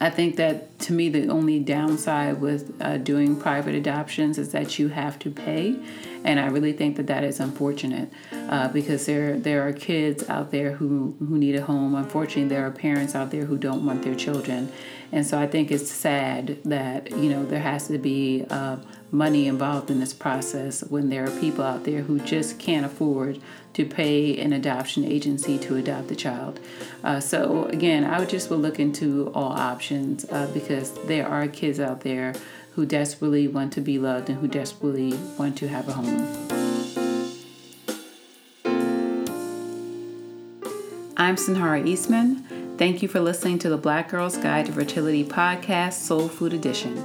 I 0.00 0.10
think 0.10 0.36
that 0.36 0.78
to 0.80 0.92
me, 0.92 1.08
the 1.08 1.28
only 1.28 1.60
downside 1.60 2.40
with 2.40 2.76
uh, 2.80 2.98
doing 2.98 3.36
private 3.36 3.74
adoptions 3.74 4.38
is 4.38 4.52
that 4.52 4.78
you 4.78 4.88
have 4.88 5.18
to 5.20 5.30
pay. 5.30 5.76
And 6.24 6.40
I 6.40 6.46
really 6.46 6.72
think 6.72 6.96
that 6.96 7.06
that 7.06 7.22
is 7.22 7.38
unfortunate 7.38 8.10
uh, 8.32 8.68
because 8.68 9.06
there 9.06 9.38
there 9.38 9.66
are 9.66 9.72
kids 9.72 10.28
out 10.28 10.50
there 10.50 10.72
who, 10.72 11.14
who 11.18 11.38
need 11.38 11.54
a 11.54 11.62
home. 11.62 11.94
Unfortunately, 11.94 12.48
there 12.48 12.66
are 12.66 12.70
parents 12.70 13.14
out 13.14 13.30
there 13.30 13.44
who 13.44 13.58
don't 13.58 13.84
want 13.84 14.02
their 14.02 14.14
children. 14.14 14.72
And 15.12 15.24
so 15.24 15.38
I 15.38 15.46
think 15.46 15.70
it's 15.70 15.90
sad 15.90 16.58
that, 16.64 17.10
you 17.10 17.28
know, 17.30 17.44
there 17.44 17.60
has 17.60 17.86
to 17.88 17.98
be 17.98 18.44
uh, 18.50 18.78
money 19.12 19.46
involved 19.46 19.90
in 19.90 20.00
this 20.00 20.12
process 20.12 20.82
when 20.82 21.08
there 21.08 21.24
are 21.24 21.40
people 21.40 21.62
out 21.62 21.84
there 21.84 22.00
who 22.00 22.18
just 22.18 22.58
can't 22.58 22.84
afford 22.84 23.40
to 23.74 23.84
pay 23.84 24.36
an 24.38 24.52
adoption 24.52 25.04
agency 25.04 25.58
to 25.58 25.76
adopt 25.76 26.08
the 26.08 26.16
child. 26.16 26.58
Uh, 27.04 27.20
so 27.20 27.66
again, 27.66 28.04
I 28.04 28.18
would 28.18 28.28
just 28.28 28.50
will 28.50 28.58
look 28.58 28.80
into 28.80 29.30
all 29.34 29.52
options 29.52 30.24
uh, 30.30 30.50
because 30.52 30.92
there 31.06 31.28
are 31.28 31.46
kids 31.46 31.78
out 31.78 32.00
there 32.00 32.34
who 32.74 32.84
desperately 32.84 33.46
want 33.46 33.72
to 33.72 33.80
be 33.80 33.98
loved 33.98 34.28
and 34.28 34.38
who 34.38 34.48
desperately 34.48 35.12
want 35.38 35.56
to 35.58 35.68
have 35.68 35.88
a 35.88 35.92
home. 35.92 36.54
I'm 41.16 41.36
Sinhara 41.36 41.86
Eastman. 41.86 42.44
Thank 42.76 43.00
you 43.00 43.08
for 43.08 43.20
listening 43.20 43.60
to 43.60 43.68
the 43.68 43.76
Black 43.76 44.10
Girls 44.10 44.36
Guide 44.36 44.66
to 44.66 44.72
Fertility 44.72 45.24
podcast, 45.24 45.92
Soul 45.92 46.28
Food 46.28 46.52
Edition. 46.52 46.96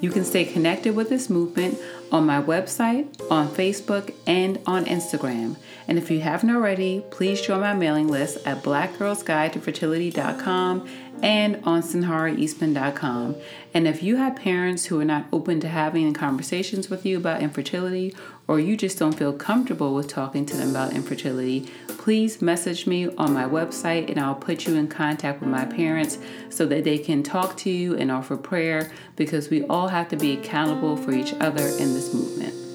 You 0.00 0.10
can 0.10 0.24
stay 0.24 0.44
connected 0.44 0.94
with 0.94 1.08
this 1.08 1.28
movement 1.28 1.76
on 2.12 2.24
my 2.24 2.40
website, 2.40 3.20
on 3.30 3.48
Facebook, 3.48 4.14
and 4.26 4.60
on 4.66 4.84
Instagram. 4.84 5.56
And 5.88 5.98
if 5.98 6.08
you 6.10 6.20
haven't 6.20 6.50
already, 6.50 7.04
please 7.10 7.40
join 7.40 7.60
my 7.60 7.74
mailing 7.74 8.08
list 8.08 8.38
at 8.46 8.62
blackgirlsguidetofertility.com 8.62 10.88
and 11.22 11.60
on 11.64 11.82
sinharaeastman.com. 11.82 13.36
And 13.74 13.88
if 13.88 14.02
you 14.02 14.16
have 14.16 14.36
parents 14.36 14.86
who 14.86 14.98
are 15.00 15.04
not 15.04 15.26
open 15.32 15.60
to 15.60 15.68
having 15.68 16.14
conversations 16.14 16.88
with 16.88 17.04
you 17.04 17.16
about 17.16 17.42
infertility, 17.42 18.14
or 18.48 18.58
you 18.58 18.76
just 18.76 18.98
don't 18.98 19.12
feel 19.12 19.32
comfortable 19.32 19.94
with 19.94 20.08
talking 20.08 20.44
to 20.46 20.56
them 20.56 20.70
about 20.70 20.94
infertility, 20.94 21.70
please 21.86 22.40
message 22.42 22.86
me 22.86 23.06
on 23.16 23.32
my 23.32 23.44
website 23.44 24.08
and 24.10 24.18
I'll 24.18 24.34
put 24.34 24.66
you 24.66 24.74
in 24.74 24.88
contact 24.88 25.40
with 25.40 25.50
my 25.50 25.66
parents 25.66 26.18
so 26.48 26.66
that 26.66 26.82
they 26.84 26.98
can 26.98 27.22
talk 27.22 27.56
to 27.58 27.70
you 27.70 27.94
and 27.96 28.10
offer 28.10 28.36
prayer 28.36 28.90
because 29.16 29.50
we 29.50 29.64
all 29.64 29.88
have 29.88 30.08
to 30.08 30.16
be 30.16 30.32
accountable 30.32 30.96
for 30.96 31.12
each 31.12 31.34
other 31.34 31.62
in 31.62 31.94
this 31.94 32.12
movement. 32.14 32.67